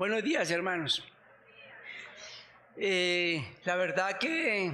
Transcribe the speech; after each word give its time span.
Buenos 0.00 0.24
días, 0.24 0.50
hermanos. 0.50 1.06
Eh, 2.78 3.44
la 3.66 3.76
verdad 3.76 4.16
que 4.16 4.72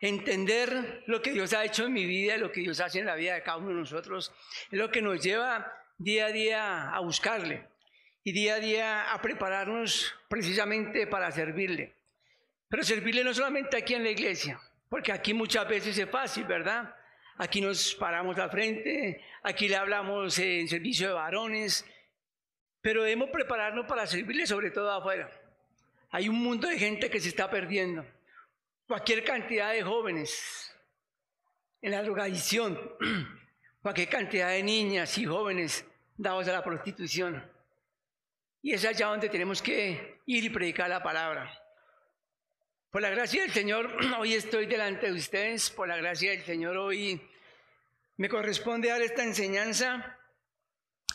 entender 0.00 1.02
lo 1.08 1.20
que 1.20 1.32
Dios 1.32 1.52
ha 1.52 1.64
hecho 1.64 1.86
en 1.86 1.94
mi 1.94 2.06
vida, 2.06 2.36
lo 2.36 2.52
que 2.52 2.60
Dios 2.60 2.78
hace 2.78 3.00
en 3.00 3.06
la 3.06 3.16
vida 3.16 3.34
de 3.34 3.42
cada 3.42 3.56
uno 3.56 3.70
de 3.70 3.74
nosotros, 3.74 4.32
es 4.70 4.78
lo 4.78 4.88
que 4.88 5.02
nos 5.02 5.20
lleva 5.20 5.72
día 5.98 6.26
a 6.26 6.30
día 6.30 6.90
a 6.92 7.00
buscarle 7.00 7.66
y 8.22 8.30
día 8.30 8.54
a 8.54 8.60
día 8.60 9.12
a 9.12 9.20
prepararnos 9.20 10.14
precisamente 10.28 11.08
para 11.08 11.32
servirle. 11.32 11.96
Pero 12.68 12.84
servirle 12.84 13.24
no 13.24 13.34
solamente 13.34 13.78
aquí 13.78 13.94
en 13.94 14.04
la 14.04 14.10
iglesia, 14.10 14.60
porque 14.88 15.10
aquí 15.10 15.34
muchas 15.34 15.68
veces 15.68 15.98
es 15.98 16.08
fácil, 16.08 16.44
¿verdad? 16.44 16.94
Aquí 17.36 17.60
nos 17.60 17.96
paramos 17.96 18.38
al 18.38 18.52
frente, 18.52 19.24
aquí 19.42 19.66
le 19.66 19.74
hablamos 19.74 20.38
en 20.38 20.68
servicio 20.68 21.08
de 21.08 21.14
varones, 21.14 21.84
pero 22.80 23.02
debemos 23.02 23.30
prepararnos 23.30 23.86
para 23.86 24.06
servirle 24.06 24.46
sobre 24.46 24.70
todo 24.70 24.90
afuera. 24.90 25.30
Hay 26.10 26.28
un 26.28 26.36
mundo 26.36 26.68
de 26.68 26.78
gente 26.78 27.10
que 27.10 27.20
se 27.20 27.28
está 27.28 27.50
perdiendo. 27.50 28.04
Cualquier 28.86 29.22
cantidad 29.22 29.72
de 29.72 29.82
jóvenes 29.82 30.74
en 31.82 31.92
la 31.92 32.02
drogadicción, 32.02 32.78
cualquier 33.82 34.08
cantidad 34.08 34.50
de 34.50 34.62
niñas 34.62 35.16
y 35.18 35.24
jóvenes 35.24 35.84
dados 36.16 36.48
a 36.48 36.52
la 36.52 36.64
prostitución. 36.64 37.44
Y 38.62 38.74
es 38.74 38.84
allá 38.84 39.06
donde 39.06 39.28
tenemos 39.28 39.62
que 39.62 40.20
ir 40.26 40.44
y 40.44 40.50
predicar 40.50 40.88
la 40.88 41.02
palabra. 41.02 41.50
Por 42.90 43.02
la 43.02 43.10
gracia 43.10 43.42
del 43.42 43.52
Señor, 43.52 43.96
hoy 44.18 44.34
estoy 44.34 44.66
delante 44.66 45.06
de 45.06 45.12
ustedes. 45.12 45.70
Por 45.70 45.86
la 45.86 45.96
gracia 45.96 46.32
del 46.32 46.42
Señor, 46.42 46.76
hoy 46.76 47.20
me 48.16 48.28
corresponde 48.28 48.88
dar 48.88 49.00
esta 49.00 49.22
enseñanza. 49.22 50.18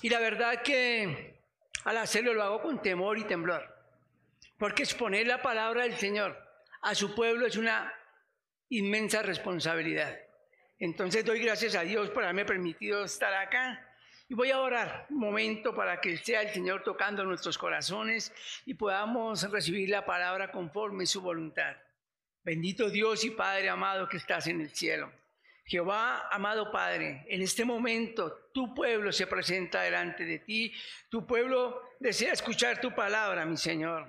Y 0.01 0.09
la 0.09 0.19
verdad 0.19 0.61
que 0.61 1.34
al 1.85 1.97
hacerlo 1.97 2.33
lo 2.33 2.43
hago 2.43 2.61
con 2.61 2.81
temor 2.81 3.17
y 3.17 3.23
temblor, 3.23 3.63
porque 4.57 4.83
exponer 4.83 5.27
la 5.27 5.41
palabra 5.41 5.83
del 5.83 5.95
Señor 5.95 6.37
a 6.81 6.93
su 6.93 7.15
pueblo 7.15 7.45
es 7.45 7.55
una 7.55 7.93
inmensa 8.69 9.21
responsabilidad. 9.21 10.19
Entonces 10.79 11.23
doy 11.23 11.39
gracias 11.39 11.75
a 11.75 11.83
Dios 11.83 12.09
por 12.09 12.23
haberme 12.23 12.43
permitido 12.43 13.05
estar 13.05 13.33
acá 13.33 13.87
y 14.27 14.33
voy 14.33 14.49
a 14.49 14.59
orar 14.59 15.05
un 15.09 15.19
momento 15.19 15.75
para 15.75 16.01
que 16.01 16.17
sea 16.17 16.41
el 16.41 16.49
Señor 16.49 16.83
tocando 16.83 17.23
nuestros 17.23 17.57
corazones 17.57 18.33
y 18.65 18.73
podamos 18.73 19.49
recibir 19.51 19.89
la 19.89 20.05
palabra 20.05 20.51
conforme 20.51 21.05
su 21.05 21.21
voluntad. 21.21 21.77
Bendito 22.43 22.89
Dios 22.89 23.23
y 23.23 23.31
Padre 23.31 23.69
amado 23.69 24.09
que 24.09 24.17
estás 24.17 24.47
en 24.47 24.61
el 24.61 24.71
cielo. 24.71 25.11
Jehová, 25.67 26.27
amado 26.31 26.71
Padre, 26.71 27.25
en 27.27 27.41
este 27.41 27.65
momento 27.65 28.49
tu 28.53 28.75
pueblo 28.75 29.11
se 29.11 29.25
presenta 29.25 29.81
delante 29.81 30.23
de 30.23 30.37
ti, 30.37 30.71
tu 31.09 31.25
pueblo 31.25 31.81
desea 31.99 32.33
escuchar 32.33 32.79
tu 32.79 32.93
palabra, 32.93 33.45
mi 33.45 33.57
Señor. 33.57 34.05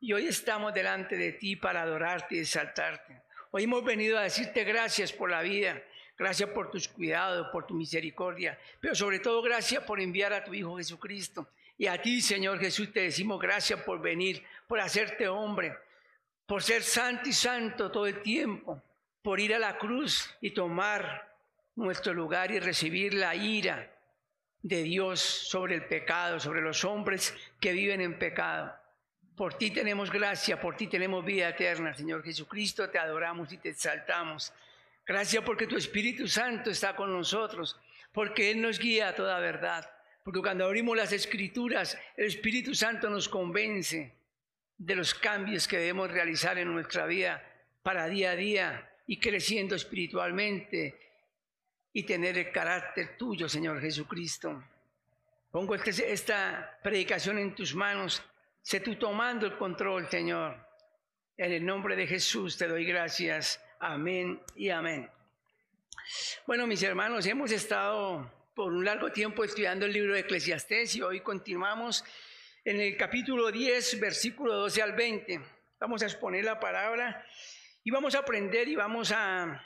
Y 0.00 0.12
hoy 0.12 0.26
estamos 0.26 0.74
delante 0.74 1.16
de 1.16 1.32
ti 1.32 1.54
para 1.54 1.82
adorarte 1.82 2.34
y 2.34 2.40
exaltarte. 2.40 3.22
Hoy 3.52 3.64
hemos 3.64 3.84
venido 3.84 4.18
a 4.18 4.22
decirte 4.22 4.64
gracias 4.64 5.12
por 5.12 5.30
la 5.30 5.42
vida, 5.42 5.80
gracias 6.18 6.50
por 6.50 6.72
tus 6.72 6.88
cuidados, 6.88 7.48
por 7.52 7.68
tu 7.68 7.74
misericordia, 7.74 8.58
pero 8.80 8.96
sobre 8.96 9.20
todo 9.20 9.40
gracias 9.42 9.84
por 9.84 10.00
enviar 10.00 10.32
a 10.32 10.42
tu 10.42 10.54
Hijo 10.54 10.76
Jesucristo. 10.76 11.48
Y 11.78 11.86
a 11.86 12.02
ti, 12.02 12.20
Señor 12.20 12.58
Jesús, 12.58 12.92
te 12.92 13.02
decimos 13.02 13.40
gracias 13.40 13.80
por 13.82 14.00
venir, 14.00 14.42
por 14.66 14.80
hacerte 14.80 15.28
hombre, 15.28 15.76
por 16.46 16.64
ser 16.64 16.82
santo 16.82 17.28
y 17.28 17.32
santo 17.32 17.92
todo 17.92 18.06
el 18.06 18.22
tiempo, 18.22 18.82
por 19.26 19.40
ir 19.40 19.52
a 19.56 19.58
la 19.58 19.76
cruz 19.76 20.32
y 20.40 20.52
tomar 20.52 21.34
nuestro 21.74 22.14
lugar 22.14 22.52
y 22.52 22.60
recibir 22.60 23.12
la 23.12 23.34
ira 23.34 23.92
de 24.62 24.84
Dios 24.84 25.18
sobre 25.18 25.74
el 25.74 25.84
pecado, 25.86 26.38
sobre 26.38 26.62
los 26.62 26.84
hombres 26.84 27.36
que 27.58 27.72
viven 27.72 28.00
en 28.00 28.20
pecado. 28.20 28.72
Por 29.34 29.54
ti 29.54 29.72
tenemos 29.72 30.12
gracia, 30.12 30.60
por 30.60 30.76
ti 30.76 30.86
tenemos 30.86 31.24
vida 31.24 31.48
eterna, 31.48 31.92
Señor 31.92 32.22
Jesucristo, 32.22 32.88
te 32.88 33.00
adoramos 33.00 33.52
y 33.52 33.58
te 33.58 33.70
exaltamos. 33.70 34.52
Gracias 35.04 35.42
porque 35.42 35.66
tu 35.66 35.76
Espíritu 35.76 36.28
Santo 36.28 36.70
está 36.70 36.94
con 36.94 37.12
nosotros, 37.12 37.76
porque 38.12 38.52
Él 38.52 38.62
nos 38.62 38.78
guía 38.78 39.08
a 39.08 39.14
toda 39.16 39.40
verdad, 39.40 39.90
porque 40.22 40.38
cuando 40.38 40.66
abrimos 40.66 40.96
las 40.96 41.10
escrituras, 41.10 41.98
el 42.16 42.26
Espíritu 42.26 42.76
Santo 42.76 43.10
nos 43.10 43.28
convence 43.28 44.14
de 44.78 44.94
los 44.94 45.14
cambios 45.14 45.66
que 45.66 45.78
debemos 45.78 46.12
realizar 46.12 46.58
en 46.58 46.72
nuestra 46.72 47.06
vida 47.06 47.42
para 47.82 48.06
día 48.06 48.30
a 48.30 48.36
día 48.36 48.92
y 49.06 49.18
creciendo 49.18 49.74
espiritualmente 49.74 50.98
y 51.92 52.02
tener 52.02 52.36
el 52.38 52.50
carácter 52.50 53.16
tuyo, 53.16 53.48
Señor 53.48 53.80
Jesucristo. 53.80 54.62
Pongo 55.50 55.74
este, 55.74 56.12
esta 56.12 56.78
predicación 56.82 57.38
en 57.38 57.54
tus 57.54 57.74
manos, 57.74 58.22
sé 58.62 58.80
tú 58.80 58.96
tomando 58.96 59.46
el 59.46 59.56
control, 59.56 60.08
Señor. 60.10 60.56
En 61.36 61.52
el 61.52 61.64
nombre 61.64 61.96
de 61.96 62.06
Jesús 62.06 62.58
te 62.58 62.66
doy 62.66 62.84
gracias. 62.84 63.62
Amén 63.78 64.40
y 64.54 64.70
amén. 64.70 65.08
Bueno, 66.46 66.66
mis 66.66 66.82
hermanos, 66.82 67.26
hemos 67.26 67.50
estado 67.50 68.30
por 68.54 68.72
un 68.72 68.84
largo 68.84 69.12
tiempo 69.12 69.44
estudiando 69.44 69.86
el 69.86 69.92
libro 69.92 70.14
de 70.14 70.20
Eclesiastés 70.20 70.96
y 70.96 71.02
hoy 71.02 71.20
continuamos 71.20 72.04
en 72.64 72.80
el 72.80 72.96
capítulo 72.96 73.52
10, 73.52 74.00
versículo 74.00 74.54
12 74.54 74.82
al 74.82 74.92
20. 74.92 75.40
Vamos 75.78 76.02
a 76.02 76.06
exponer 76.06 76.44
la 76.44 76.58
palabra 76.58 77.24
y 77.86 77.90
vamos 77.92 78.16
a 78.16 78.18
aprender 78.18 78.66
y 78.66 78.74
vamos 78.74 79.12
a, 79.12 79.64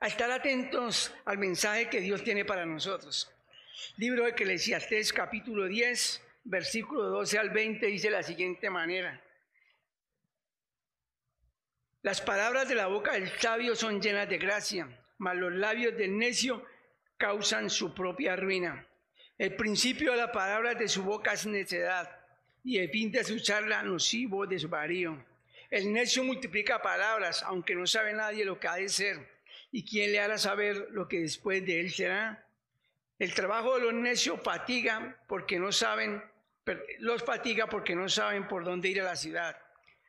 estar 0.00 0.30
atentos 0.30 1.14
al 1.26 1.36
mensaje 1.36 1.90
que 1.90 2.00
Dios 2.00 2.24
tiene 2.24 2.46
para 2.46 2.64
nosotros. 2.64 3.30
Libro 3.98 4.24
de 4.24 4.30
Eclesiastés 4.30 5.12
capítulo 5.12 5.66
10, 5.66 6.22
versículo 6.44 7.10
12 7.10 7.38
al 7.38 7.50
20 7.50 7.86
dice 7.88 8.06
de 8.08 8.14
la 8.14 8.22
siguiente 8.22 8.70
manera. 8.70 9.22
Las 12.00 12.22
palabras 12.22 12.70
de 12.70 12.74
la 12.74 12.86
boca 12.86 13.12
del 13.12 13.28
sabio 13.38 13.76
son 13.76 14.00
llenas 14.00 14.30
de 14.30 14.38
gracia, 14.38 14.88
mas 15.18 15.36
los 15.36 15.52
labios 15.52 15.94
del 15.98 16.16
necio 16.16 16.64
causan 17.18 17.68
su 17.68 17.92
propia 17.92 18.34
ruina. 18.34 18.88
El 19.36 19.56
principio 19.56 20.12
de 20.12 20.16
la 20.16 20.32
palabra 20.32 20.72
de 20.72 20.88
su 20.88 21.02
boca 21.02 21.34
es 21.34 21.44
necedad, 21.44 22.18
y 22.62 22.78
el 22.78 22.88
fin 22.88 23.12
de 23.12 23.24
su 23.24 23.40
charla 23.40 23.82
nocivo 23.82 24.46
desvarío. 24.46 25.33
El 25.74 25.92
necio 25.92 26.22
multiplica 26.22 26.80
palabras, 26.80 27.42
aunque 27.42 27.74
no 27.74 27.84
sabe 27.84 28.12
nadie 28.12 28.44
lo 28.44 28.60
que 28.60 28.68
ha 28.68 28.76
de 28.76 28.88
ser. 28.88 29.28
¿Y 29.72 29.84
quién 29.84 30.12
le 30.12 30.20
hará 30.20 30.38
saber 30.38 30.86
lo 30.92 31.08
que 31.08 31.18
después 31.18 31.66
de 31.66 31.80
él 31.80 31.90
será? 31.90 32.46
El 33.18 33.34
trabajo 33.34 33.74
de 33.74 33.80
los 33.80 33.92
necios 33.92 34.40
fatiga 34.40 35.18
porque 35.26 35.58
no 35.58 35.72
saben, 35.72 36.22
los 37.00 37.24
fatiga 37.24 37.66
porque 37.66 37.96
no 37.96 38.08
saben 38.08 38.46
por 38.46 38.64
dónde 38.64 38.88
ir 38.88 39.00
a 39.00 39.04
la 39.04 39.16
ciudad. 39.16 39.58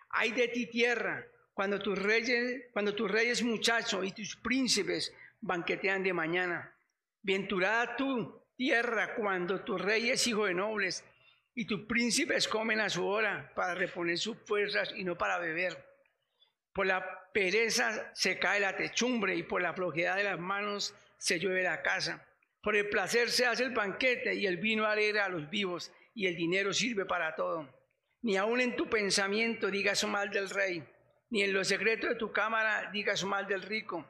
Hay 0.09 0.34
de 0.34 0.50
ti 0.50 0.68
tierra, 0.68 1.26
cuando 1.56 1.80
tus 1.80 1.97
reyes, 1.97 2.66
cuando 2.72 2.94
tus 2.94 3.09
reyes 3.09 3.42
muchacho 3.42 4.03
y 4.03 4.12
tus 4.12 4.36
príncipes 4.36 5.16
banquetean 5.42 6.03
de 6.03 6.14
mañana. 6.14 6.76
Venturada 7.24 7.96
tú, 7.96 8.40
tierra, 8.56 9.16
cuando 9.16 9.62
tus 9.62 9.82
reyes 9.82 10.28
hijo 10.28 10.46
de 10.46 10.53
nobles 10.53 11.03
y 11.56 11.66
tus 11.66 11.86
príncipes 11.88 12.50
comen 12.50 12.82
a 12.82 12.90
su 12.90 13.08
hora 13.08 13.52
para 13.56 13.74
reponer 13.74 14.18
sus 14.18 14.38
fuerzas 14.46 14.92
y 14.96 15.06
no 15.06 15.18
para 15.18 15.40
beber. 15.40 15.84
Por 16.74 16.86
la 16.86 17.32
pereza 17.32 18.12
se 18.14 18.38
cae 18.38 18.60
la 18.60 18.76
techumbre 18.76 19.36
y 19.36 19.44
por 19.44 19.62
la 19.62 19.74
flojedad 19.74 20.18
de 20.18 20.26
las 20.26 20.38
manos 20.38 20.94
se 21.18 21.40
llueve 21.40 21.64
la 21.64 21.82
casa. 21.82 22.28
Por 22.62 22.76
el 22.76 22.90
placer 22.90 23.30
se 23.30 23.46
hace 23.46 23.64
el 23.64 23.72
banquete 23.72 24.36
y 24.36 24.46
el 24.46 24.58
vino 24.58 24.86
alegra 24.86 25.26
a 25.26 25.30
los 25.30 25.50
vivos 25.50 25.94
y 26.14 26.28
el 26.28 26.36
dinero 26.36 26.74
sirve 26.74 27.06
para 27.06 27.36
todo. 27.36 27.74
Ni 28.22 28.35
aun 28.35 28.59
en 28.59 28.76
tu 28.76 28.90
pensamiento 28.90 29.72
digas 29.72 30.03
mal 30.06 30.32
del 30.32 30.50
rey, 30.50 30.84
ni 31.29 31.44
en 31.44 31.53
los 31.53 31.70
secretos 31.70 32.09
de 32.09 32.16
tu 32.16 32.34
cámara 32.34 32.90
digas 32.91 33.24
mal 33.24 33.47
del 33.47 33.62
rico, 33.62 34.06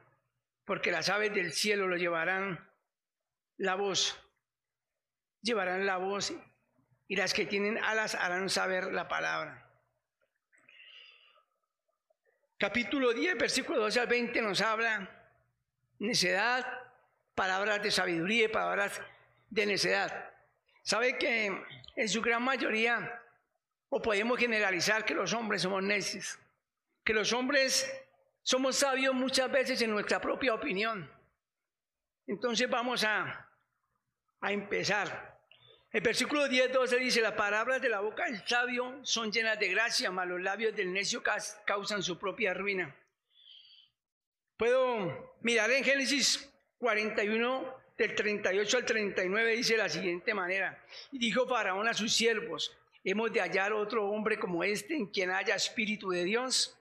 porque 0.64 0.92
las 0.92 1.10
aves 1.10 1.34
del 1.34 1.52
cielo 1.52 1.88
lo 1.88 1.98
llevarán 1.98 2.68
la 3.58 3.75
voz, 3.75 4.19
llevarán 5.42 5.86
la 5.86 5.98
voz 5.98 6.34
y 7.07 7.16
las 7.16 7.34
que 7.34 7.46
tienen 7.46 7.78
alas 7.78 8.16
harán 8.16 8.50
saber 8.50 8.92
la 8.92 9.07
palabra. 9.07 9.66
Capítulo 12.57 13.13
10, 13.13 13.38
versículo 13.38 13.80
12 13.81 14.00
al 14.00 14.07
20 14.07 14.42
nos 14.42 14.62
habla 14.62 15.10
necedad, 16.00 16.66
palabras 17.36 17.81
de 17.84 17.92
sabiduría 17.92 18.46
y 18.46 18.48
palabras 18.48 19.02
de 19.50 19.66
necedad. 19.66 20.34
¿Sabe 20.81 21.18
que 21.18 21.63
en 21.96 22.10
su 22.10 22.22
gran 22.22 22.44
mayoría, 22.44 23.22
o 23.90 24.02
podemos 24.02 24.40
generalizar 24.40 25.06
que 25.06 25.13
los 25.13 25.34
hombres 25.34 25.62
somos 25.62 25.84
necios, 25.84 26.40
que 27.04 27.13
los 27.13 27.34
hombres 27.34 27.92
somos 28.42 28.78
sabios 28.78 29.13
muchas 29.13 29.52
veces 29.52 29.81
en 29.81 29.92
nuestra 29.92 30.19
propia 30.22 30.54
opinión? 30.54 31.12
Entonces 32.25 32.69
vamos 32.69 33.04
a, 33.04 33.50
a 34.42 34.52
empezar. 34.52 35.35
El 35.95 36.01
versículo 36.01 36.50
10, 36.50 36.74
12 36.74 37.00
dice, 37.00 37.21
las 37.21 37.36
palabras 37.36 37.81
de 37.81 37.88
la 37.88 38.01
boca 38.01 38.25
del 38.25 38.45
sabio 38.45 39.00
son 39.03 39.31
llenas 39.31 39.57
de 39.57 39.69
gracia, 39.69 40.12
mas 40.12 40.27
los 40.27 40.42
labios 40.42 40.75
del 40.75 40.92
necio 40.92 41.24
causan 41.65 42.03
su 42.03 42.19
propia 42.19 42.53
ruina. 42.53 42.94
Puedo 44.57 45.38
mirar 45.39 45.71
en 45.71 45.86
Génesis 45.86 46.51
41, 46.80 47.74
del 47.97 48.13
38 48.13 48.77
al 48.77 48.83
39, 48.83 49.56
dice 49.56 49.75
de 49.75 49.83
la 49.83 49.88
siguiente 49.88 50.33
manera, 50.33 50.83
y 51.13 51.18
dijo 51.18 51.47
Faraón 51.47 51.88
a 51.88 51.94
sus 51.94 52.12
siervos, 52.12 52.75
hemos 53.06 53.31
de 53.31 53.39
hallar 53.39 53.71
otro 53.71 54.09
hombre 54.09 54.38
como 54.38 54.65
este 54.65 54.95
en 54.97 55.07
quien 55.07 55.31
haya 55.31 55.56
espíritu 55.56 56.09
de 56.09 56.25
Dios. 56.25 56.77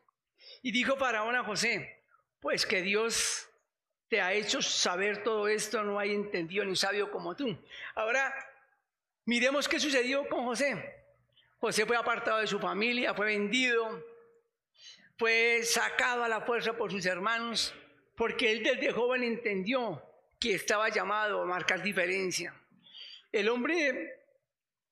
Y 0.60 0.72
dijo 0.72 0.96
Faraón 0.96 1.36
a 1.36 1.44
José, 1.44 2.02
pues 2.40 2.66
que 2.66 2.82
Dios 2.82 3.48
te 4.08 4.20
ha 4.20 4.32
hecho 4.32 4.60
saber 4.60 5.22
todo 5.22 5.46
esto, 5.46 5.84
no 5.84 6.00
hay 6.00 6.12
entendido 6.12 6.64
ni 6.64 6.74
sabio 6.74 7.12
como 7.12 7.36
tú. 7.36 7.56
Ahora, 7.94 8.34
miremos 9.24 9.68
qué 9.68 9.80
sucedió 9.80 10.28
con 10.28 10.44
José. 10.44 11.04
José 11.58 11.86
fue 11.86 11.96
apartado 11.96 12.40
de 12.40 12.46
su 12.46 12.58
familia, 12.58 13.14
fue 13.14 13.26
vendido, 13.26 14.04
fue 15.16 15.62
sacado 15.64 16.24
a 16.24 16.28
la 16.28 16.42
fuerza 16.42 16.74
por 16.74 16.90
sus 16.90 17.06
hermanos, 17.06 17.74
porque 18.16 18.52
él 18.52 18.62
desde 18.62 18.92
joven 18.92 19.22
entendió 19.22 20.02
que 20.38 20.54
estaba 20.54 20.88
llamado 20.88 21.42
a 21.42 21.46
marcar 21.46 21.82
diferencia. 21.82 22.54
El 23.32 23.48
hombre 23.48 24.24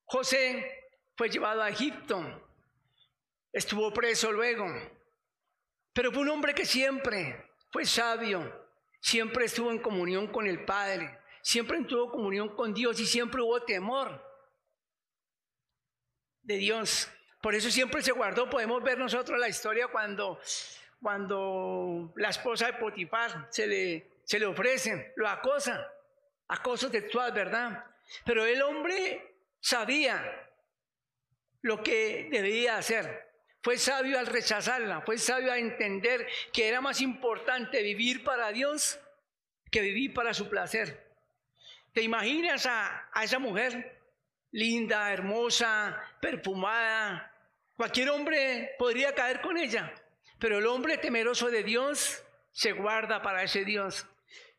José 0.05 0.88
fue 1.17 1.29
llevado 1.29 1.62
a 1.62 1.69
Egipto, 1.69 2.49
estuvo 3.52 3.93
preso 3.93 4.32
luego, 4.32 4.67
pero 5.93 6.11
fue 6.11 6.23
un 6.23 6.31
hombre 6.31 6.55
que 6.55 6.64
siempre 6.64 7.50
fue 7.70 7.84
sabio, 7.84 8.67
siempre 9.00 9.44
estuvo 9.44 9.70
en 9.70 9.79
comunión 9.79 10.26
con 10.26 10.46
el 10.46 10.64
Padre, 10.64 11.19
siempre 11.43 11.83
tuvo 11.85 12.11
comunión 12.11 12.55
con 12.55 12.73
Dios 12.73 12.99
y 13.00 13.06
siempre 13.06 13.43
hubo 13.43 13.62
temor 13.62 14.25
de 16.43 16.56
Dios. 16.56 17.11
Por 17.43 17.55
eso 17.55 17.71
siempre 17.71 18.03
se 18.03 18.12
guardó. 18.12 18.49
Podemos 18.49 18.83
ver 18.83 18.99
nosotros 18.99 19.39
la 19.39 19.49
historia 19.49 19.89
cuando, 19.89 20.41
cuando 21.00 22.12
la 22.17 22.31
esposa 22.31 22.67
de 22.67 22.75
Potifar 22.75 23.49
se 23.50 23.67
le, 23.67 24.11
se 24.25 24.39
le 24.39 24.47
ofrece, 24.47 25.12
lo 25.17 25.29
acosa, 25.29 25.93
acoso 26.49 26.89
sexual, 26.89 27.33
¿verdad? 27.33 27.85
Pero 28.25 28.47
el 28.47 28.62
hombre 28.62 29.37
sabía 29.61 30.49
lo 31.62 31.83
que 31.83 32.29
debía 32.31 32.79
hacer. 32.79 33.31
Fue 33.62 33.79
sabio 33.79 34.19
al 34.19 34.27
rechazarla, 34.27 35.03
fue 35.03 35.19
sabio 35.19 35.53
a 35.53 35.59
entender 35.59 36.27
que 36.53 36.67
era 36.67 36.81
más 36.81 37.00
importante 37.00 37.81
vivir 37.83 38.25
para 38.25 38.50
Dios 38.50 38.99
que 39.71 39.81
vivir 39.81 40.12
para 40.12 40.35
su 40.35 40.49
placer. 40.49 41.12
¿Te 41.93 42.03
imaginas 42.03 42.67
a, 42.67 43.09
a 43.12 43.25
esa 43.25 43.39
mujer 43.39 44.00
linda, 44.50 45.12
hermosa, 45.12 46.00
perfumada? 46.21 47.31
Cualquier 47.77 48.11
hombre 48.11 48.75
podría 48.79 49.15
caer 49.15 49.41
con 49.41 49.56
ella, 49.56 49.93
pero 50.39 50.59
el 50.59 50.67
hombre 50.67 50.99
temeroso 50.99 51.50
de 51.50 51.62
Dios 51.62 52.23
se 52.50 52.73
guarda 52.73 53.23
para 53.23 53.43
ese 53.43 53.65
Dios. 53.65 54.06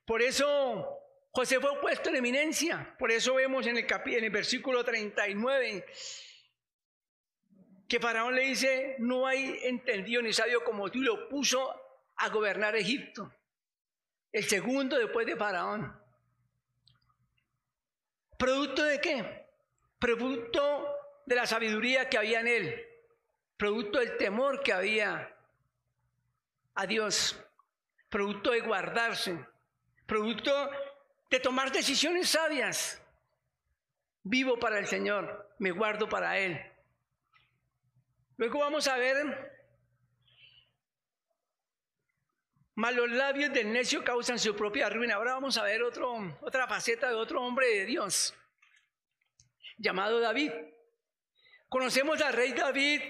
Por 0.06 0.22
eso 0.22 1.00
José 1.32 1.60
fue 1.60 1.80
puesto 1.82 2.10
en 2.10 2.18
eminencia. 2.18 2.96
Por 3.00 3.12
eso 3.12 3.36
vemos 3.36 3.66
en 3.66 3.78
el, 3.78 3.88
en 3.88 4.24
el 4.24 4.30
versículo 4.30 4.84
39 4.84 5.86
que 7.88 8.00
Faraón 8.00 8.36
le 8.36 8.46
dice, 8.46 8.96
no 9.00 9.28
hay 9.28 9.60
entendido 9.64 10.22
ni 10.22 10.34
sabio 10.34 10.64
como 10.64 10.90
tú, 10.90 11.02
lo 11.02 11.30
puso 11.30 11.80
a 12.16 12.30
gobernar 12.30 12.76
Egipto. 12.76 13.32
El 14.32 14.46
segundo 14.46 14.98
después 14.98 15.28
de 15.28 15.36
Faraón. 15.36 16.03
¿Producto 18.44 18.84
de 18.84 19.00
qué? 19.00 19.48
Producto 19.98 20.98
de 21.26 21.34
la 21.34 21.48
sabiduría 21.48 22.10
que 22.10 22.18
había 22.18 22.42
en 22.42 22.50
él. 22.50 22.88
Producto 23.56 24.00
del 24.00 24.18
temor 24.18 24.62
que 24.62 24.74
había 24.74 25.34
a 26.76 26.86
Dios. 26.86 27.42
Producto 28.10 28.52
de 28.52 28.60
guardarse. 28.60 29.40
Producto 30.06 30.70
de 31.30 31.40
tomar 31.40 31.72
decisiones 31.72 32.32
sabias. 32.32 33.02
Vivo 34.24 34.60
para 34.60 34.78
el 34.78 34.88
Señor, 34.88 35.56
me 35.60 35.72
guardo 35.72 36.10
para 36.10 36.38
Él. 36.38 36.62
Luego 38.36 38.60
vamos 38.60 38.90
a 38.90 38.98
ver, 38.98 39.53
mas 42.76 42.96
los 42.96 43.10
labios 43.12 43.54
del 43.54 43.72
necio 43.72 44.04
causan 44.04 44.40
su 44.40 44.56
propia 44.56 44.90
ruina. 44.90 45.16
Ahora 45.16 45.34
vamos 45.34 45.58
a 45.58 45.64
ver 45.64 45.84
otro, 45.84 46.38
otra 46.42 46.68
faceta 46.68 47.10
de 47.10 47.16
otro 47.16 47.42
hombre 47.42 47.68
de 47.68 47.86
Dios, 47.86 48.34
llamado 49.78 50.20
David. 50.20 50.52
Conocemos 51.70 52.22
al 52.22 52.34
rey 52.34 52.54
David 52.54 53.02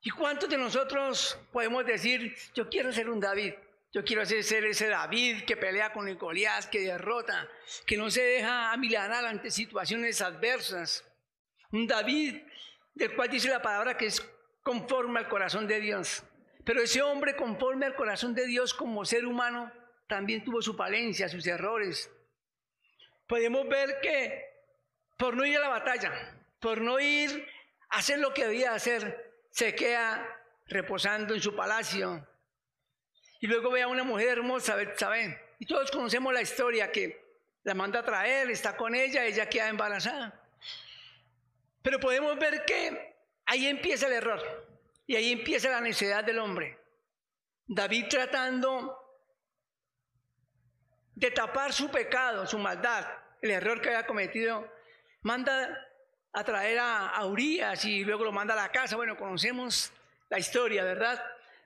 y 0.00 0.10
cuántos 0.10 0.48
de 0.48 0.58
nosotros 0.58 1.38
podemos 1.52 1.86
decir, 1.86 2.36
yo 2.54 2.68
quiero 2.68 2.92
ser 2.92 3.08
un 3.08 3.20
David. 3.20 3.54
Yo 3.94 4.02
quiero 4.02 4.24
ser 4.24 4.64
ese 4.64 4.88
David 4.88 5.44
que 5.44 5.54
pelea 5.54 5.92
con 5.92 6.12
Goliat, 6.16 6.64
que 6.70 6.80
derrota, 6.80 7.46
que 7.86 7.98
no 7.98 8.10
se 8.10 8.22
deja 8.22 8.72
amilanar 8.72 9.26
ante 9.26 9.50
situaciones 9.50 10.22
adversas. 10.22 11.04
Un 11.72 11.86
David 11.86 12.40
del 12.94 13.14
cual 13.14 13.28
dice 13.28 13.50
la 13.50 13.60
palabra 13.60 13.96
que 13.98 14.06
es 14.06 14.20
conforme 14.62 15.20
al 15.20 15.28
corazón 15.28 15.66
de 15.66 15.78
Dios. 15.80 16.22
Pero 16.64 16.82
ese 16.82 17.02
hombre 17.02 17.36
conforme 17.36 17.86
al 17.86 17.94
corazón 17.94 18.34
de 18.34 18.46
Dios 18.46 18.74
como 18.74 19.04
ser 19.04 19.26
humano 19.26 19.72
también 20.06 20.44
tuvo 20.44 20.62
su 20.62 20.76
palencia, 20.76 21.28
sus 21.28 21.46
errores. 21.46 22.10
Podemos 23.26 23.68
ver 23.68 24.00
que 24.00 24.44
por 25.16 25.36
no 25.36 25.44
ir 25.44 25.56
a 25.56 25.60
la 25.60 25.68
batalla, 25.68 26.12
por 26.60 26.80
no 26.80 27.00
ir 27.00 27.46
a 27.88 27.98
hacer 27.98 28.18
lo 28.18 28.32
que 28.34 28.44
debía 28.44 28.74
hacer, 28.74 29.32
se 29.50 29.74
queda 29.74 30.26
reposando 30.66 31.34
en 31.34 31.40
su 31.40 31.54
palacio. 31.54 32.26
Y 33.40 33.46
luego 33.46 33.70
ve 33.70 33.82
a 33.82 33.88
una 33.88 34.04
mujer 34.04 34.38
hermosa, 34.38 34.76
¿saben? 34.96 35.36
Y 35.58 35.66
todos 35.66 35.90
conocemos 35.90 36.32
la 36.32 36.42
historia 36.42 36.92
que 36.92 37.20
la 37.64 37.74
manda 37.74 38.00
a 38.00 38.04
traer, 38.04 38.50
está 38.50 38.76
con 38.76 38.94
ella, 38.94 39.24
ella 39.24 39.48
queda 39.48 39.68
embarazada. 39.68 40.40
Pero 41.82 41.98
podemos 41.98 42.38
ver 42.38 42.64
que 42.64 43.12
Ahí 43.46 43.66
empieza 43.66 44.06
el 44.06 44.14
error 44.14 44.40
y 45.06 45.16
ahí 45.16 45.32
empieza 45.32 45.70
la 45.70 45.80
necesidad 45.80 46.24
del 46.24 46.38
hombre. 46.38 46.78
David 47.66 48.06
tratando 48.08 48.98
de 51.14 51.30
tapar 51.30 51.72
su 51.72 51.90
pecado, 51.90 52.46
su 52.46 52.58
maldad, 52.58 53.06
el 53.40 53.50
error 53.50 53.80
que 53.80 53.88
había 53.88 54.06
cometido, 54.06 54.70
manda 55.22 55.88
a 56.32 56.44
traer 56.44 56.78
a, 56.80 57.24
Urias 57.26 57.84
y 57.84 58.04
luego 58.04 58.24
lo 58.24 58.32
manda 58.32 58.54
a 58.54 58.56
la 58.56 58.72
casa. 58.72 58.96
Bueno, 58.96 59.16
conocemos 59.16 59.92
la 60.30 60.38
historia, 60.38 60.82
¿verdad? 60.82 61.22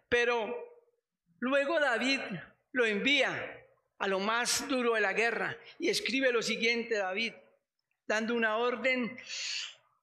Pero 0.09 0.55
luego 1.39 1.79
David 1.79 2.21
lo 2.73 2.85
envía 2.85 3.65
a 3.99 4.09
lo 4.09 4.19
más 4.19 4.69
duro 4.69 4.95
de 4.95 5.01
la 5.01 5.13
guerra 5.13 5.57
y 5.79 5.89
escribe 5.89 6.33
lo 6.33 6.43
siguiente, 6.43 6.97
David, 6.97 7.33
dando 8.07 8.35
una 8.35 8.57
orden 8.57 9.17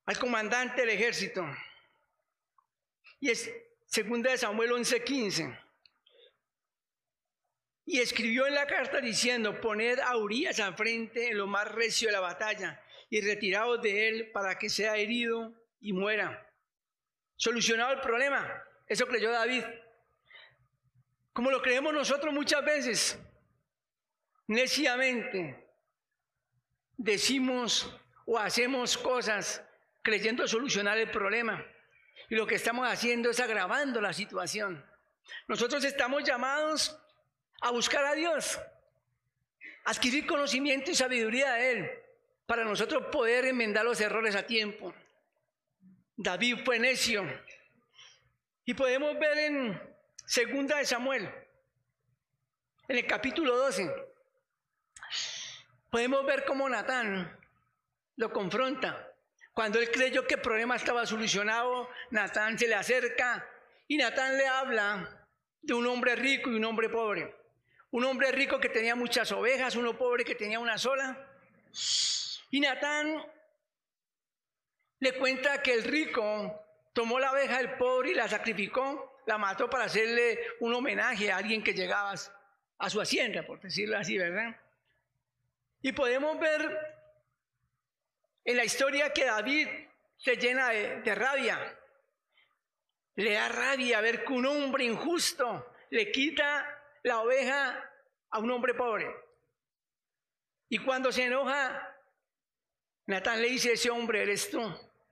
al 0.06 0.18
comandante 0.18 0.82
del 0.82 0.90
ejército. 0.90 1.46
Y 3.24 3.30
es 3.30 3.50
segunda 3.86 4.32
de 4.32 4.38
Samuel 4.38 4.74
11:15. 4.74 5.58
Y 7.86 8.02
escribió 8.02 8.48
en 8.48 8.54
la 8.54 8.68
carta 8.68 9.00
diciendo, 9.00 9.62
poned 9.62 9.98
a 10.00 10.18
Urias 10.18 10.60
al 10.60 10.76
frente 10.76 11.30
en 11.30 11.38
lo 11.38 11.48
más 11.48 11.72
recio 11.72 12.10
de 12.10 12.12
la 12.12 12.20
batalla 12.20 12.84
y 13.10 13.22
retiraos 13.22 13.82
de 13.82 14.10
él 14.10 14.32
para 14.34 14.60
que 14.60 14.70
sea 14.70 14.98
herido 14.98 15.54
y 15.80 15.94
muera. 15.94 16.54
Solucionado 17.38 17.94
el 17.94 18.02
problema. 18.02 18.62
Eso 18.88 19.08
creyó 19.08 19.32
David. 19.32 19.64
Como 21.32 21.50
lo 21.50 21.62
creemos 21.62 21.94
nosotros 21.94 22.34
muchas 22.34 22.66
veces, 22.66 23.18
neciamente 24.48 25.66
decimos 26.98 27.90
o 28.26 28.38
hacemos 28.38 28.98
cosas 28.98 29.64
creyendo 30.02 30.46
solucionar 30.46 30.98
el 30.98 31.10
problema. 31.10 31.66
Y 32.34 32.36
lo 32.36 32.48
que 32.48 32.56
estamos 32.56 32.92
haciendo 32.92 33.30
es 33.30 33.40
agravando 33.40 34.02
la 34.02 34.12
situación. 34.12 34.84
Nosotros 35.48 35.84
estamos 35.84 36.24
llamados 36.24 37.00
a 37.62 37.70
buscar 37.70 38.04
a 38.06 38.16
Dios, 38.16 38.60
adquirir 39.86 40.26
conocimiento 40.26 40.90
y 40.90 40.96
sabiduría 40.96 41.54
de 41.54 41.72
Él, 41.72 41.92
para 42.48 42.64
nosotros 42.64 43.06
poder 43.12 43.46
enmendar 43.46 43.86
los 43.86 44.02
errores 44.02 44.36
a 44.36 44.48
tiempo. 44.48 44.96
David 46.16 46.66
fue 46.66 46.80
necio. 46.80 47.24
Y 48.66 48.74
podemos 48.74 49.14
ver 49.20 49.38
en 49.38 49.96
Segunda 50.26 50.78
de 50.78 50.86
Samuel, 50.86 51.30
en 52.88 52.98
el 52.98 53.06
capítulo 53.06 53.56
12, 53.58 53.94
podemos 55.92 56.26
ver 56.26 56.46
cómo 56.46 56.68
Natán 56.68 57.40
lo 58.16 58.34
confronta. 58.34 59.13
Cuando 59.54 59.80
él 59.80 59.92
creyó 59.92 60.26
que 60.26 60.36
el 60.36 60.42
problema 60.42 60.76
estaba 60.76 61.06
solucionado, 61.06 61.90
Natán 62.10 62.58
se 62.58 62.68
le 62.68 62.76
acerca 62.76 63.48
y 63.88 63.98
Natán 63.98 64.36
le 64.38 64.48
habla 64.48 65.28
de 65.62 65.74
un 65.74 65.86
hombre 65.86 66.16
rico 66.16 66.50
y 66.50 66.56
un 66.56 66.66
hombre 66.66 66.90
pobre. 66.90 67.36
Un 67.92 68.04
hombre 68.06 68.32
rico 68.32 68.60
que 68.60 68.70
tenía 68.70 68.96
muchas 68.96 69.32
ovejas, 69.32 69.76
uno 69.76 69.96
pobre 69.96 70.26
que 70.26 70.34
tenía 70.34 70.60
una 70.60 70.80
sola. 70.80 71.28
Y 72.50 72.60
Natán 72.60 73.24
le 75.00 75.14
cuenta 75.14 75.62
que 75.62 75.74
el 75.74 75.84
rico 75.84 76.60
tomó 76.94 77.20
la 77.20 77.32
oveja 77.32 77.58
del 77.58 77.74
pobre 77.74 78.12
y 78.12 78.16
la 78.16 78.28
sacrificó, 78.28 79.22
la 79.28 79.38
mató 79.38 79.70
para 79.70 79.86
hacerle 79.86 80.40
un 80.62 80.74
homenaje 80.74 81.32
a 81.32 81.38
alguien 81.38 81.64
que 81.64 81.74
llegaba 81.74 82.16
a 82.80 82.90
su 82.90 83.00
hacienda, 83.00 83.46
por 83.46 83.62
decirlo 83.62 83.98
así, 83.98 84.18
¿verdad? 84.18 84.56
Y 85.84 85.92
podemos 85.92 86.40
ver 86.40 86.93
en 88.46 88.58
la 88.58 88.66
historia 88.66 89.14
que 89.14 89.26
David 89.26 89.68
se 90.18 90.36
llena 90.38 90.70
de, 90.70 91.16
rabia. 91.16 91.80
Le 93.16 93.34
da 93.34 93.50
rabia 93.50 94.02
ver 94.02 94.24
que 94.24 94.34
un 94.34 94.46
hombre 94.46 94.86
injusto 94.86 95.74
le 95.92 96.12
quita 96.12 96.66
la 97.04 97.22
oveja 97.22 97.92
a 98.32 98.40
un 98.40 98.50
hombre 98.52 98.74
pobre. 98.74 99.14
Y 100.70 100.80
cuando 100.80 101.12
se 101.12 101.26
enoja, 101.26 101.96
Natán 103.06 103.42
le 103.42 103.50
dice, 103.50 103.74
ese 103.74 103.90
hombre 103.90 104.24
eres 104.24 104.50
tú. 104.50 104.62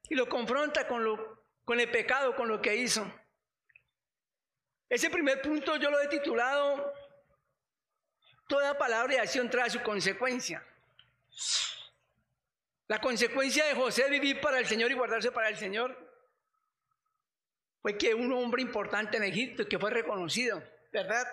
Y 0.10 0.16
lo 0.16 0.28
confronta 0.28 0.88
con, 0.88 1.04
lo, 1.04 1.46
con 1.64 1.80
el 1.80 1.92
pecado, 1.92 2.36
con 2.36 2.48
lo 2.48 2.62
que 2.62 2.76
hizo. 2.76 3.06
Ese 4.90 5.10
primer 5.10 5.42
punto 5.42 5.78
yo 5.78 5.92
lo 5.92 6.02
he 6.02 6.08
titulado, 6.08 6.94
Toda 8.52 8.78
palabra 8.78 9.14
y 9.14 9.18
acción 9.18 9.50
trae 9.50 9.70
su 9.70 9.82
consecuencia. 9.82 10.62
La 12.92 13.00
consecuencia 13.00 13.64
de 13.68 13.74
José 13.74 14.10
vivir 14.10 14.42
para 14.42 14.60
el 14.60 14.68
Señor 14.68 14.92
y 14.92 14.96
guardarse 14.96 15.32
para 15.32 15.48
el 15.48 15.56
Señor 15.56 15.98
fue 17.82 17.98
que 17.98 18.14
un 18.14 18.34
hombre 18.34 18.62
importante 18.62 19.16
en 19.16 19.24
Egipto 19.24 19.66
que 19.66 19.80
fue 19.80 19.92
reconocido, 19.92 20.62
¿verdad? 20.92 21.26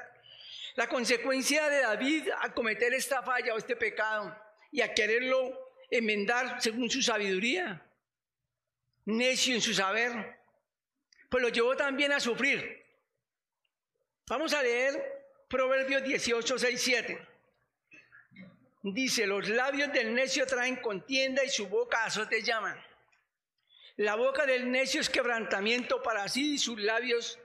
La 0.76 0.88
consecuencia 0.88 1.68
de 1.68 1.80
David 1.80 2.28
a 2.42 2.54
cometer 2.54 2.94
esta 2.94 3.24
falla 3.24 3.54
o 3.54 3.58
este 3.58 3.74
pecado 3.74 4.40
y 4.70 4.82
a 4.82 4.94
quererlo 4.94 5.74
enmendar 5.90 6.62
según 6.62 6.88
su 6.88 7.02
sabiduría, 7.02 7.84
necio 9.06 9.52
en 9.52 9.60
su 9.60 9.74
saber, 9.74 10.38
pues 11.28 11.42
lo 11.42 11.48
llevó 11.48 11.76
también 11.76 12.12
a 12.12 12.20
sufrir. 12.20 12.86
Vamos 14.28 14.54
a 14.54 14.62
leer 14.62 15.26
Proverbios 15.48 16.04
18, 16.04 16.56
6, 16.56 16.80
7. 16.80 17.27
Dice, 18.82 19.26
los 19.26 19.48
labios 19.48 19.92
del 19.92 20.14
necio 20.14 20.46
traen 20.46 20.76
contienda 20.76 21.44
y 21.44 21.48
su 21.48 21.68
boca 21.68 22.04
azote 22.04 22.42
llaman. 22.42 22.80
La 23.96 24.14
boca 24.14 24.46
del 24.46 24.70
necio 24.70 25.00
es 25.00 25.10
quebrantamiento 25.10 26.00
para 26.02 26.28
sí 26.28 26.54
y 26.54 26.58
sus 26.58 26.80
labios 26.80 27.38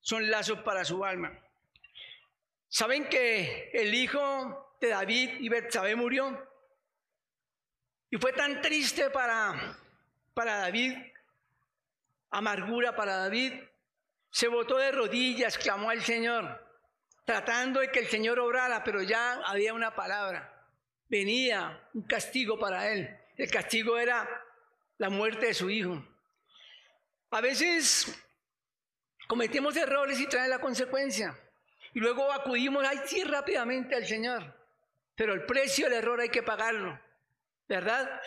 son 0.00 0.30
lazos 0.30 0.60
para 0.60 0.84
su 0.84 1.04
alma. 1.04 1.38
¿Saben 2.68 3.08
que 3.08 3.70
el 3.74 3.94
hijo 3.94 4.76
de 4.80 4.88
David 4.88 5.40
y 5.40 5.48
Betsabé 5.50 5.94
murió? 5.96 6.48
Y 8.08 8.16
fue 8.16 8.32
tan 8.32 8.62
triste 8.62 9.10
para, 9.10 9.76
para 10.32 10.56
David, 10.56 10.96
amargura 12.30 12.96
para 12.96 13.16
David. 13.16 13.52
Se 14.30 14.48
botó 14.48 14.78
de 14.78 14.92
rodillas, 14.92 15.58
clamó 15.58 15.90
al 15.90 16.02
Señor, 16.02 16.66
tratando 17.26 17.80
de 17.80 17.90
que 17.90 17.98
el 17.98 18.06
Señor 18.06 18.38
obrara, 18.38 18.82
pero 18.82 19.02
ya 19.02 19.42
había 19.44 19.74
una 19.74 19.94
palabra. 19.94 20.59
Venía 21.10 21.86
un 21.92 22.02
castigo 22.02 22.58
para 22.58 22.90
él. 22.90 23.14
El 23.36 23.50
castigo 23.50 23.98
era 23.98 24.26
la 24.96 25.10
muerte 25.10 25.46
de 25.46 25.54
su 25.54 25.68
hijo. 25.68 26.02
A 27.30 27.40
veces 27.42 28.18
cometemos 29.26 29.76
errores 29.76 30.18
y 30.18 30.26
traen 30.26 30.50
la 30.50 30.60
consecuencia. 30.60 31.38
Y 31.92 32.00
luego 32.00 32.32
acudimos 32.32 32.86
ahí 32.86 33.00
sí 33.06 33.24
rápidamente 33.24 33.94
al 33.94 34.06
Señor. 34.06 34.56
Pero 35.14 35.34
el 35.34 35.44
precio 35.44 35.86
del 35.86 35.98
error 35.98 36.20
hay 36.20 36.30
que 36.30 36.42
pagarlo. 36.42 36.98
¿verdad? 37.70 38.20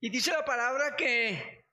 Y 0.00 0.08
dice 0.08 0.32
la 0.32 0.46
palabra 0.46 0.96
que 0.96 1.66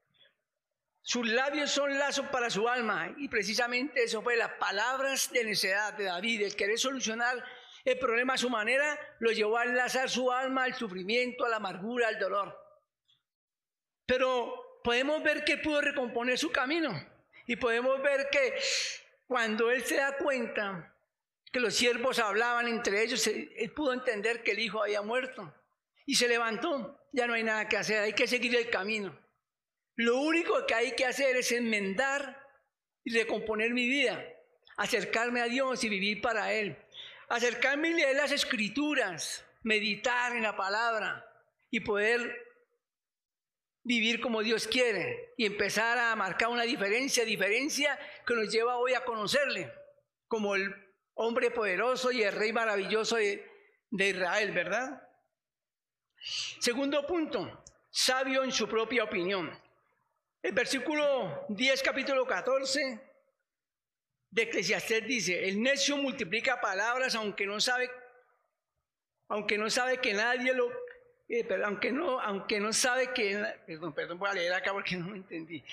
sus 1.02 1.26
labios 1.26 1.72
son 1.72 1.98
lazos 1.98 2.28
para 2.28 2.50
su 2.50 2.68
alma. 2.68 3.16
Y 3.18 3.30
precisamente 3.30 4.04
eso 4.04 4.22
fue 4.22 4.36
las 4.36 4.52
palabras 4.56 5.32
de 5.32 5.46
necedad 5.46 5.94
de 5.94 6.04
David, 6.04 6.42
el 6.42 6.56
querer 6.58 6.78
solucionar 6.78 7.42
el 7.88 8.00
problema 8.00 8.34
a 8.34 8.38
su 8.38 8.50
manera, 8.50 9.00
lo 9.20 9.32
llevó 9.32 9.58
a 9.58 9.64
enlazar 9.64 10.10
su 10.10 10.30
alma 10.30 10.66
al 10.66 10.76
sufrimiento, 10.76 11.46
a 11.46 11.50
la 11.50 11.56
amargura, 11.56 12.10
al 12.10 12.20
dolor. 12.20 12.54
Pero 14.06 14.82
podemos 14.84 15.24
ver 15.24 15.46
que 15.46 15.58
pudo 15.58 15.80
recomponer 15.80 16.38
su 16.38 16.52
camino. 16.52 16.92
Y 17.46 17.56
podemos 17.56 18.02
ver 18.02 18.28
que 18.30 18.56
cuando 19.26 19.72
él 19.72 19.86
se 19.86 19.96
da 19.96 20.18
cuenta 20.18 20.94
que 21.50 21.62
los 21.62 21.76
siervos 21.76 22.20
hablaban 22.20 22.68
entre 22.68 23.04
ellos, 23.04 23.26
él 23.26 23.72
pudo 23.74 23.94
entender 23.94 24.44
que 24.44 24.52
el 24.52 24.60
hijo 24.60 24.84
había 24.84 25.02
muerto 25.02 25.54
y 26.06 26.16
se 26.16 26.28
levantó. 26.28 27.00
Ya 27.14 27.26
no 27.26 27.36
hay 27.36 27.44
nada 27.44 27.70
que 27.70 27.78
hacer, 27.78 28.00
hay 28.00 28.14
que 28.14 28.28
seguir 28.28 28.54
el 28.58 28.70
camino. 28.70 29.18
Lo 29.96 30.20
único 30.20 30.66
que 30.66 30.74
hay 30.74 30.92
que 30.94 31.06
hacer 31.06 31.38
es 31.38 31.54
enmendar 31.54 32.46
y 33.06 33.18
recomponer 33.18 33.74
mi 33.74 33.88
vida, 33.88 34.26
acercarme 34.76 35.40
a 35.40 35.46
Dios 35.46 35.86
y 35.86 35.90
vivir 35.90 36.22
para 36.22 36.52
Él. 36.52 36.78
Acercarme 37.28 37.90
y 37.90 37.94
leer 37.94 38.16
las 38.16 38.32
escrituras, 38.32 39.46
meditar 39.64 40.36
en 40.36 40.44
la 40.44 40.56
palabra 40.56 41.26
y 41.70 41.82
poder 41.82 42.48
vivir 43.84 44.22
como 44.22 44.44
Dios 44.44 44.68
quiere 44.68 45.34
y 45.38 45.46
empezar 45.46 45.98
a 45.98 46.16
marcar 46.16 46.50
una 46.50 46.64
diferencia, 46.64 47.26
diferencia 47.26 47.98
que 48.26 48.34
nos 48.34 48.52
lleva 48.52 48.78
hoy 48.78 48.94
a 48.94 49.06
conocerle 49.06 49.72
como 50.28 50.56
el 50.56 50.74
hombre 51.16 51.52
poderoso 51.52 52.12
y 52.12 52.24
el 52.24 52.34
rey 52.34 52.54
maravilloso 52.54 53.16
de, 53.16 53.46
de 53.90 54.10
Israel, 54.10 54.52
¿verdad? 54.52 55.02
Segundo 56.60 57.06
punto, 57.08 57.64
sabio 57.90 58.44
en 58.44 58.52
su 58.52 58.68
propia 58.68 59.04
opinión. 59.04 59.52
El 60.42 60.52
versículo 60.52 61.46
10, 61.50 61.82
capítulo 61.82 62.26
14 62.26 63.02
de 64.30 64.44
Eclesiastés 64.44 65.06
dice, 65.06 65.48
el 65.48 65.62
necio 65.62 65.98
multiplica 65.98 66.60
palabras 66.62 67.16
aunque 67.16 67.46
no 67.46 67.60
sabe, 67.60 67.90
aunque 69.28 69.58
no 69.58 69.70
sabe 69.70 70.00
que 70.00 70.14
nadie 70.14 70.54
lo, 70.54 70.70
eh, 71.30 71.48
aunque, 71.64 71.92
no, 71.92 72.20
aunque 72.20 72.60
no 72.60 72.72
sabe 72.72 73.14
que, 73.14 73.42
perdón, 73.66 73.94
perdón, 73.94 74.20
voy 74.20 74.30
a 74.30 74.34
leer 74.34 74.54
acá 74.54 74.72
porque 74.74 74.96
no 74.98 75.08
me 75.10 75.18
entendí. 75.18 75.64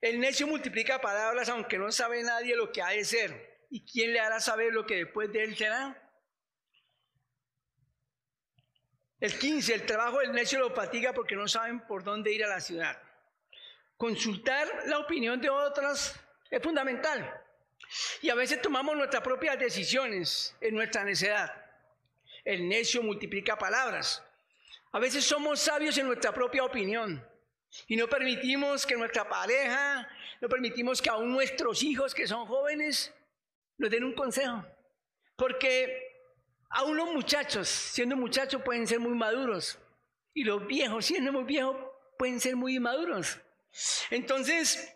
El 0.00 0.20
necio 0.20 0.46
multiplica 0.46 1.00
palabras 1.00 1.48
aunque 1.48 1.78
no 1.78 1.90
sabe 1.90 2.22
nadie 2.22 2.56
lo 2.56 2.72
que 2.72 2.82
ha 2.82 2.90
de 2.90 3.04
ser. 3.04 3.58
¿Y 3.70 3.84
quién 3.84 4.12
le 4.12 4.20
hará 4.20 4.40
saber 4.40 4.72
lo 4.72 4.86
que 4.86 4.96
después 4.96 5.30
de 5.32 5.44
él 5.44 5.56
será? 5.56 6.02
El 9.20 9.36
15, 9.36 9.74
el 9.74 9.84
trabajo 9.84 10.20
del 10.20 10.32
necio 10.32 10.60
lo 10.60 10.70
fatiga 10.74 11.12
porque 11.12 11.34
no 11.34 11.48
saben 11.48 11.80
por 11.86 12.04
dónde 12.04 12.32
ir 12.32 12.44
a 12.44 12.48
la 12.48 12.60
ciudad. 12.60 13.02
Consultar 13.96 14.68
la 14.86 15.00
opinión 15.00 15.40
de 15.40 15.50
otros 15.50 16.14
es 16.48 16.62
fundamental. 16.62 17.44
Y 18.22 18.30
a 18.30 18.34
veces 18.34 18.60
tomamos 18.60 18.96
nuestras 18.96 19.22
propias 19.22 19.58
decisiones 19.58 20.54
en 20.60 20.74
nuestra 20.74 21.04
necedad. 21.04 21.52
El 22.44 22.68
necio 22.68 23.02
multiplica 23.02 23.56
palabras. 23.56 24.22
A 24.92 24.98
veces 24.98 25.24
somos 25.24 25.60
sabios 25.60 25.96
en 25.98 26.06
nuestra 26.06 26.32
propia 26.32 26.64
opinión 26.64 27.24
y 27.86 27.96
no 27.96 28.08
permitimos 28.08 28.86
que 28.86 28.96
nuestra 28.96 29.28
pareja, 29.28 30.08
no 30.40 30.48
permitimos 30.48 31.02
que 31.02 31.10
aún 31.10 31.30
nuestros 31.32 31.82
hijos 31.82 32.14
que 32.14 32.26
son 32.26 32.46
jóvenes 32.46 33.12
nos 33.76 33.90
den 33.90 34.04
un 34.04 34.14
consejo. 34.14 34.64
Porque 35.36 36.08
Aún 36.70 36.96
los 36.96 37.12
muchachos, 37.12 37.68
siendo 37.68 38.16
muchachos, 38.16 38.62
pueden 38.62 38.86
ser 38.86 39.00
muy 39.00 39.14
maduros. 39.14 39.78
Y 40.34 40.44
los 40.44 40.66
viejos, 40.66 41.06
siendo 41.06 41.32
muy 41.32 41.44
viejos, 41.44 41.76
pueden 42.18 42.40
ser 42.40 42.56
muy 42.56 42.76
inmaduros. 42.76 43.38
Entonces, 44.10 44.94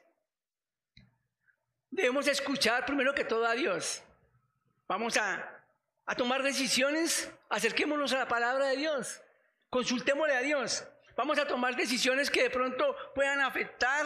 debemos 1.92 2.26
escuchar 2.26 2.84
primero 2.84 3.14
que 3.14 3.24
todo 3.24 3.46
a 3.46 3.54
Dios. 3.54 4.02
Vamos 4.88 5.16
a, 5.16 5.64
a 6.06 6.16
tomar 6.16 6.42
decisiones, 6.42 7.30
acerquémonos 7.48 8.12
a 8.12 8.18
la 8.18 8.28
palabra 8.28 8.66
de 8.68 8.76
Dios, 8.76 9.22
consultémosle 9.70 10.34
a 10.34 10.40
Dios. 10.40 10.84
Vamos 11.16 11.38
a 11.38 11.46
tomar 11.46 11.76
decisiones 11.76 12.30
que 12.30 12.42
de 12.42 12.50
pronto 12.50 12.96
puedan 13.14 13.40
afectar 13.40 14.04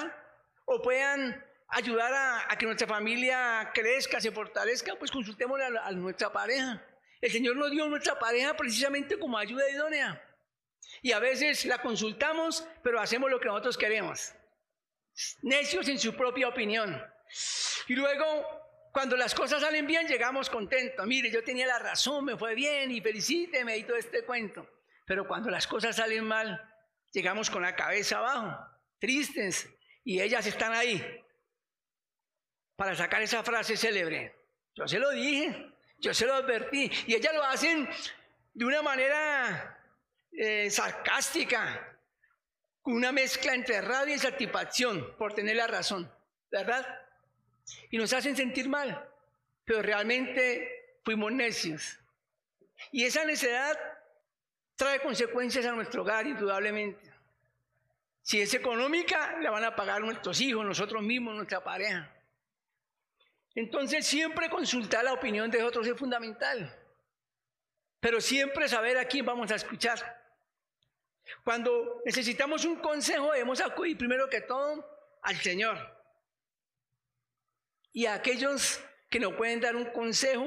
o 0.65 0.83
puedan 0.83 1.43
ayudar 1.69 2.13
a, 2.49 2.57
que 2.59 2.67
nuestra 2.67 2.87
familia 2.87 3.71
crezca, 3.73 4.21
se 4.21 4.33
fortalezca, 4.33 4.97
pues 4.97 5.11
consultémosle 5.11 5.65
a 5.79 5.91
nuestra 5.93 6.33
pareja. 6.33 6.85
El 7.21 7.31
Señor 7.31 7.57
nos 7.57 7.71
dio 7.71 7.89
nuestra 7.89 8.19
pareja 8.19 8.55
precisamente 8.55 9.19
como 9.19 9.39
ayuda 9.39 9.71
idónea. 9.71 10.23
Y 11.03 11.13
a 11.13 11.21
veces 11.21 11.65
la 11.65 11.79
consultamos, 11.79 12.67
pero 12.83 13.01
hacemos 13.01 13.31
lo 13.31 13.41
que 13.41 13.47
nosotros 13.47 13.79
queremos. 13.79 14.35
Necios 15.43 15.89
en 15.89 15.99
su 15.99 16.15
propia 16.15 16.49
opinión. 16.49 17.01
Y 17.89 17.95
luego, 17.95 18.91
cuando 18.93 19.17
las 19.17 19.35
cosas 19.35 19.63
salen 19.63 19.87
bien, 19.87 20.07
llegamos 20.07 20.51
contentos. 20.51 21.07
Mire, 21.07 21.31
yo 21.31 21.43
tenía 21.45 21.67
la 21.67 21.79
razón, 21.79 22.25
me 22.25 22.37
fue 22.37 22.55
bien 22.55 22.91
y 22.91 23.01
felicíteme 23.01 23.77
y 23.77 23.85
todo 23.85 23.97
este 23.97 24.25
cuento. 24.25 24.69
Pero 25.07 25.27
cuando 25.27 25.51
las 25.51 25.67
cosas 25.67 25.97
salen 25.97 26.25
mal, 26.25 26.61
llegamos 27.13 27.51
con 27.51 27.63
la 27.63 27.77
cabeza 27.77 28.19
abajo, 28.19 28.59
tristes, 28.99 29.69
y 30.05 30.21
ellas 30.21 30.47
están 30.47 30.73
ahí 30.73 31.05
para 32.77 32.95
sacar 32.95 33.23
esa 33.23 33.43
frase 33.43 33.77
célebre. 33.77 34.35
Yo 34.75 34.87
se 34.87 34.99
lo 34.99 35.11
dije, 35.11 35.73
yo 35.99 36.13
se 36.13 36.27
lo 36.27 36.35
advertí. 36.35 36.91
Y 37.07 37.15
ellas 37.15 37.35
lo 37.35 37.43
hacen 37.45 37.89
de 38.55 38.65
una 38.65 38.83
manera 38.83 39.79
eh, 40.33 40.71
sarcástica, 40.71 41.99
con 42.83 42.95
una 42.95 43.11
mezcla 43.11 43.55
entre 43.55 43.81
rabia 43.81 44.15
y 44.15 44.19
satisfacción 44.19 45.17
por 45.17 45.35
tener 45.35 45.57
la 45.57 45.67
razón, 45.67 46.11
¿verdad? 46.51 46.87
Y 47.91 47.99
nos 47.99 48.13
hacen 48.13 48.37
sentir 48.37 48.69
mal, 48.69 49.09
pero 49.65 49.83
realmente 49.83 50.99
fuimos 51.05 51.33
necios. 51.33 51.99
Y 52.93 53.05
esa 53.05 53.25
necedad 53.25 53.79
trae 54.77 55.01
consecuencias 55.01 55.65
a 55.67 55.73
nuestro 55.73 56.03
hogar, 56.03 56.27
indudablemente. 56.27 57.13
Si 58.23 58.41
es 58.41 58.53
económica, 58.55 59.39
la 59.41 59.51
van 59.51 59.65
a 59.65 59.77
pagar 59.77 60.01
nuestros 60.01 60.41
hijos, 60.41 60.65
nosotros 60.65 61.03
mismos, 61.03 61.35
nuestra 61.35 61.63
pareja. 61.63 62.13
Entonces 63.55 64.07
siempre 64.07 64.51
consultar 64.51 65.05
la 65.05 65.15
opinión 65.15 65.51
de 65.51 65.63
otros 65.63 65.87
es 65.87 65.97
fundamental. 65.97 66.77
Pero 68.01 68.21
siempre 68.21 68.69
saber 68.69 68.99
a 68.99 69.07
quién 69.07 69.25
vamos 69.25 69.51
a 69.51 69.55
escuchar. 69.55 69.99
Cuando 71.43 72.03
necesitamos 72.05 72.65
un 72.65 72.77
consejo, 72.77 73.33
debemos 73.33 73.61
acudir 73.61 73.97
primero 73.97 74.29
que 74.29 74.43
todo 74.43 74.85
al 75.23 75.37
Señor. 75.37 75.96
Y 77.97 78.05
a 78.05 78.13
aquellos 78.13 78.79
que 79.09 79.19
nos 79.19 79.33
pueden 79.37 79.59
dar 79.59 79.75
un 79.75 79.87
consejo, 79.87 80.45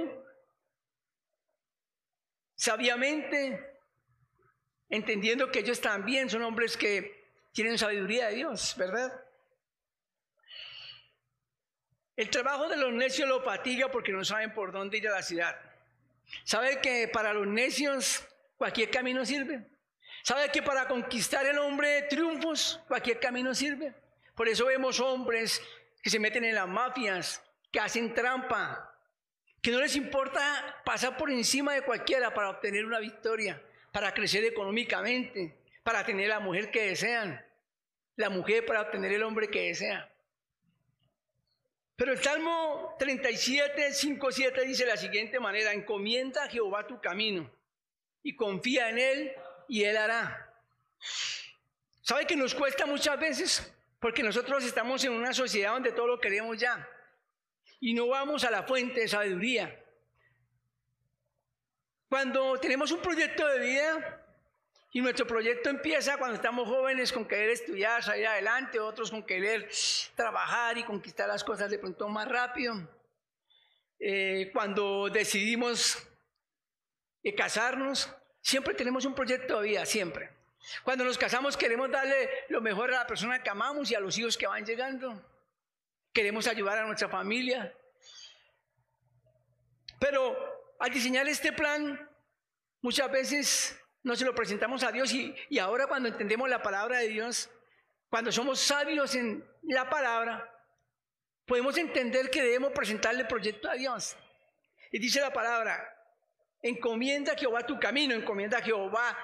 sabiamente, 2.53 3.75
entendiendo 4.87 5.51
que 5.51 5.61
ellos 5.61 5.81
también 5.81 6.29
son 6.29 6.43
hombres 6.43 6.77
que 6.77 7.25
tienen 7.51 7.79
sabiduría 7.79 8.27
de 8.27 8.35
Dios, 8.35 8.75
¿verdad? 8.77 9.11
El 12.15 12.29
trabajo 12.29 12.69
de 12.69 12.77
los 12.77 12.93
necios 12.93 13.27
lo 13.27 13.41
fatiga 13.41 13.89
porque 13.89 14.11
no 14.11 14.23
saben 14.23 14.53
por 14.53 14.71
dónde 14.71 14.99
ir 14.99 15.07
a 15.07 15.13
la 15.13 15.23
ciudad. 15.23 15.59
¿Sabe 16.43 16.79
que 16.81 17.07
para 17.07 17.33
los 17.33 17.47
necios 17.47 18.27
cualquier 18.59 18.91
camino 18.91 19.25
sirve? 19.25 19.65
¿Sabe 20.21 20.51
que 20.51 20.61
para 20.61 20.87
conquistar 20.87 21.47
el 21.47 21.57
hombre 21.57 22.03
triunfos 22.03 22.79
cualquier 22.87 23.19
camino 23.19 23.55
sirve? 23.55 23.95
Por 24.35 24.47
eso 24.47 24.67
vemos 24.67 24.99
hombres 24.99 25.59
que 26.01 26.09
se 26.09 26.19
meten 26.19 26.45
en 26.45 26.55
las 26.55 26.67
mafias, 26.67 27.43
que 27.71 27.79
hacen 27.79 28.13
trampa, 28.13 28.95
que 29.61 29.71
no 29.71 29.79
les 29.79 29.95
importa 29.95 30.81
pasar 30.85 31.17
por 31.17 31.29
encima 31.29 31.73
de 31.73 31.81
cualquiera 31.81 32.33
para 32.33 32.49
obtener 32.49 32.85
una 32.85 32.99
victoria, 32.99 33.61
para 33.91 34.13
crecer 34.13 34.45
económicamente, 34.45 35.57
para 35.83 36.05
tener 36.05 36.29
la 36.29 36.39
mujer 36.39 36.71
que 36.71 36.87
desean, 36.87 37.45
la 38.15 38.29
mujer 38.29 38.65
para 38.65 38.81
obtener 38.81 39.11
el 39.11 39.23
hombre 39.23 39.49
que 39.49 39.67
desea. 39.67 40.09
Pero 41.95 42.13
el 42.13 42.23
Salmo 42.23 42.95
37, 42.97 43.93
5, 43.93 44.31
7 44.31 44.65
dice 44.65 44.85
de 44.85 44.91
la 44.91 44.97
siguiente 44.97 45.39
manera, 45.39 45.73
encomienda 45.73 46.45
a 46.45 46.47
Jehová 46.47 46.87
tu 46.87 47.01
camino 47.01 47.51
y 48.23 48.35
confía 48.35 48.89
en 48.89 48.99
Él 48.99 49.31
y 49.67 49.83
Él 49.83 49.97
hará. 49.97 50.53
¿Sabe 52.01 52.25
que 52.25 52.37
nos 52.37 52.55
cuesta 52.55 52.85
muchas 52.85 53.19
veces? 53.19 53.73
Porque 53.99 54.23
nosotros 54.23 54.63
estamos 54.63 55.03
en 55.03 55.11
una 55.11 55.33
sociedad 55.33 55.73
donde 55.73 55.91
todo 55.91 56.07
lo 56.07 56.19
queremos 56.19 56.57
ya 56.57 56.87
y 57.79 57.93
no 57.93 58.07
vamos 58.07 58.43
a 58.43 58.51
la 58.51 58.63
fuente 58.63 59.01
de 59.01 59.07
sabiduría. 59.07 59.83
Cuando 62.07 62.57
tenemos 62.59 62.91
un 62.91 63.01
proyecto 63.01 63.45
de 63.47 63.59
vida, 63.59 64.19
y 64.91 65.01
nuestro 65.01 65.27
proyecto 65.27 65.69
empieza 65.69 66.17
cuando 66.17 66.35
estamos 66.35 66.67
jóvenes 66.67 67.13
con 67.13 67.25
querer 67.25 67.51
estudiar, 67.51 68.03
salir 68.03 68.25
adelante, 68.25 68.79
otros 68.79 69.11
con 69.11 69.23
querer 69.23 69.69
trabajar 70.15 70.77
y 70.77 70.83
conquistar 70.83 71.27
las 71.27 71.43
cosas 71.43 71.69
de 71.69 71.77
pronto 71.77 72.07
más 72.09 72.27
rápido. 72.27 72.73
Eh, 73.99 74.49
cuando 74.51 75.09
decidimos 75.09 75.97
eh, 77.21 77.35
casarnos, 77.35 78.11
siempre 78.41 78.73
tenemos 78.73 79.05
un 79.05 79.13
proyecto 79.13 79.61
de 79.61 79.69
vida, 79.69 79.85
siempre. 79.85 80.38
Cuando 80.83 81.03
nos 81.03 81.17
casamos 81.17 81.57
queremos 81.57 81.89
darle 81.89 82.29
lo 82.49 82.61
mejor 82.61 82.93
a 82.93 82.99
la 82.99 83.07
persona 83.07 83.41
que 83.41 83.49
amamos 83.49 83.89
y 83.91 83.95
a 83.95 83.99
los 83.99 84.17
hijos 84.17 84.37
que 84.37 84.47
van 84.47 84.65
llegando. 84.65 85.25
Queremos 86.13 86.47
ayudar 86.47 86.79
a 86.79 86.85
nuestra 86.85 87.09
familia. 87.09 87.73
Pero 89.99 90.35
al 90.79 90.91
diseñar 90.91 91.27
este 91.27 91.51
plan, 91.51 92.09
muchas 92.81 93.11
veces 93.11 93.79
no 94.03 94.15
se 94.15 94.25
lo 94.25 94.33
presentamos 94.33 94.83
a 94.83 94.91
Dios 94.91 95.11
y, 95.13 95.35
y 95.49 95.59
ahora 95.59 95.87
cuando 95.87 96.09
entendemos 96.09 96.49
la 96.49 96.61
palabra 96.61 96.99
de 96.99 97.09
Dios, 97.09 97.49
cuando 98.09 98.31
somos 98.31 98.59
sabios 98.59 99.13
en 99.15 99.45
la 99.63 99.89
palabra, 99.89 100.51
podemos 101.45 101.77
entender 101.77 102.29
que 102.29 102.41
debemos 102.41 102.71
presentarle 102.71 103.21
el 103.21 103.27
proyecto 103.27 103.69
a 103.69 103.73
Dios. 103.73 104.15
Y 104.91 104.99
dice 104.99 105.19
la 105.19 105.31
palabra, 105.31 105.95
encomienda 106.61 107.33
a 107.33 107.37
Jehová 107.37 107.65
tu 107.65 107.79
camino, 107.79 108.15
encomienda 108.15 108.57
a 108.57 108.61
Jehová 108.61 109.17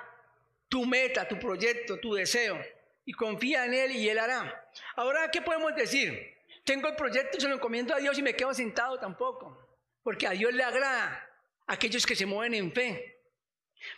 tu 0.68 0.86
meta, 0.86 1.28
tu 1.28 1.40
proyecto, 1.40 2.00
tu 2.00 2.14
deseo, 2.14 2.60
y 3.06 3.14
confía 3.14 3.66
en 3.66 3.74
Él 3.74 3.92
y 3.92 4.10
Él 4.10 4.20
hará. 4.20 4.70
Ahora, 4.96 5.30
¿qué 5.32 5.42
podemos 5.42 5.76
decir? 5.76 6.36
Tengo 6.64 6.88
el 6.88 6.96
proyecto, 6.96 7.40
se 7.40 7.48
lo 7.48 7.56
encomiendo 7.56 7.94
a 7.94 8.00
Dios 8.00 8.18
y 8.18 8.24
me 8.24 8.36
quedo 8.36 8.54
sentado 8.54 9.00
tampoco, 9.00 9.80
porque 10.02 10.28
a 10.28 10.32
Dios 10.32 10.54
le 10.54 10.64
agrada 10.64 11.30
a 11.68 11.74
aquellos 11.74 12.06
que 12.06 12.16
se 12.16 12.26
mueven 12.26 12.56
en 12.56 12.72
fe. 12.72 13.22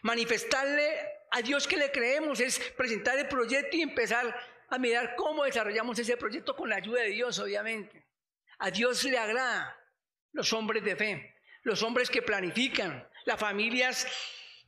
Manifestarle 0.01 1.17
a 1.31 1.41
Dios 1.41 1.67
que 1.67 1.77
le 1.77 1.91
creemos 1.91 2.39
es 2.39 2.59
presentar 2.75 3.17
el 3.17 3.27
proyecto 3.27 3.77
y 3.77 3.81
empezar 3.81 4.37
a 4.69 4.77
mirar 4.77 5.15
cómo 5.15 5.45
desarrollamos 5.45 5.97
ese 5.99 6.17
proyecto 6.17 6.55
con 6.55 6.69
la 6.69 6.75
ayuda 6.75 7.01
de 7.01 7.09
Dios, 7.09 7.39
obviamente. 7.39 8.05
A 8.59 8.71
Dios 8.71 9.03
le 9.05 9.17
agrada 9.17 9.77
los 10.33 10.51
hombres 10.51 10.83
de 10.83 10.95
fe, 10.95 11.35
los 11.63 11.81
hombres 11.83 12.09
que 12.09 12.21
planifican, 12.21 13.07
las 13.25 13.39
familias 13.39 14.07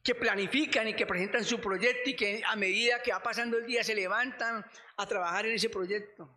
que 0.03 0.15
planifican 0.15 0.88
y 0.88 0.93
que 0.93 1.05
presentan 1.05 1.43
su 1.43 1.59
proyecto 1.59 2.09
y 2.09 2.15
que 2.15 2.41
a 2.45 2.55
medida 2.55 3.01
que 3.01 3.12
va 3.12 3.21
pasando 3.21 3.57
el 3.57 3.65
día 3.65 3.83
se 3.83 3.95
levantan 3.95 4.65
a 4.97 5.05
trabajar 5.05 5.45
en 5.45 5.53
ese 5.53 5.69
proyecto. 5.69 6.29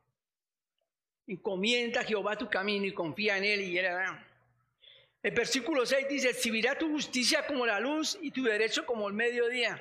Encomienda 1.27 2.01
a 2.01 2.05
Jehová 2.05 2.37
tu 2.37 2.51
camino 2.51 2.85
y 2.87 2.93
confía 2.93 3.39
en 3.39 3.45
Él 3.45 3.61
y 3.61 3.79
Él 3.79 3.87
hará. 3.87 4.27
El 5.23 5.31
versículo 5.31 5.87
6 5.87 6.09
dice, 6.09 6.31
exhibirá 6.31 6.77
tu 6.77 6.89
justicia 6.91 7.47
como 7.47 7.65
la 7.65 7.79
luz 7.79 8.19
y 8.21 8.33
tu 8.33 8.43
derecho 8.43 8.85
como 8.85 9.07
el 9.07 9.15
mediodía. 9.15 9.81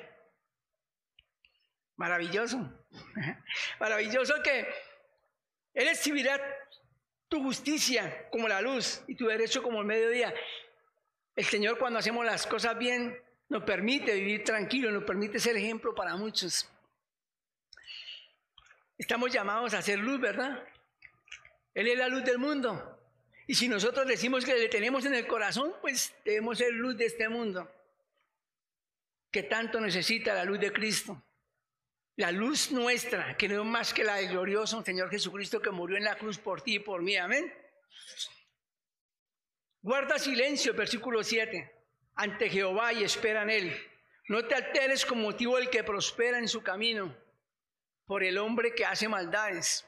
Maravilloso. 1.96 2.58
Maravilloso 3.80 4.40
que 4.42 4.68
Él 5.74 5.88
exhibirá 5.88 6.40
tu 7.28 7.42
justicia 7.42 8.28
como 8.30 8.46
la 8.46 8.60
luz 8.60 9.02
y 9.08 9.16
tu 9.16 9.26
derecho 9.26 9.62
como 9.62 9.80
el 9.80 9.86
mediodía. 9.86 10.32
El 11.34 11.44
Señor 11.44 11.78
cuando 11.78 11.98
hacemos 11.98 12.24
las 12.24 12.46
cosas 12.46 12.78
bien 12.78 13.18
nos 13.52 13.64
permite 13.64 14.14
vivir 14.14 14.44
tranquilo, 14.44 14.90
nos 14.90 15.04
permite 15.04 15.38
ser 15.38 15.56
ejemplo 15.58 15.94
para 15.94 16.16
muchos. 16.16 16.66
Estamos 18.96 19.30
llamados 19.30 19.74
a 19.74 19.82
ser 19.82 19.98
luz, 19.98 20.18
¿verdad? 20.18 20.64
Él 21.74 21.86
es 21.86 21.98
la 21.98 22.08
luz 22.08 22.24
del 22.24 22.38
mundo. 22.38 22.98
Y 23.46 23.54
si 23.54 23.68
nosotros 23.68 24.06
decimos 24.06 24.46
que 24.46 24.54
le 24.54 24.68
tenemos 24.70 25.04
en 25.04 25.14
el 25.14 25.26
corazón, 25.26 25.74
pues 25.82 26.14
debemos 26.24 26.56
ser 26.58 26.72
luz 26.72 26.96
de 26.96 27.04
este 27.04 27.28
mundo, 27.28 27.70
que 29.30 29.42
tanto 29.42 29.80
necesita 29.80 30.32
la 30.32 30.44
luz 30.44 30.58
de 30.58 30.72
Cristo. 30.72 31.22
La 32.16 32.32
luz 32.32 32.70
nuestra, 32.72 33.36
que 33.36 33.48
no 33.48 33.62
es 33.62 33.66
más 33.66 33.92
que 33.92 34.04
la 34.04 34.16
del 34.16 34.28
glorioso 34.28 34.82
Señor 34.82 35.10
Jesucristo 35.10 35.60
que 35.60 35.70
murió 35.70 35.98
en 35.98 36.04
la 36.04 36.16
cruz 36.16 36.38
por 36.38 36.62
ti 36.62 36.76
y 36.76 36.78
por 36.78 37.02
mí. 37.02 37.16
Amén. 37.16 37.52
Guarda 39.82 40.18
silencio, 40.18 40.72
versículo 40.72 41.22
7, 41.22 41.81
ante 42.22 42.48
Jehová 42.48 42.92
y 42.92 43.02
espera 43.02 43.42
en 43.42 43.50
él. 43.50 43.90
No 44.28 44.44
te 44.44 44.54
alteres 44.54 45.04
con 45.04 45.20
motivo 45.20 45.56
del 45.56 45.68
que 45.68 45.82
prospera 45.82 46.38
en 46.38 46.46
su 46.46 46.62
camino, 46.62 47.14
por 48.06 48.22
el 48.22 48.38
hombre 48.38 48.74
que 48.74 48.84
hace 48.84 49.08
maldades. 49.08 49.84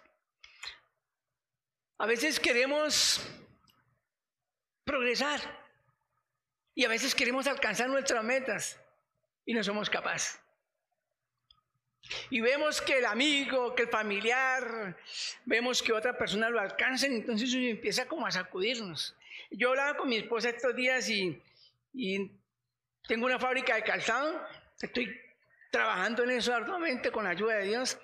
A 1.99 2.07
veces 2.07 2.41
queremos 2.41 3.21
progresar. 4.85 5.41
Y 6.75 6.85
a 6.85 6.89
veces 6.89 7.15
queremos 7.15 7.47
alcanzar 7.47 7.89
nuestras 7.89 8.25
metas 8.25 8.81
y 9.47 9.55
no 9.55 9.63
somos 9.63 9.89
capaces. 9.89 10.41
Y 12.31 12.41
vemos 12.41 12.83
que 12.83 12.99
el 12.99 13.05
amigo, 13.05 13.77
que 13.77 13.85
el 13.85 13.89
familiar, 13.89 14.97
vemos 15.45 15.81
que 15.85 15.93
otra 15.93 16.19
persona 16.19 16.51
lo 16.51 16.59
alcanza, 16.61 17.07
entonces 17.07 17.55
empieza 17.55 18.07
como 18.07 18.27
a 18.27 18.33
sacudirnos. 18.33 19.15
Yo 19.53 19.71
hablaba 19.71 19.97
con 19.97 20.09
mi 20.09 20.17
esposa 20.17 20.51
estos 20.51 20.75
días 20.75 21.09
y, 21.09 21.41
y 21.95 22.33
tengo 23.07 23.27
una 23.27 23.39
fábrica 23.39 23.77
de 23.77 23.85
calzado, 23.85 24.45
estoy 24.81 25.17
trabajando 25.71 26.25
en 26.25 26.31
eso 26.31 26.53
arduamente 26.53 27.11
con 27.11 27.25
la 27.25 27.31
ayuda 27.31 27.55
de 27.55 27.69
Dios. 27.69 27.99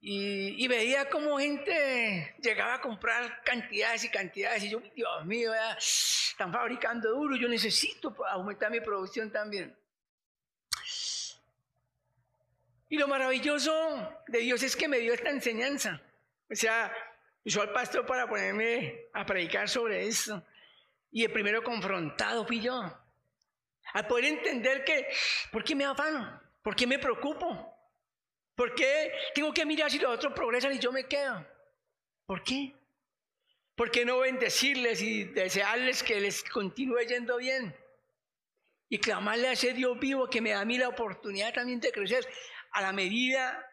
Y, 0.00 0.68
veía 0.68 1.08
como 1.08 1.38
gente 1.38 2.36
llegaba 2.40 2.74
a 2.74 2.80
comprar 2.80 3.42
cantidades 3.42 4.04
y 4.04 4.08
cantidades. 4.10 4.62
Y 4.62 4.70
yo, 4.70 4.80
Dios 4.94 5.24
mío, 5.26 5.52
están 5.76 6.52
fabricando 6.52 7.10
duro, 7.10 7.34
yo 7.34 7.48
necesito 7.48 8.14
aumentar 8.26 8.70
mi 8.70 8.80
producción 8.80 9.32
también. 9.32 9.76
Y 12.90 12.96
lo 12.96 13.08
maravilloso 13.08 14.22
de 14.28 14.38
Dios 14.38 14.62
es 14.62 14.76
que 14.76 14.86
me 14.86 14.98
dio 14.98 15.12
esta 15.12 15.30
enseñanza. 15.30 16.00
O 16.48 16.54
sea, 16.54 16.94
usó 17.44 17.62
al 17.62 17.72
pastor 17.72 18.06
para 18.06 18.28
ponerme 18.28 19.06
a 19.12 19.26
predicar 19.26 19.68
sobre 19.68 20.06
esto. 20.06 20.42
Y 21.10 21.24
el 21.24 21.32
primero 21.32 21.62
confrontado 21.62 22.46
fui 22.46 22.60
yo. 22.60 22.80
Al 23.94 24.06
poder 24.06 24.26
entender 24.26 24.84
que, 24.84 25.08
¿por 25.50 25.64
qué 25.64 25.74
me 25.74 25.84
afano? 25.84 26.40
¿Por 26.62 26.76
qué 26.76 26.86
me 26.86 26.98
preocupo? 26.98 27.74
¿Por 28.54 28.74
qué 28.74 29.12
tengo 29.34 29.52
que 29.54 29.64
mirar 29.64 29.90
si 29.90 29.98
los 29.98 30.12
otros 30.12 30.32
progresan 30.34 30.74
y 30.74 30.78
yo 30.78 30.92
me 30.92 31.04
quedo? 31.04 31.46
¿Por 32.26 32.42
qué? 32.42 32.74
¿Por 33.74 33.90
qué 33.90 34.04
no 34.04 34.18
bendecirles 34.18 35.00
y 35.00 35.24
desearles 35.24 36.02
que 36.02 36.20
les 36.20 36.42
continúe 36.42 36.98
yendo 37.08 37.36
bien? 37.36 37.74
Y 38.88 38.98
clamarle 38.98 39.48
a 39.48 39.52
ese 39.52 39.72
Dios 39.72 39.98
vivo 39.98 40.28
que 40.28 40.40
me 40.40 40.50
da 40.50 40.62
a 40.62 40.64
mí 40.64 40.76
la 40.76 40.88
oportunidad 40.88 41.54
también 41.54 41.78
de 41.80 41.92
crecer 41.92 42.26
a 42.72 42.82
la 42.82 42.92
medida 42.92 43.64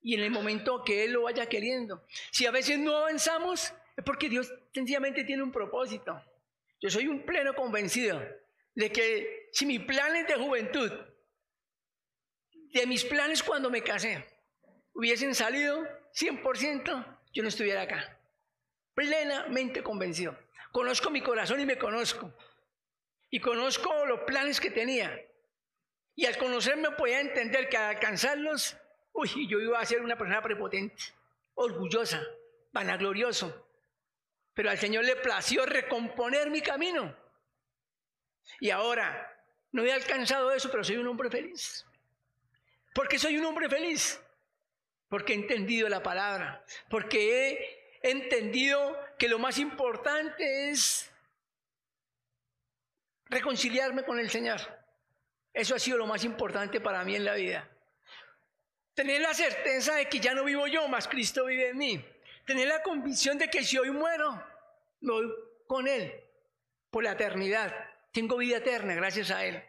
y 0.00 0.14
en 0.14 0.20
el 0.20 0.30
momento 0.30 0.84
que 0.84 1.04
Él 1.04 1.12
lo 1.12 1.22
vaya 1.22 1.46
queriendo. 1.46 2.06
Si 2.30 2.46
a 2.46 2.50
veces 2.50 2.78
no 2.78 2.96
avanzamos, 2.96 3.74
es 3.96 4.04
porque 4.04 4.28
Dios 4.28 4.52
sencillamente 4.72 5.24
tiene 5.24 5.42
un 5.42 5.50
propósito. 5.50 6.22
Yo 6.80 6.90
soy 6.90 7.08
un 7.08 7.24
pleno 7.24 7.54
convencido 7.54 8.22
de 8.74 8.92
que 8.92 9.48
si 9.52 9.66
mis 9.66 9.80
planes 9.80 10.26
de 10.28 10.34
juventud, 10.34 10.92
de 12.72 12.86
mis 12.86 13.04
planes 13.04 13.42
cuando 13.42 13.70
me 13.70 13.82
casé, 13.82 14.24
hubiesen 14.92 15.34
salido 15.34 15.86
100%, 16.14 17.18
yo 17.32 17.42
no 17.42 17.48
estuviera 17.48 17.82
acá. 17.82 18.20
Plenamente 18.94 19.82
convencido. 19.82 20.38
Conozco 20.72 21.10
mi 21.10 21.20
corazón 21.20 21.60
y 21.60 21.66
me 21.66 21.78
conozco. 21.78 22.32
Y 23.30 23.40
conozco 23.40 24.06
los 24.06 24.20
planes 24.20 24.60
que 24.60 24.70
tenía. 24.70 25.20
Y 26.14 26.26
al 26.26 26.36
conocerme 26.36 26.90
podía 26.92 27.20
entender 27.20 27.68
que 27.68 27.76
al 27.76 27.96
alcanzarlos, 27.96 28.76
uy, 29.12 29.48
yo 29.48 29.60
iba 29.60 29.78
a 29.78 29.86
ser 29.86 30.02
una 30.02 30.16
persona 30.16 30.42
prepotente, 30.42 31.02
orgullosa, 31.54 32.22
vanaglorioso. 32.72 33.67
Pero 34.58 34.70
al 34.70 34.78
Señor 34.78 35.04
le 35.04 35.14
plació 35.14 35.64
recomponer 35.66 36.50
mi 36.50 36.60
camino. 36.60 37.16
Y 38.58 38.70
ahora, 38.70 39.40
no 39.70 39.84
he 39.84 39.92
alcanzado 39.92 40.50
eso, 40.50 40.68
pero 40.68 40.82
soy 40.82 40.96
un 40.96 41.06
hombre 41.06 41.30
feliz. 41.30 41.86
¿Por 42.92 43.06
qué 43.06 43.20
soy 43.20 43.38
un 43.38 43.44
hombre 43.44 43.68
feliz? 43.68 44.20
Porque 45.08 45.32
he 45.32 45.36
entendido 45.36 45.88
la 45.88 46.02
palabra, 46.02 46.64
porque 46.90 48.00
he 48.02 48.10
entendido 48.10 48.98
que 49.16 49.28
lo 49.28 49.38
más 49.38 49.58
importante 49.58 50.70
es 50.70 51.08
reconciliarme 53.26 54.02
con 54.02 54.18
el 54.18 54.28
Señor. 54.28 54.60
Eso 55.52 55.76
ha 55.76 55.78
sido 55.78 55.98
lo 55.98 56.08
más 56.08 56.24
importante 56.24 56.80
para 56.80 57.04
mí 57.04 57.14
en 57.14 57.24
la 57.24 57.34
vida. 57.34 57.70
Tener 58.94 59.20
la 59.20 59.34
certeza 59.34 59.94
de 59.94 60.08
que 60.08 60.18
ya 60.18 60.34
no 60.34 60.42
vivo 60.42 60.66
yo, 60.66 60.88
más 60.88 61.06
Cristo 61.06 61.44
vive 61.44 61.68
en 61.68 61.78
mí. 61.78 62.04
Tener 62.44 62.66
la 62.66 62.82
convicción 62.82 63.38
de 63.38 63.48
que 63.48 63.62
si 63.62 63.78
hoy 63.78 63.92
muero, 63.92 64.47
con 65.66 65.88
Él 65.88 66.12
por 66.90 67.04
la 67.04 67.12
eternidad. 67.12 67.74
Tengo 68.12 68.36
vida 68.36 68.58
eterna 68.58 68.94
gracias 68.94 69.30
a 69.30 69.44
Él. 69.44 69.62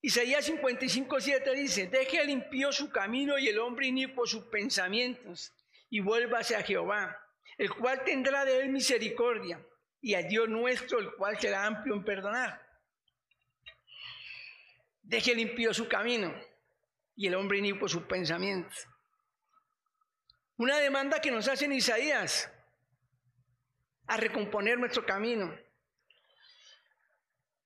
Isaías 0.00 0.44
55, 0.44 1.20
7 1.20 1.54
dice, 1.54 1.86
deje 1.86 2.20
el 2.20 2.28
impío 2.28 2.72
su 2.72 2.90
camino 2.90 3.38
y 3.38 3.48
el 3.48 3.58
hombre 3.58 3.86
inicuo 3.86 4.26
sus 4.26 4.44
pensamientos 4.44 5.54
y 5.88 6.00
vuélvase 6.00 6.56
a 6.56 6.62
Jehová, 6.62 7.18
el 7.56 7.72
cual 7.72 8.04
tendrá 8.04 8.44
de 8.44 8.60
él 8.60 8.68
misericordia 8.68 9.66
y 10.02 10.14
a 10.14 10.22
Dios 10.22 10.48
nuestro, 10.48 10.98
el 10.98 11.14
cual 11.14 11.38
será 11.40 11.64
amplio 11.64 11.94
en 11.94 12.04
perdonar. 12.04 12.60
Deje 15.00 15.32
el 15.32 15.40
impío 15.40 15.72
su 15.72 15.88
camino 15.88 16.34
y 17.16 17.26
el 17.26 17.34
hombre 17.34 17.58
inicuo 17.58 17.88
sus 17.88 18.02
pensamientos. 18.04 18.86
Una 20.56 20.78
demanda 20.78 21.20
que 21.20 21.30
nos 21.30 21.48
hace 21.48 21.66
Isaías 21.66 22.50
a 24.06 24.16
recomponer 24.16 24.78
nuestro 24.78 25.04
camino, 25.04 25.56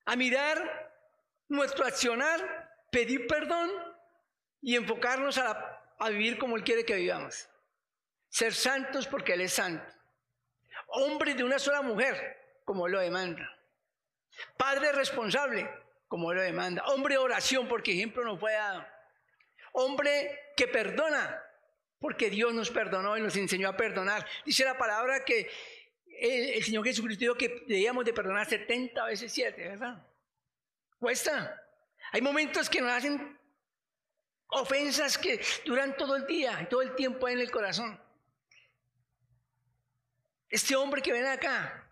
a 0.07 0.17
mirar 0.17 0.93
nuestro 1.49 1.85
accionar, 1.85 2.41
pedir 2.91 3.27
perdón 3.27 3.71
y 4.61 4.77
enfocarnos 4.77 5.39
a, 5.39 5.85
vivir 6.09 6.39
como 6.39 6.57
Él 6.57 6.65
quiere 6.65 6.85
que 6.85 6.95
vivamos. 6.95 7.49
Ser 8.29 8.55
santos 8.55 9.07
porque 9.07 9.35
Él 9.35 9.43
es 9.43 9.53
santo. 9.53 9.85
Hombre 10.89 11.35
de 11.35 11.45
una 11.45 11.59
sola 11.59 11.83
mujer, 11.83 12.61
como 12.65 12.87
Él 12.87 12.93
lo 12.93 13.01
demanda. 13.01 13.55
Padre 14.57 14.93
responsable, 14.93 15.69
como 16.07 16.31
Él 16.31 16.39
lo 16.39 16.43
demanda. 16.45 16.85
Hombre 16.87 17.15
de 17.15 17.19
oración, 17.19 17.69
porque 17.69 17.93
ejemplo 17.93 18.25
nos 18.25 18.39
fue 18.39 18.53
dado. 18.53 18.87
Hombre 19.81 20.53
que 20.57 20.67
perdona, 20.67 21.41
porque 22.01 22.31
Dios 22.31 22.53
nos 22.53 22.69
perdonó 22.69 23.17
y 23.17 23.21
nos 23.21 23.37
enseñó 23.37 23.69
a 23.69 23.77
perdonar. 23.77 24.27
Dice 24.45 24.65
la 24.65 24.77
palabra 24.77 25.25
que 25.25 25.49
el, 26.21 26.65
Señor 26.65 26.85
Jesucristo 26.85 27.21
dijo 27.21 27.37
que 27.37 27.65
debíamos 27.69 28.05
de 28.05 28.13
perdonar 28.13 28.49
70 28.49 29.05
veces 29.05 29.31
7, 29.31 29.69
¿verdad? 29.69 30.05
Cuesta. 30.99 31.63
Hay 32.11 32.21
momentos 32.21 32.69
que 32.69 32.81
nos 32.81 32.91
hacen 32.91 33.39
ofensas 34.49 35.17
que 35.17 35.41
duran 35.65 35.97
todo 35.97 36.17
el 36.17 36.27
día, 36.27 36.67
todo 36.69 36.83
el 36.83 36.97
tiempo 36.97 37.29
en 37.29 37.39
el 37.39 37.53
corazón. 37.53 38.01
Este 40.49 40.75
hombre 40.75 41.03
que 41.03 41.13
ven 41.13 41.27
acá, 41.27 41.89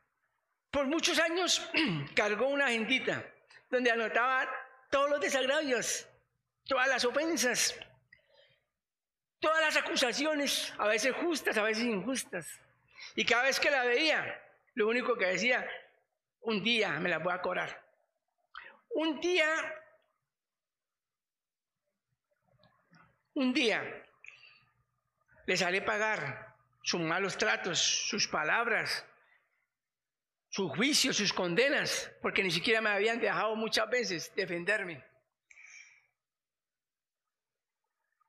por 0.72 0.86
muchos 0.86 1.20
años 1.20 1.64
cargó 2.16 2.48
una 2.48 2.66
agendita 2.66 3.24
donde 3.70 3.92
anotaba 3.92 4.50
todos 4.90 5.08
los 5.08 5.20
desagravios, 5.20 6.08
todas 6.66 6.88
las 6.88 7.04
ofensas, 7.04 7.74
todas 9.40 9.60
las 9.60 9.76
acusaciones, 9.76 10.72
a 10.78 10.88
veces 10.88 11.14
justas, 11.14 11.56
a 11.56 11.62
veces 11.62 11.84
injustas. 11.84 12.60
Y 13.14 13.24
cada 13.24 13.44
vez 13.44 13.60
que 13.60 13.70
la 13.70 13.84
veía, 13.84 14.42
lo 14.74 14.88
único 14.88 15.16
que 15.16 15.26
decía, 15.26 15.68
un 16.40 16.62
día 16.62 16.90
me 17.00 17.08
la 17.08 17.18
voy 17.18 17.32
a 17.32 17.40
cobrar. 17.40 17.82
Un 18.90 19.20
día, 19.20 19.48
un 23.34 23.52
día, 23.52 24.04
les 25.46 25.62
haré 25.62 25.82
pagar 25.82 26.56
sus 26.82 27.00
malos 27.00 27.36
tratos, 27.36 27.78
sus 27.78 28.26
palabras, 28.26 29.04
sus 30.48 30.70
juicios, 30.70 31.16
sus 31.16 31.32
condenas, 31.32 32.10
porque 32.22 32.42
ni 32.42 32.50
siquiera 32.50 32.80
me 32.80 32.90
habían 32.90 33.20
dejado 33.20 33.54
muchas 33.56 33.88
veces 33.90 34.32
defenderme. 34.34 35.04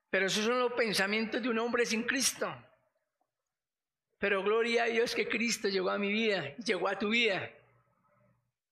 Pero 0.10 0.28
esos 0.28 0.46
son 0.46 0.60
los 0.60 0.74
pensamientos 0.74 1.42
de 1.42 1.50
un 1.50 1.60
hombre 1.60 1.86
sin 1.86 2.04
Cristo. 2.04 2.54
Pero 4.20 4.44
gloria 4.44 4.84
a 4.84 4.88
Dios 4.88 5.14
que 5.14 5.28
Cristo 5.28 5.68
llegó 5.68 5.90
a 5.90 5.98
mi 5.98 6.12
vida, 6.12 6.56
llegó 6.58 6.88
a 6.88 6.98
tu 6.98 7.10
vida. 7.10 7.52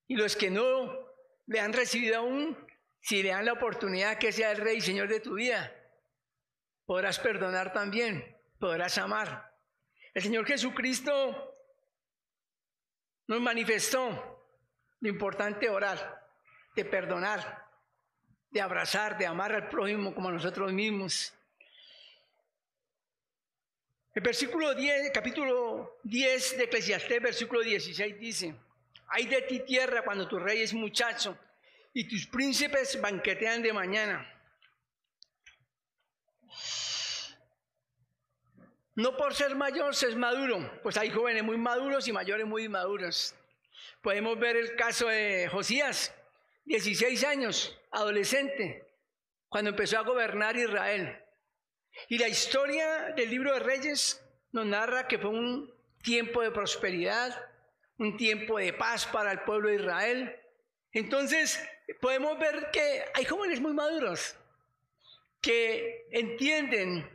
Y 0.08 0.15
los 0.15 0.36
que 0.36 0.50
no 0.50 0.98
le 1.48 1.60
han 1.60 1.74
recibido 1.74 2.17
aún, 2.17 2.58
si 3.02 3.21
le 3.21 3.30
dan 3.30 3.45
la 3.45 3.54
oportunidad 3.54 4.17
que 4.17 4.32
sea 4.32 4.52
el 4.52 4.58
Rey 4.58 4.78
y 4.78 4.82
Señor 4.82 5.08
de 5.08 5.19
tu 5.19 5.36
vida, 5.36 5.71
podrás 6.86 7.19
perdonar 7.19 7.74
también, 7.74 8.36
podrás 8.60 8.98
amar. 8.98 9.54
El 10.13 10.24
Señor 10.24 10.45
Jesucristo 10.45 11.54
nos 13.28 13.41
manifestó 13.41 14.48
lo 15.02 15.10
importante 15.10 15.67
de 15.67 15.69
orar, 15.69 16.28
de 16.76 16.86
perdonar, 16.86 17.64
de 18.56 18.62
abrazar, 18.62 19.18
de 19.18 19.26
amar 19.26 19.52
al 19.52 19.68
prójimo 19.68 20.15
como 20.15 20.30
a 20.30 20.32
nosotros 20.32 20.72
mismos. 20.72 21.34
El 24.13 24.24
versículo 24.24 24.74
10, 24.74 25.12
capítulo 25.12 26.00
10 26.04 26.60
de 26.60 26.63
Eclesiastés, 26.63 27.22
versículo 27.22 27.60
16 27.60 28.18
dice, 28.18 28.56
hay 29.10 29.26
de 29.26 29.41
ti 29.41 29.60
tierra 29.60 30.04
cuando 30.06 30.26
tu 30.26 30.39
rey 30.39 30.62
es 30.62 30.74
muchacho 30.74 31.38
y 31.94 32.08
tus 32.08 32.28
príncipes 32.28 33.02
banquetean 33.02 33.62
de 33.62 33.74
mañana. 33.74 34.26
No 38.96 39.18
por 39.18 39.36
ser 39.36 39.54
mayor 39.54 39.94
se 39.94 40.08
es 40.08 40.15
maduro, 40.15 40.80
pues 40.82 40.96
hay 40.96 41.10
jóvenes 41.10 41.44
muy 41.44 41.58
maduros 41.58 42.08
y 42.08 42.13
mayores 42.13 42.48
muy 42.48 42.63
inmaduros. 42.63 43.36
Podemos 44.02 44.39
ver 44.39 44.56
el 44.56 44.78
caso 44.78 45.08
de 45.10 45.50
Josías, 45.52 46.13
16 46.65 47.23
años, 47.25 47.80
adolescente, 47.91 48.84
cuando 49.47 49.69
empezó 49.69 49.99
a 49.99 50.04
gobernar 50.04 50.58
Israel. 50.58 51.23
Y 52.10 52.17
la 52.17 52.28
historia 52.28 53.13
del 53.15 53.30
libro 53.30 53.54
de 53.54 53.60
Reyes 53.60 54.21
nos 54.51 54.65
narra 54.65 55.08
que 55.08 55.19
fue 55.19 55.30
un 55.30 55.71
tiempo 56.04 56.41
de 56.41 56.51
prosperidad, 56.51 57.39
un 57.97 58.17
tiempo 58.17 58.58
de 58.58 58.73
paz 58.73 59.06
para 59.06 59.32
el 59.32 59.41
pueblo 59.41 59.69
de 59.69 59.75
Israel. 59.75 60.36
Entonces, 60.91 61.63
podemos 62.01 62.38
ver 62.39 62.71
que 62.71 63.06
hay 63.13 63.25
jóvenes 63.25 63.62
muy 63.62 63.73
maduros 63.73 64.36
que 65.39 66.08
entienden 66.12 67.08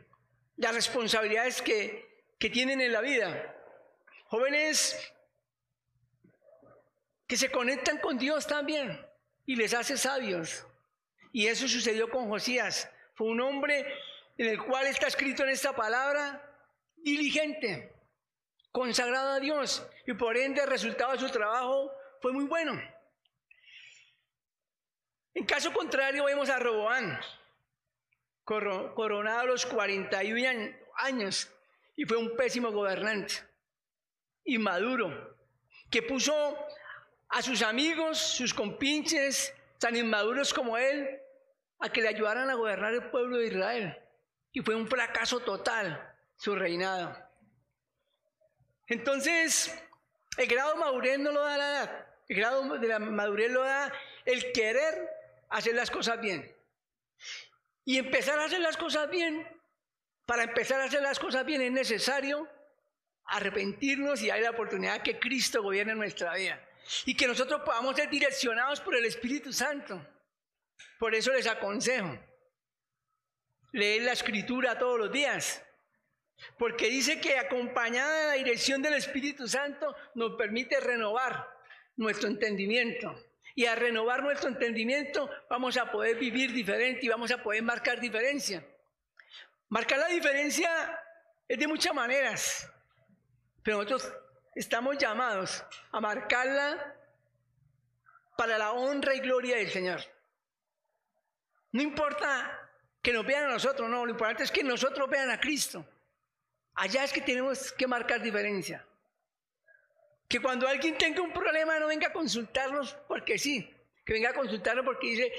las 0.55 0.73
responsabilidades 0.73 1.61
que, 1.61 2.23
que 2.39 2.49
tienen 2.49 2.79
en 2.79 2.93
la 2.93 3.01
vida. 3.01 3.53
Jóvenes 4.27 5.13
que 7.27 7.35
se 7.35 7.51
conectan 7.51 7.97
con 7.97 8.17
Dios 8.17 8.47
también 8.47 9.10
y 9.51 9.55
les 9.57 9.73
hace 9.73 9.97
sabios. 9.97 10.65
Y 11.33 11.47
eso 11.47 11.67
sucedió 11.67 12.09
con 12.09 12.29
Josías. 12.29 12.89
Fue 13.15 13.27
un 13.27 13.41
hombre 13.41 13.85
en 14.37 14.47
el 14.47 14.63
cual 14.63 14.87
está 14.87 15.07
escrito 15.07 15.43
en 15.43 15.49
esta 15.49 15.75
palabra, 15.75 16.41
diligente, 16.95 17.93
consagrado 18.71 19.31
a 19.31 19.39
Dios 19.41 19.85
y 20.07 20.13
por 20.13 20.37
ende 20.37 20.61
el 20.61 20.69
resultado 20.69 21.11
de 21.11 21.19
su 21.19 21.29
trabajo 21.29 21.91
fue 22.21 22.31
muy 22.31 22.45
bueno. 22.45 22.81
En 25.33 25.45
caso 25.45 25.73
contrario 25.73 26.23
vemos 26.23 26.49
a 26.49 26.57
Roboán, 26.57 27.19
coronado 28.45 29.39
a 29.41 29.45
los 29.45 29.65
41 29.65 30.77
años 30.95 31.51
y 31.97 32.05
fue 32.05 32.15
un 32.15 32.37
pésimo 32.37 32.71
gobernante, 32.71 33.33
inmaduro, 34.45 35.37
que 35.89 36.03
puso 36.03 36.57
a 37.31 37.41
sus 37.41 37.61
amigos, 37.61 38.17
sus 38.17 38.53
compinches, 38.53 39.53
tan 39.79 39.95
inmaduros 39.95 40.53
como 40.53 40.77
él, 40.77 41.19
a 41.79 41.89
que 41.89 42.01
le 42.01 42.09
ayudaran 42.09 42.49
a 42.49 42.55
gobernar 42.55 42.93
el 42.93 43.09
pueblo 43.09 43.37
de 43.37 43.47
Israel. 43.47 43.97
Y 44.51 44.61
fue 44.61 44.75
un 44.75 44.87
fracaso 44.87 45.39
total 45.39 46.13
su 46.35 46.55
reinado. 46.55 47.17
Entonces, 48.87 49.73
el 50.37 50.47
grado 50.47 50.75
madurez 50.75 51.19
no 51.19 51.31
lo 51.31 51.41
da 51.41 51.57
la 51.57 51.69
edad, 51.69 52.07
el 52.27 52.35
grado 52.35 52.77
de 52.77 52.87
la 52.87 52.99
madurez 52.99 53.49
lo 53.49 53.63
da 53.63 53.91
el 54.25 54.51
querer 54.51 55.09
hacer 55.49 55.73
las 55.73 55.89
cosas 55.89 56.19
bien. 56.19 56.53
Y 57.85 57.97
empezar 57.97 58.39
a 58.39 58.45
hacer 58.45 58.59
las 58.59 58.75
cosas 58.75 59.09
bien, 59.09 59.47
para 60.25 60.43
empezar 60.43 60.81
a 60.81 60.85
hacer 60.85 61.01
las 61.01 61.17
cosas 61.17 61.45
bien 61.45 61.61
es 61.61 61.71
necesario 61.71 62.47
arrepentirnos 63.23 64.21
y 64.21 64.27
dar 64.27 64.41
la 64.41 64.51
oportunidad 64.51 65.01
que 65.01 65.17
Cristo 65.17 65.63
gobierne 65.63 65.95
nuestra 65.95 66.33
vida. 66.35 66.61
Y 67.05 67.15
que 67.15 67.27
nosotros 67.27 67.61
podamos 67.61 67.95
ser 67.95 68.09
direccionados 68.09 68.81
por 68.81 68.95
el 68.95 69.05
Espíritu 69.05 69.53
Santo. 69.53 70.05
Por 70.99 71.15
eso 71.15 71.31
les 71.31 71.47
aconsejo 71.47 72.17
leer 73.73 74.03
la 74.03 74.11
escritura 74.11 74.77
todos 74.77 74.99
los 74.99 75.11
días. 75.11 75.63
Porque 76.57 76.87
dice 76.87 77.21
que 77.21 77.37
acompañada 77.37 78.19
de 78.19 78.27
la 78.27 78.33
dirección 78.33 78.81
del 78.81 78.95
Espíritu 78.95 79.47
Santo 79.47 79.95
nos 80.15 80.35
permite 80.35 80.79
renovar 80.79 81.47
nuestro 81.95 82.27
entendimiento. 82.27 83.15
Y 83.53 83.65
a 83.65 83.75
renovar 83.75 84.23
nuestro 84.23 84.49
entendimiento 84.49 85.29
vamos 85.49 85.77
a 85.77 85.91
poder 85.91 86.17
vivir 86.17 86.51
diferente 86.51 87.05
y 87.05 87.09
vamos 87.09 87.31
a 87.31 87.43
poder 87.43 87.61
marcar 87.63 87.99
diferencia. 87.99 88.65
Marcar 89.69 89.99
la 89.99 90.07
diferencia 90.07 90.99
es 91.47 91.59
de 91.59 91.67
muchas 91.67 91.93
maneras, 91.93 92.69
pero 93.63 93.77
nosotros 93.77 94.13
estamos 94.55 94.97
llamados 94.97 95.63
a 95.91 95.99
marcarla 95.99 96.95
para 98.37 98.57
la 98.57 98.71
honra 98.71 99.15
y 99.15 99.19
gloria 99.19 99.57
del 99.57 99.69
Señor. 99.69 100.01
No 101.71 101.81
importa 101.81 102.69
que 103.01 103.13
nos 103.13 103.25
vean 103.25 103.45
a 103.45 103.53
nosotros, 103.53 103.89
no, 103.89 104.05
lo 104.05 104.11
importante 104.11 104.43
es 104.43 104.51
que 104.51 104.63
nosotros 104.63 105.09
vean 105.09 105.29
a 105.29 105.39
Cristo. 105.39 105.85
Allá 106.75 107.03
es 107.03 107.13
que 107.13 107.21
tenemos 107.21 107.71
que 107.73 107.87
marcar 107.87 108.21
diferencia. 108.21 108.85
Que 110.27 110.39
cuando 110.39 110.67
alguien 110.67 110.97
tenga 110.97 111.21
un 111.21 111.33
problema 111.33 111.79
no 111.79 111.87
venga 111.87 112.07
a 112.07 112.13
consultarnos 112.13 112.93
porque 113.07 113.37
sí, 113.37 113.69
que 114.05 114.13
venga 114.13 114.29
a 114.29 114.33
consultarnos 114.33 114.85
porque 114.85 115.07
dice 115.07 115.33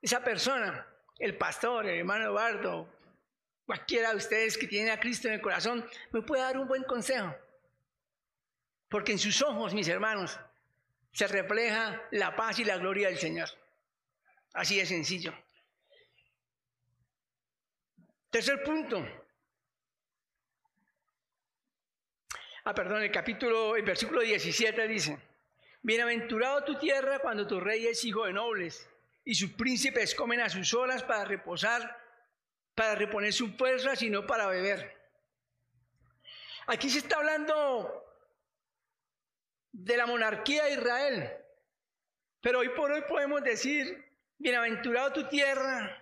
esa 0.00 0.22
persona, 0.22 0.86
el 1.18 1.36
pastor, 1.36 1.86
el 1.86 2.00
hermano 2.00 2.24
Eduardo, 2.24 2.88
cualquiera 3.64 4.10
de 4.10 4.16
ustedes 4.16 4.58
que 4.58 4.66
tiene 4.66 4.90
a 4.90 4.98
Cristo 4.98 5.28
en 5.28 5.34
el 5.34 5.40
corazón, 5.40 5.88
me 6.10 6.22
puede 6.22 6.42
dar 6.42 6.58
un 6.58 6.66
buen 6.66 6.82
consejo. 6.82 7.34
Porque 8.92 9.12
en 9.12 9.18
sus 9.18 9.42
ojos, 9.42 9.74
mis 9.74 9.88
hermanos, 9.88 10.38
se 11.12 11.26
refleja 11.26 12.00
la 12.12 12.36
paz 12.36 12.58
y 12.58 12.64
la 12.64 12.76
gloria 12.76 13.08
del 13.08 13.18
Señor. 13.18 13.48
Así 14.52 14.76
de 14.76 14.86
sencillo. 14.86 15.34
Tercer 18.30 18.62
punto, 18.62 19.04
Ah, 22.64 22.74
perdón, 22.74 23.02
el 23.02 23.10
capítulo, 23.10 23.74
el 23.74 23.82
versículo 23.82 24.20
17 24.20 24.86
dice, 24.86 25.18
Bienaventurado 25.82 26.62
tu 26.62 26.78
tierra 26.78 27.18
cuando 27.18 27.44
tu 27.44 27.58
rey 27.58 27.86
es 27.88 28.04
hijo 28.04 28.24
de 28.24 28.32
nobles 28.32 28.88
y 29.24 29.34
sus 29.34 29.50
príncipes 29.54 30.14
comen 30.14 30.40
a 30.40 30.48
sus 30.48 30.72
horas 30.72 31.02
para 31.02 31.24
reposar, 31.24 31.98
para 32.76 32.94
reponer 32.94 33.32
su 33.32 33.56
fuerza, 33.56 33.96
sino 33.96 34.28
para 34.28 34.46
beber. 34.46 34.96
Aquí 36.68 36.88
se 36.88 36.98
está 36.98 37.16
hablando 37.16 38.01
de 39.72 39.96
la 39.96 40.06
monarquía 40.06 40.64
de 40.64 40.74
Israel, 40.74 41.32
pero 42.40 42.60
hoy 42.60 42.68
por 42.70 42.92
hoy 42.92 43.02
podemos 43.08 43.42
decir, 43.42 44.04
bienaventurado 44.38 45.12
tu 45.12 45.28
tierra 45.28 45.98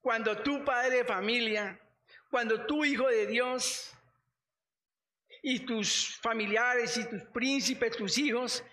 cuando 0.00 0.36
tu 0.42 0.64
padre 0.64 0.98
de 0.98 1.04
familia, 1.04 1.80
cuando 2.30 2.66
tu 2.66 2.84
hijo 2.84 3.08
de 3.08 3.26
Dios, 3.26 3.94
y 5.46 5.60
tus 5.60 6.16
familiares 6.22 6.96
y 6.96 7.04
tus 7.04 7.22
príncipes, 7.24 7.94
tus 7.94 8.16
hijos, 8.16 8.64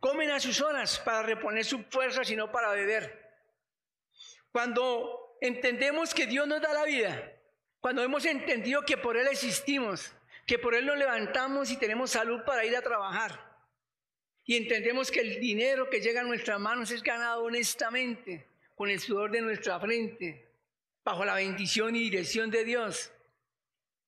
comen 0.00 0.32
a 0.32 0.40
sus 0.40 0.60
horas 0.60 0.98
para 0.98 1.22
reponer 1.22 1.64
su 1.64 1.84
fuerza, 1.84 2.24
sino 2.24 2.50
para 2.50 2.72
beber. 2.72 3.30
Cuando 4.50 5.38
entendemos 5.40 6.12
que 6.12 6.26
Dios 6.26 6.48
nos 6.48 6.60
da 6.60 6.72
la 6.72 6.84
vida, 6.84 7.32
cuando 7.78 8.02
hemos 8.02 8.24
entendido 8.24 8.82
que 8.82 8.96
por 8.96 9.16
Él 9.16 9.28
existimos, 9.28 10.12
que 10.48 10.58
por 10.58 10.74
Él 10.74 10.86
nos 10.86 10.98
levantamos 10.98 11.70
y 11.70 11.76
tenemos 11.76 12.10
salud 12.10 12.42
para 12.44 12.64
ir 12.64 12.76
a 12.76 12.82
trabajar, 12.82 13.45
y 14.46 14.56
entendemos 14.56 15.10
que 15.10 15.20
el 15.20 15.40
dinero 15.40 15.90
que 15.90 16.00
llega 16.00 16.20
a 16.20 16.24
nuestras 16.24 16.60
manos 16.60 16.92
es 16.92 17.02
ganado 17.02 17.42
honestamente, 17.44 18.46
con 18.76 18.88
el 18.88 19.00
sudor 19.00 19.32
de 19.32 19.40
nuestra 19.40 19.80
frente, 19.80 20.46
bajo 21.04 21.24
la 21.24 21.34
bendición 21.34 21.96
y 21.96 22.00
dirección 22.00 22.50
de 22.50 22.64
Dios. 22.64 23.12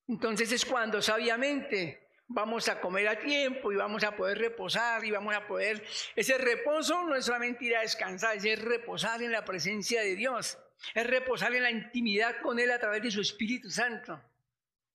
Entonces 0.07 0.51
es 0.53 0.65
cuando 0.65 1.01
sabiamente 1.01 2.07
vamos 2.27 2.69
a 2.69 2.79
comer 2.79 3.07
a 3.09 3.19
tiempo 3.19 3.71
y 3.71 3.75
vamos 3.75 4.03
a 4.03 4.15
poder 4.15 4.37
reposar 4.37 5.03
y 5.03 5.11
vamos 5.11 5.35
a 5.35 5.45
poder... 5.45 5.83
Ese 6.15 6.37
reposo 6.37 7.03
no 7.03 7.15
es 7.15 7.25
solamente 7.25 7.65
ir 7.65 7.75
a 7.75 7.81
descansar, 7.81 8.37
es 8.37 8.61
reposar 8.61 9.21
en 9.21 9.33
la 9.33 9.43
presencia 9.43 10.01
de 10.01 10.15
Dios, 10.15 10.57
es 10.93 11.05
reposar 11.05 11.53
en 11.53 11.63
la 11.63 11.71
intimidad 11.71 12.39
con 12.41 12.59
Él 12.59 12.71
a 12.71 12.79
través 12.79 13.03
de 13.03 13.11
su 13.11 13.19
Espíritu 13.19 13.69
Santo. 13.69 14.21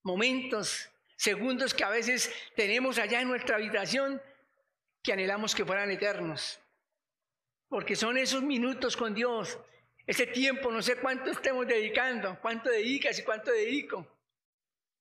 Momentos, 0.04 0.90
segundos 1.16 1.74
que 1.74 1.85
a 1.85 1.90
veces 1.90 2.33
tenemos 2.57 2.98
allá 2.98 3.20
en 3.20 3.28
nuestra 3.28 3.57
habitación 3.57 4.22
que 5.04 5.12
anhelamos 5.12 5.54
que 5.54 5.64
fueran 5.64 5.90
eternos. 5.90 6.58
Porque 7.68 7.94
son 7.94 8.16
esos 8.16 8.42
minutos 8.42 8.96
con 8.96 9.14
Dios, 9.14 9.58
ese 10.06 10.26
tiempo, 10.26 10.72
no 10.72 10.80
sé 10.80 10.96
cuánto 10.96 11.30
estemos 11.30 11.66
dedicando, 11.66 12.38
cuánto 12.40 12.70
dedicas 12.70 13.18
y 13.18 13.22
cuánto 13.22 13.52
dedico 13.52 14.06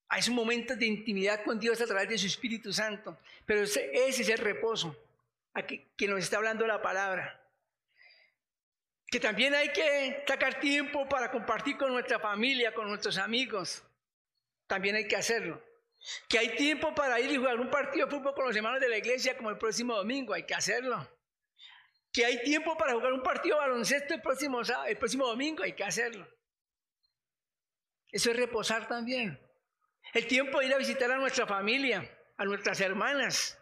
a 0.09 0.19
esos 0.19 0.33
momentos 0.33 0.77
de 0.77 0.85
intimidad 0.85 1.43
con 1.43 1.59
Dios 1.59 1.79
a 1.81 1.87
través 1.87 2.09
de 2.09 2.17
su 2.17 2.27
Espíritu 2.27 2.73
Santo. 2.73 3.17
Pero 3.45 3.63
ese, 3.63 3.89
es 3.93 4.29
el 4.29 4.37
reposo 4.37 4.95
aquí, 5.53 5.85
que 5.95 6.07
nos 6.07 6.19
está 6.19 6.37
hablando 6.37 6.67
la 6.67 6.81
palabra. 6.81 7.39
Que 9.07 9.19
también 9.19 9.55
hay 9.55 9.69
que 9.69 10.23
sacar 10.27 10.59
tiempo 10.59 11.07
para 11.07 11.31
compartir 11.31 11.77
con 11.77 11.93
nuestra 11.93 12.19
familia, 12.19 12.73
con 12.73 12.87
nuestros 12.89 13.17
amigos. 13.17 13.83
También 14.67 14.95
hay 14.95 15.07
que 15.07 15.15
hacerlo. 15.15 15.61
Que 16.27 16.39
hay 16.39 16.55
tiempo 16.55 16.93
para 16.93 17.19
ir 17.19 17.31
y 17.31 17.37
jugar 17.37 17.59
un 17.59 17.69
partido 17.69 18.05
de 18.05 18.11
fútbol 18.11 18.33
con 18.33 18.45
los 18.45 18.55
hermanos 18.55 18.79
de 18.81 18.89
la 18.89 18.97
iglesia 18.97 19.37
como 19.37 19.49
el 19.49 19.57
próximo 19.57 19.95
domingo. 19.95 20.33
Hay 20.33 20.43
que 20.43 20.53
hacerlo. 20.53 21.07
Que 22.11 22.25
hay 22.25 22.43
tiempo 22.43 22.77
para 22.77 22.93
jugar 22.93 23.13
un 23.13 23.23
partido 23.23 23.55
de 23.55 23.61
baloncesto 23.61 24.13
el 24.13 24.21
próximo, 24.21 24.61
el 24.85 24.97
próximo 24.97 25.25
domingo. 25.25 25.63
Hay 25.63 25.73
que 25.73 25.83
hacerlo. 25.83 26.27
Eso 28.11 28.29
es 28.31 28.37
reposar 28.37 28.87
también. 28.87 29.39
El 30.13 30.27
tiempo 30.27 30.59
de 30.59 30.67
ir 30.67 30.73
a 30.73 30.77
visitar 30.77 31.09
a 31.11 31.17
nuestra 31.17 31.47
familia, 31.47 32.07
a 32.37 32.45
nuestras 32.45 32.79
hermanas, 32.81 33.57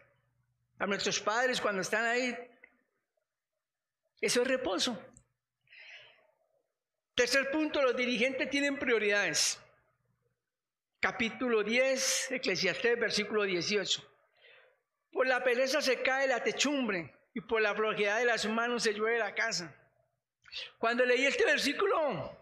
a 0.78 0.86
nuestros 0.86 1.20
padres 1.20 1.60
cuando 1.60 1.80
están 1.80 2.04
ahí. 2.04 2.36
Eso 4.20 4.42
es 4.42 4.48
reposo. 4.48 5.00
Tercer 7.14 7.50
punto, 7.50 7.80
los 7.80 7.96
dirigentes 7.96 8.50
tienen 8.50 8.78
prioridades. 8.78 9.61
Capítulo 11.02 11.64
10, 11.64 12.30
Eclesiastés, 12.30 12.96
versículo 12.96 13.42
18. 13.42 14.08
Por 15.10 15.26
la 15.26 15.42
pereza 15.42 15.82
se 15.82 16.00
cae 16.00 16.28
la 16.28 16.44
techumbre 16.44 17.12
y 17.34 17.40
por 17.40 17.60
la 17.60 17.74
flojedad 17.74 18.20
de 18.20 18.24
las 18.24 18.46
manos 18.46 18.84
se 18.84 18.94
llueve 18.94 19.18
la 19.18 19.34
casa. 19.34 19.74
Cuando 20.78 21.04
leí 21.04 21.26
este 21.26 21.44
versículo, 21.44 22.40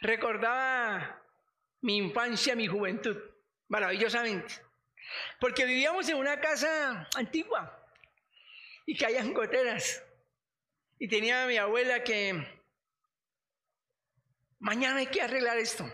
recordaba 0.00 1.22
mi 1.82 1.98
infancia, 1.98 2.56
mi 2.56 2.66
juventud 2.66 3.14
maravillosamente. 3.68 4.54
Porque 5.38 5.66
vivíamos 5.66 6.08
en 6.08 6.16
una 6.16 6.40
casa 6.40 7.06
antigua 7.14 7.78
y 8.86 8.96
caían 8.96 9.34
goteras. 9.34 10.02
Y 10.98 11.08
tenía 11.08 11.44
a 11.44 11.46
mi 11.46 11.58
abuela 11.58 12.02
que, 12.02 12.42
mañana 14.60 14.96
hay 14.96 15.08
que 15.08 15.20
arreglar 15.20 15.58
esto. 15.58 15.84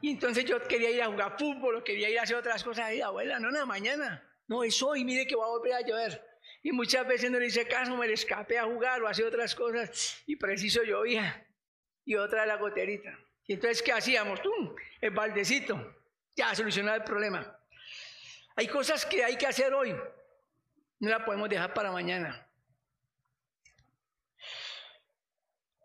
Y 0.00 0.10
entonces 0.10 0.44
yo 0.44 0.62
quería 0.62 0.90
ir 0.90 1.02
a 1.02 1.06
jugar 1.06 1.36
fútbol 1.38 1.76
o 1.76 1.84
quería 1.84 2.08
ir 2.08 2.18
a 2.18 2.22
hacer 2.22 2.36
otras 2.36 2.62
cosas. 2.62 2.92
Y 2.92 3.00
abuela, 3.00 3.38
no, 3.40 3.50
no, 3.50 3.66
mañana. 3.66 4.24
No, 4.46 4.64
es 4.64 4.82
hoy, 4.82 5.04
mire 5.04 5.26
que 5.26 5.36
va 5.36 5.44
a 5.44 5.48
volver 5.48 5.74
a 5.74 5.80
llover. 5.80 6.24
Y 6.62 6.72
muchas 6.72 7.06
veces 7.06 7.30
no 7.30 7.38
le 7.38 7.46
hice 7.46 7.66
caso, 7.66 7.96
me 7.96 8.06
le 8.06 8.14
escapé 8.14 8.58
a 8.58 8.64
jugar 8.64 9.02
o 9.02 9.08
a 9.08 9.10
hacer 9.10 9.24
otras 9.24 9.54
cosas. 9.54 10.22
Y 10.26 10.36
preciso 10.36 10.82
llovía. 10.82 11.46
Y 12.04 12.14
otra 12.16 12.46
la 12.46 12.56
goterita. 12.56 13.18
Y 13.46 13.54
entonces, 13.54 13.82
¿qué 13.82 13.92
hacíamos? 13.92 14.40
tú? 14.42 14.50
El 15.00 15.10
baldecito 15.10 15.94
ya 16.38 16.54
solucionar 16.54 17.00
el 17.00 17.04
problema. 17.04 17.58
Hay 18.54 18.68
cosas 18.68 19.04
que 19.04 19.24
hay 19.24 19.36
que 19.36 19.46
hacer 19.46 19.74
hoy, 19.74 19.94
no 21.00 21.10
la 21.10 21.24
podemos 21.24 21.48
dejar 21.48 21.74
para 21.74 21.90
mañana. 21.90 22.46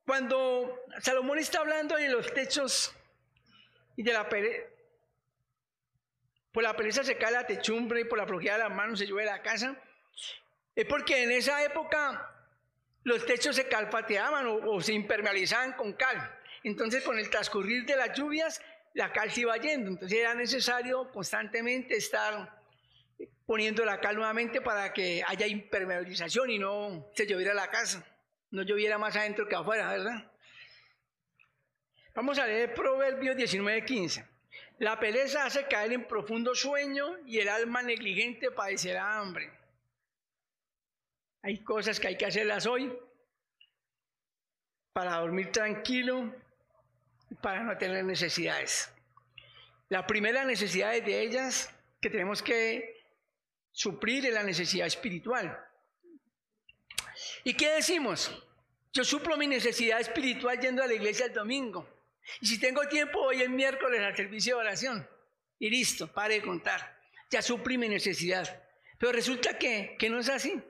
Cuando 0.06 0.80
Salomón 1.02 1.39
está 1.39 1.60
hablando 1.60 1.95
de 1.95 2.10
los 2.10 2.32
techos 2.34 2.93
y 3.95 4.03
de 4.03 4.13
la 4.13 4.27
pereza, 4.27 4.63
por 6.51 6.63
la 6.63 6.75
pereza 6.75 7.03
se 7.03 7.17
cae 7.17 7.32
la 7.32 7.47
techumbre 7.47 8.01
y 8.01 8.06
por 8.06 8.17
la 8.17 8.27
flojera 8.27 8.58
de 8.58 8.63
las 8.63 8.75
manos 8.75 8.99
se 8.99 9.08
llueve 9.08 9.25
la 9.25 9.41
casa, 9.41 9.75
es 10.75 10.86
porque 10.86 11.23
en 11.23 11.32
esa 11.32 11.63
época 11.63 12.29
los 13.03 13.25
techos 13.25 13.56
se 13.56 13.67
calpateaban 13.67 14.45
o, 14.47 14.82
se 14.82 14.93
impermeabilizaban 14.93 15.73
con 15.73 15.93
cal. 15.93 16.39
Entonces, 16.63 17.03
con 17.03 17.19
el 17.19 17.29
transcurrir 17.29 17.86
de 17.86 17.95
las 17.95 18.17
lluvias, 18.17 18.62
la 18.93 19.12
cal 19.12 19.32
se 19.32 19.41
iba 19.41 19.58
yendo. 19.58 19.89
Entonces, 19.89 20.17
era 20.17 20.34
necesario 20.34 21.12
constantemente 21.12 21.97
estar 21.97 22.62
poniendo 23.45 23.84
la 23.84 23.99
cal 23.99 24.15
nuevamente 24.15 24.62
para 24.62 24.93
que 24.93 25.23
haya 25.27 25.47
impermeabilización 25.47 26.49
y 26.49 26.60
no 26.60 27.12
se 27.13 27.27
lloviera 27.27 27.53
la 27.53 27.69
casa, 27.69 28.06
no 28.51 28.62
lloviera 28.62 28.97
más 28.97 29.15
adentro 29.15 29.47
que 29.47 29.56
afuera, 29.56 29.91
¿verdad? 29.91 30.32
Vamos 32.15 32.38
a 32.38 32.45
leer 32.45 32.73
Proverbios 32.76 33.36
19:15. 33.36 34.23
La 34.80 34.99
pereza 34.99 35.45
hace 35.45 35.65
caer 35.65 35.93
en 35.93 36.08
profundo 36.08 36.54
sueño 36.54 37.17
y 37.26 37.39
el 37.39 37.49
alma 37.49 37.82
negligente 37.82 38.52
padecerá 38.52 39.17
hambre. 39.17 39.52
Hay 41.41 41.63
cosas 41.63 41.99
que 41.99 42.08
hay 42.08 42.17
que 42.17 42.28
hacerlas 42.28 42.67
hoy 42.67 42.95
para 44.93 45.17
dormir 45.17 45.52
tranquilo, 45.52 46.34
para 47.41 47.63
no 47.63 47.78
tener 47.78 48.06
necesidades. 48.06 48.93
La 49.89 50.06
primera 50.06 50.45
necesidad 50.45 50.91
de 50.91 51.21
ellas 51.21 51.73
que 51.99 52.12
tenemos 52.12 52.43
que 52.43 53.04
suplir 53.71 54.26
es 54.28 54.34
la 54.34 54.43
necesidad 54.43 54.86
espiritual. 54.86 55.60
¿Y 57.43 57.56
qué 57.56 57.71
decimos? 57.71 58.32
Yo 58.93 59.04
suplo 59.04 59.36
mi 59.36 59.47
necesidad 59.47 59.99
espiritual 59.99 60.60
yendo 60.60 60.84
a 60.84 60.88
la 60.88 60.93
iglesia 60.93 61.26
el 61.26 61.34
domingo. 61.34 61.92
Y 62.42 62.48
si 62.48 62.60
tengo 62.60 62.88
tiempo, 62.88 63.20
voy 63.20 63.42
el 63.42 63.50
miércoles 63.50 64.02
al 64.02 64.16
servicio 64.16 64.56
de 64.56 64.62
oración. 64.62 65.08
Y 65.60 65.70
listo, 65.70 66.08
pare 66.12 66.36
de 66.36 66.42
contar. 66.42 67.00
Ya 67.30 67.42
suplí 67.42 67.78
mi 67.78 67.90
necesidad. 67.90 68.64
Pero 68.98 69.12
resulta 69.12 69.58
que, 69.58 69.96
que 69.98 70.10
no 70.10 70.20
es 70.20 70.30
así. 70.30 70.62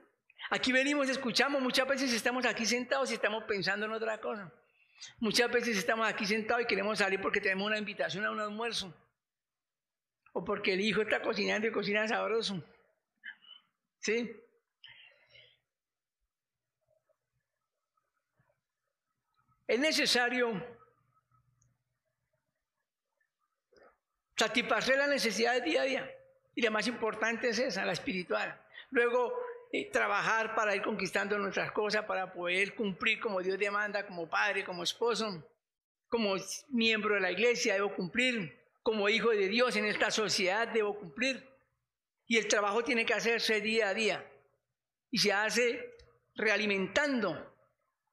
Aquí 0.50 0.72
venimos, 0.72 1.10
escuchamos, 1.10 1.62
muchas 1.62 1.88
veces 1.88 2.14
estamos 2.14 2.46
aquí 2.46 2.66
sentados 2.66 3.12
y 3.12 3.16
estamos 3.16 3.44
pensando 3.46 3.86
en 3.86 3.92
otra 3.92 4.20
cosa. 4.20 4.52
Muchas 5.20 5.52
veces 5.52 5.78
estamos 5.78 6.08
aquí 6.08 6.26
sentados 6.26 6.64
y 6.64 6.68
queremos 6.68 7.00
salir 7.00 7.22
porque 7.22 7.42
tenemos 7.42 7.68
una 7.68 7.78
invitación 7.78 8.26
a 8.26 8.32
un 8.32 8.40
almuerzo. 8.40 8.94
O 10.34 10.44
porque 10.44 10.74
el 10.74 10.82
hijo 10.82 11.02
está 11.02 11.22
cocinando 11.22 11.68
y 11.68 11.72
cocina 11.72 12.08
sabroso. 12.08 12.64
¿Sí? 14.00 14.36
Es 19.68 19.80
necesario 19.80 20.73
satisfacer 24.36 24.98
las 24.98 25.10
necesidades 25.10 25.64
día 25.64 25.82
a 25.82 25.86
día. 25.86 26.16
Y 26.56 26.62
la 26.62 26.70
más 26.70 26.88
importante 26.88 27.50
es 27.50 27.60
esa, 27.60 27.86
la 27.86 27.94
espiritual. 27.94 28.60
Luego, 28.92 29.34
eh, 29.72 29.90
trabajar 29.92 30.54
para 30.54 30.76
ir 30.76 30.84
conquistando 30.84 31.38
nuestras 31.40 31.72
cosas, 31.72 32.06
para 32.06 32.32
poder 32.32 32.76
cumplir 32.76 33.20
como 33.20 33.42
Dios 33.42 33.58
demanda, 33.58 34.06
como 34.06 34.30
padre, 34.30 34.64
como 34.64 34.84
esposo, 34.84 35.44
como 36.10 36.36
miembro 36.70 37.16
de 37.16 37.22
la 37.22 37.32
iglesia, 37.32 37.74
debo 37.74 37.96
cumplir, 37.96 38.56
como 38.84 39.10
hijo 39.10 39.32
de 39.32 39.48
Dios 39.48 39.76
en 39.76 39.86
esta 39.86 40.12
sociedad, 40.12 40.68
debo 40.68 40.96
cumplir. 40.96 41.44
Y 42.28 42.38
el 42.38 42.48
trabajo 42.48 42.84
tiene 42.84 43.04
que 43.04 43.16
hacerse 43.16 43.62
día 43.62 43.90
a 43.90 43.94
día. 43.96 44.24
Y 45.10 45.18
se 45.18 45.34
hace 45.34 45.96
realimentando 46.36 47.52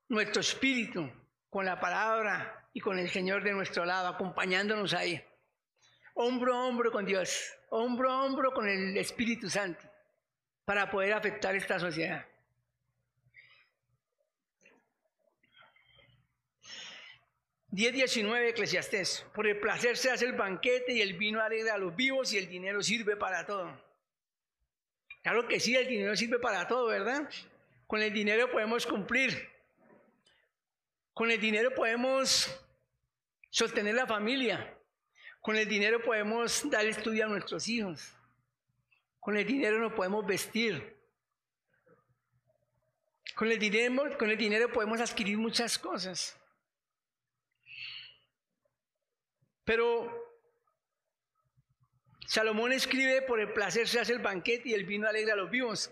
nuestro 0.09 0.41
espíritu 0.41 1.11
con 1.51 1.67
la 1.67 1.79
palabra 1.79 2.69
y 2.73 2.81
con 2.81 2.99
el 2.99 3.11
Señor 3.11 3.43
de 3.43 3.53
nuestro 3.53 3.85
lado, 3.85 4.09
acompañándonos 4.09 4.95
ahí. 4.95 5.23
Hombro 6.23 6.55
a 6.55 6.67
hombro 6.67 6.93
con 6.93 7.07
Dios, 7.07 7.51
hombro 7.71 8.13
a 8.13 8.23
hombro 8.23 8.53
con 8.53 8.69
el 8.69 8.95
Espíritu 8.99 9.49
Santo, 9.49 9.81
para 10.67 10.91
poder 10.91 11.15
afectar 11.15 11.57
esta 11.57 11.81
sociedad. 11.81 12.27
Diez 17.69 17.95
19 17.95 18.51
Eclesiastés. 18.51 19.25
Por 19.35 19.47
el 19.47 19.61
placer 19.61 19.97
se 19.97 20.11
hace 20.11 20.27
el 20.27 20.35
banquete 20.35 20.93
y 20.93 21.01
el 21.01 21.15
vino 21.15 21.41
alegra 21.41 21.73
a 21.73 21.79
los 21.79 21.97
vivos 21.97 22.35
y 22.35 22.37
el 22.37 22.51
dinero 22.51 22.83
sirve 22.83 23.17
para 23.17 23.47
todo. 23.47 23.83
Claro 25.23 25.49
que 25.49 25.59
sí, 25.59 25.75
el 25.75 25.89
dinero 25.89 26.15
sirve 26.15 26.39
para 26.39 26.69
todo, 26.69 26.89
¿verdad? 26.89 27.31
Con 27.87 28.03
el 28.03 28.13
dinero 28.13 28.51
podemos 28.51 28.87
cumplir. 28.87 29.49
Con 31.15 31.31
el 31.31 31.41
dinero 31.41 31.75
podemos 31.75 32.63
sostener 33.49 33.95
la 33.95 34.07
familia. 34.07 34.77
Con 35.41 35.57
el 35.57 35.69
dinero 35.69 36.03
podemos 36.03 36.69
dar 36.71 36.87
estudio 36.87 37.25
a 37.25 37.29
nuestros 37.29 37.67
hijos. 37.69 38.15
Con 39.19 39.37
el 39.37 39.47
dinero 39.47 39.79
nos 39.79 39.93
podemos 39.93 40.27
vestir. 40.27 40.99
Con 43.35 43.51
el 43.51 43.59
dinero, 43.59 44.19
con 44.19 44.31
el 44.31 44.37
dinero 44.37 44.71
podemos 44.71 45.01
adquirir 45.01 45.39
muchas 45.39 45.79
cosas. 45.79 46.37
Pero 49.65 50.31
Salomón 52.27 52.73
escribe, 52.73 53.23
por 53.23 53.41
el 53.41 53.53
placer 53.53 53.89
se 53.89 53.99
hace 53.99 54.13
el 54.13 54.19
banquete 54.19 54.69
y 54.69 54.75
el 54.75 54.85
vino 54.85 55.09
alegra 55.09 55.33
a 55.33 55.37
los 55.37 55.51
vivos. 55.51 55.91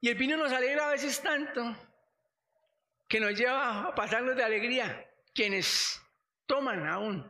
Y 0.00 0.08
el 0.08 0.14
vino 0.14 0.36
nos 0.36 0.52
alegra 0.52 0.86
a 0.86 0.92
veces 0.92 1.20
tanto 1.20 1.76
que 3.08 3.20
nos 3.20 3.34
lleva 3.34 3.88
a 3.88 3.94
pasarnos 3.94 4.36
de 4.36 4.44
alegría 4.44 5.10
quienes 5.34 6.00
toman 6.46 6.86
aún. 6.86 7.26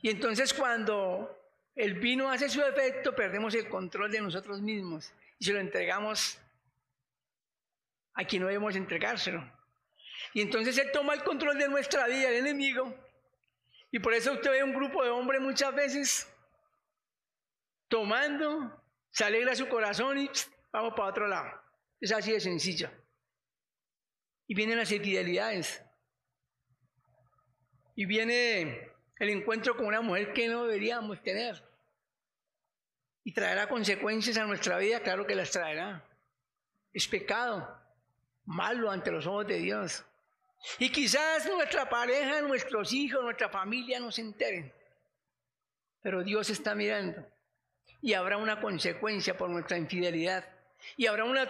Y 0.00 0.10
entonces 0.10 0.52
cuando 0.54 1.36
el 1.74 1.94
vino 1.94 2.30
hace 2.30 2.48
su 2.48 2.62
efecto, 2.62 3.14
perdemos 3.14 3.54
el 3.54 3.68
control 3.68 4.10
de 4.10 4.20
nosotros 4.20 4.60
mismos 4.60 5.12
y 5.38 5.44
se 5.44 5.52
lo 5.52 5.60
entregamos 5.60 6.38
a 8.14 8.24
quien 8.24 8.42
no 8.42 8.48
debemos 8.48 8.76
entregárselo. 8.76 9.48
Y 10.34 10.40
entonces 10.40 10.76
él 10.78 10.90
toma 10.92 11.14
el 11.14 11.22
control 11.22 11.58
de 11.58 11.68
nuestra 11.68 12.06
vida, 12.06 12.28
el 12.28 12.36
enemigo, 12.36 12.94
y 13.90 13.98
por 13.98 14.12
eso 14.12 14.32
usted 14.32 14.50
ve 14.50 14.62
un 14.62 14.74
grupo 14.74 15.02
de 15.02 15.10
hombres 15.10 15.40
muchas 15.40 15.74
veces 15.74 16.28
tomando, 17.88 18.82
se 19.10 19.24
alegra 19.24 19.54
su 19.54 19.68
corazón 19.68 20.18
y 20.18 20.30
vamos 20.70 20.92
para 20.94 21.08
otro 21.08 21.26
lado. 21.26 21.50
Es 22.00 22.12
así 22.12 22.32
de 22.32 22.40
sencillo. 22.40 22.90
Y 24.46 24.54
vienen 24.54 24.78
las 24.78 24.92
infidelidades. 24.92 25.82
Y 27.98 28.06
viene 28.06 28.92
el 29.18 29.28
encuentro 29.28 29.76
con 29.76 29.86
una 29.86 30.00
mujer 30.00 30.32
que 30.32 30.46
no 30.46 30.66
deberíamos 30.66 31.20
tener. 31.20 31.60
Y 33.24 33.32
traerá 33.32 33.68
consecuencias 33.68 34.36
a 34.36 34.44
nuestra 34.44 34.78
vida, 34.78 35.00
claro 35.00 35.26
que 35.26 35.34
las 35.34 35.50
traerá. 35.50 36.04
Es 36.92 37.08
pecado, 37.08 37.76
malo 38.44 38.88
ante 38.88 39.10
los 39.10 39.26
ojos 39.26 39.48
de 39.48 39.58
Dios. 39.58 40.04
Y 40.78 40.92
quizás 40.92 41.50
nuestra 41.50 41.88
pareja, 41.88 42.40
nuestros 42.42 42.92
hijos, 42.92 43.20
nuestra 43.24 43.48
familia 43.48 43.98
no 43.98 44.12
se 44.12 44.20
enteren. 44.20 44.72
Pero 46.00 46.22
Dios 46.22 46.50
está 46.50 46.76
mirando. 46.76 47.26
Y 48.00 48.12
habrá 48.14 48.36
una 48.36 48.60
consecuencia 48.60 49.36
por 49.36 49.50
nuestra 49.50 49.76
infidelidad. 49.76 50.48
Y 50.96 51.06
habrá 51.06 51.24
una, 51.24 51.48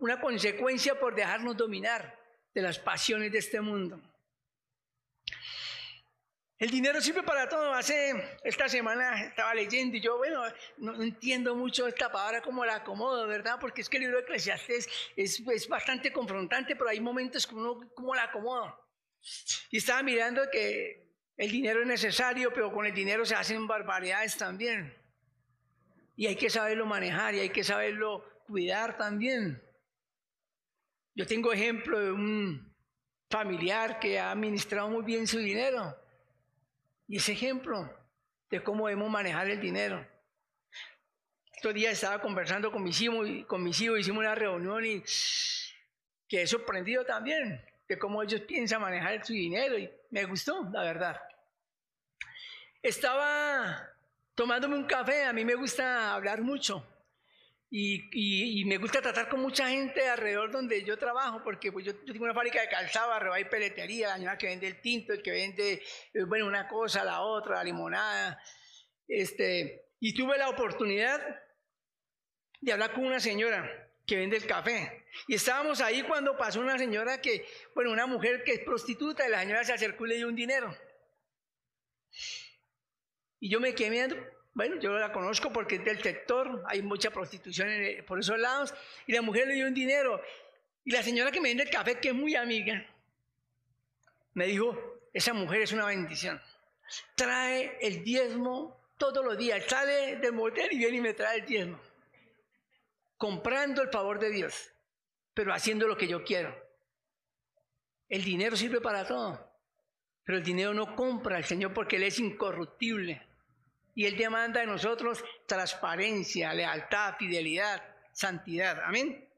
una 0.00 0.20
consecuencia 0.20 1.00
por 1.00 1.14
dejarnos 1.14 1.56
dominar 1.56 2.14
de 2.52 2.60
las 2.60 2.78
pasiones 2.78 3.32
de 3.32 3.38
este 3.38 3.62
mundo. 3.62 3.98
El 6.58 6.70
dinero 6.70 7.00
sirve 7.00 7.22
para 7.22 7.48
todo. 7.48 7.72
Hace 7.72 8.12
esta 8.42 8.68
semana 8.68 9.26
estaba 9.26 9.54
leyendo 9.54 9.96
y 9.96 10.00
yo, 10.00 10.18
bueno, 10.18 10.42
no, 10.78 11.00
entiendo 11.02 11.54
mucho 11.54 11.86
esta 11.86 12.10
palabra 12.10 12.42
como 12.42 12.64
la 12.64 12.76
acomodo, 12.76 13.28
¿verdad? 13.28 13.58
Porque 13.60 13.82
es 13.82 13.88
que 13.88 13.98
el 13.98 14.04
libro 14.04 14.16
de 14.18 14.24
Eclesiastes 14.24 14.88
es, 15.14 15.40
es 15.40 15.68
bastante 15.68 16.12
confrontante, 16.12 16.74
pero 16.74 16.90
hay 16.90 17.00
momentos 17.00 17.46
que 17.46 17.54
uno 17.54 17.78
como 17.94 18.14
la 18.14 18.24
acomodo. 18.24 18.76
Y 19.70 19.78
estaba 19.78 20.02
mirando 20.02 20.50
que 20.50 21.14
el 21.36 21.52
dinero 21.52 21.82
es 21.82 21.86
necesario, 21.86 22.52
pero 22.52 22.72
con 22.72 22.86
el 22.86 22.94
dinero 22.94 23.24
se 23.24 23.36
hacen 23.36 23.68
barbaridades 23.68 24.36
también. 24.36 24.96
Y 26.16 26.26
hay 26.26 26.34
que 26.34 26.50
saberlo 26.50 26.86
manejar 26.86 27.36
y 27.36 27.40
hay 27.40 27.50
que 27.50 27.62
saberlo 27.62 28.24
cuidar 28.48 28.96
también. 28.98 29.62
Yo 31.14 31.24
tengo 31.24 31.52
ejemplo 31.52 32.00
de 32.00 32.10
un 32.10 32.74
familiar 33.30 34.00
que 34.00 34.18
ha 34.18 34.32
administrado 34.32 34.88
muy 34.88 35.04
bien 35.04 35.28
su 35.28 35.38
dinero 35.38 35.96
y 37.08 37.16
ese 37.16 37.32
ejemplo 37.32 37.90
de 38.50 38.62
cómo 38.62 38.86
debemos 38.86 39.10
manejar 39.10 39.48
el 39.48 39.60
dinero. 39.60 40.06
Estos 41.52 41.74
días 41.74 41.94
estaba 41.94 42.20
conversando 42.20 42.70
con 42.70 42.84
mis 42.84 43.00
hijos, 43.00 43.26
con 43.46 43.64
mis 43.64 43.80
hijos 43.80 43.98
hicimos 43.98 44.20
una 44.20 44.34
reunión 44.34 44.84
y 44.84 45.02
quedé 46.28 46.46
sorprendido 46.46 47.04
también 47.04 47.64
de 47.88 47.98
cómo 47.98 48.22
ellos 48.22 48.42
piensan 48.42 48.82
manejar 48.82 49.24
su 49.24 49.32
dinero 49.32 49.76
y 49.76 49.90
me 50.10 50.24
gustó, 50.24 50.68
la 50.70 50.82
verdad. 50.82 51.20
Estaba 52.82 53.90
tomándome 54.34 54.76
un 54.76 54.84
café, 54.84 55.24
a 55.24 55.32
mí 55.32 55.44
me 55.44 55.54
gusta 55.54 56.14
hablar 56.14 56.42
mucho 56.42 56.86
y, 57.70 58.64
me 58.64 58.78
gusta 58.78 59.02
tratar 59.02 59.28
con 59.28 59.40
mucha 59.40 59.68
gente 59.68 60.08
alrededor 60.08 60.50
donde 60.50 60.82
yo 60.84 60.96
trabajo, 60.96 61.42
porque 61.44 61.70
pues 61.70 61.84
yo, 61.84 61.94
tengo 61.96 62.24
una 62.24 62.34
fábrica 62.34 62.60
de 62.60 62.68
calzado, 62.68 63.12
arriba 63.12 63.38
y 63.38 63.44
peletería, 63.44 64.08
la 64.08 64.14
señora 64.14 64.38
que 64.38 64.46
vende 64.46 64.66
el 64.66 64.80
tinto, 64.80 65.12
el 65.12 65.22
que 65.22 65.30
vende, 65.30 65.82
eh, 66.14 66.24
bueno, 66.26 66.46
una 66.46 66.66
cosa, 66.66 67.04
la 67.04 67.20
otra, 67.20 67.56
la 67.56 67.64
limonada. 67.64 68.42
Este, 69.06 69.92
y 70.00 70.14
tuve 70.14 70.38
la 70.38 70.48
oportunidad 70.48 71.20
de 72.60 72.72
hablar 72.72 72.92
con 72.92 73.04
una 73.04 73.20
señora 73.20 73.90
que 74.06 74.16
vende 74.16 74.38
el 74.38 74.46
café. 74.46 75.04
Y 75.26 75.34
estábamos 75.34 75.82
ahí 75.82 76.02
cuando 76.02 76.36
pasó 76.38 76.60
una 76.60 76.78
señora 76.78 77.20
que, 77.20 77.46
bueno, 77.74 77.92
una 77.92 78.06
mujer 78.06 78.42
que 78.44 78.52
es 78.52 78.60
prostituta 78.60 79.26
y 79.26 79.30
la 79.30 79.40
señora 79.40 79.64
se 79.64 79.74
acercó 79.74 80.06
y 80.06 80.10
le 80.10 80.16
dio 80.16 80.28
un 80.28 80.34
dinero. 80.34 80.74
Y 83.40 83.50
yo 83.50 83.60
me 83.60 83.74
quedé 83.74 83.90
viendo, 83.90 84.16
bueno, 84.58 84.74
yo 84.80 84.90
la 84.98 85.12
conozco 85.12 85.52
porque 85.52 85.76
es 85.76 85.84
del 85.84 86.02
sector, 86.02 86.64
hay 86.66 86.82
mucha 86.82 87.12
prostitución 87.12 87.68
por 88.04 88.18
esos 88.18 88.36
lados, 88.40 88.74
y 89.06 89.12
la 89.12 89.22
mujer 89.22 89.46
le 89.46 89.54
dio 89.54 89.68
un 89.68 89.72
dinero. 89.72 90.20
Y 90.84 90.90
la 90.90 91.00
señora 91.00 91.30
que 91.30 91.40
me 91.40 91.50
vende 91.50 91.62
el 91.62 91.70
café, 91.70 92.00
que 92.00 92.08
es 92.08 92.14
muy 92.14 92.34
amiga, 92.34 92.84
me 94.34 94.46
dijo, 94.48 94.76
esa 95.12 95.32
mujer 95.32 95.62
es 95.62 95.70
una 95.70 95.86
bendición. 95.86 96.42
Trae 97.14 97.78
el 97.80 98.02
diezmo 98.02 98.76
todos 98.96 99.24
los 99.24 99.38
días, 99.38 99.62
sale 99.64 100.16
del 100.16 100.32
motel 100.32 100.72
y 100.72 100.78
viene 100.78 100.96
y 100.96 101.02
me 101.02 101.14
trae 101.14 101.38
el 101.38 101.46
diezmo. 101.46 101.78
Comprando 103.16 103.80
el 103.80 103.90
favor 103.90 104.18
de 104.18 104.30
Dios, 104.30 104.72
pero 105.34 105.54
haciendo 105.54 105.86
lo 105.86 105.96
que 105.96 106.08
yo 106.08 106.24
quiero. 106.24 106.52
El 108.08 108.24
dinero 108.24 108.56
sirve 108.56 108.80
para 108.80 109.06
todo, 109.06 109.52
pero 110.24 110.38
el 110.38 110.42
dinero 110.42 110.74
no 110.74 110.96
compra 110.96 111.36
al 111.36 111.44
Señor 111.44 111.72
porque 111.72 111.94
Él 111.94 112.02
es 112.02 112.18
incorruptible. 112.18 113.27
Y 113.98 114.06
Él 114.06 114.16
demanda 114.16 114.60
de 114.60 114.66
nosotros 114.68 115.24
transparencia, 115.44 116.54
lealtad, 116.54 117.16
fidelidad, 117.18 117.82
santidad. 118.12 118.80
Amén. 118.84 119.28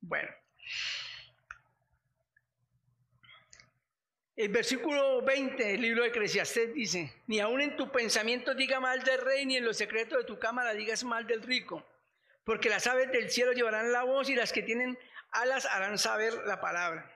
Bueno. 0.00 0.30
El 4.34 4.48
versículo 4.48 5.20
20 5.20 5.62
del 5.62 5.82
libro 5.82 6.04
de 6.04 6.08
Eclesiastés 6.08 6.72
dice, 6.72 7.12
ni 7.26 7.38
aun 7.40 7.60
en 7.60 7.76
tu 7.76 7.92
pensamiento 7.92 8.54
diga 8.54 8.80
mal 8.80 9.04
del 9.04 9.20
rey, 9.20 9.44
ni 9.44 9.58
en 9.58 9.66
los 9.66 9.76
secretos 9.76 10.20
de 10.20 10.24
tu 10.24 10.38
cámara 10.38 10.72
digas 10.72 11.04
mal 11.04 11.26
del 11.26 11.42
rico, 11.42 11.86
porque 12.44 12.70
las 12.70 12.86
aves 12.86 13.12
del 13.12 13.28
cielo 13.28 13.52
llevarán 13.52 13.92
la 13.92 14.04
voz 14.04 14.30
y 14.30 14.34
las 14.34 14.54
que 14.54 14.62
tienen 14.62 14.98
alas 15.32 15.66
harán 15.66 15.98
saber 15.98 16.32
la 16.46 16.62
palabra. 16.62 17.15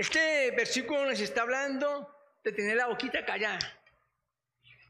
Este 0.00 0.50
versículo 0.52 1.04
nos 1.04 1.20
está 1.20 1.42
hablando 1.42 2.10
de 2.42 2.52
tener 2.52 2.74
la 2.74 2.86
boquita 2.86 3.22
callada, 3.26 3.58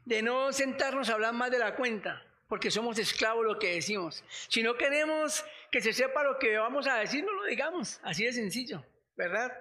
de 0.05 0.21
no 0.21 0.53
sentarnos 0.53 1.09
a 1.09 1.15
hablar 1.15 1.33
más 1.33 1.51
de 1.51 1.59
la 1.59 1.75
cuenta, 1.75 2.25
porque 2.47 2.71
somos 2.71 2.97
esclavos 2.97 3.43
lo 3.43 3.59
que 3.59 3.73
decimos. 3.73 4.23
Si 4.47 4.63
no 4.63 4.77
queremos 4.77 5.43
que 5.69 5.81
se 5.81 5.91
sepa 5.91 6.23
lo 6.23 6.39
que 6.39 6.57
vamos 6.57 6.87
a 6.87 6.99
decir, 6.99 7.25
no 7.25 7.33
lo 7.33 7.43
digamos, 7.43 7.99
así 8.03 8.23
de 8.23 8.31
sencillo, 8.31 8.85
¿verdad? 9.17 9.51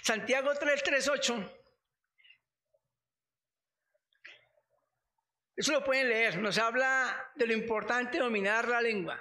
Santiago 0.00 0.52
3:38. 0.54 1.52
Eso 5.56 5.72
lo 5.72 5.82
pueden 5.82 6.08
leer, 6.08 6.38
nos 6.38 6.56
habla 6.56 7.32
de 7.34 7.48
lo 7.48 7.52
importante 7.52 8.18
dominar 8.18 8.68
la 8.68 8.80
lengua. 8.80 9.20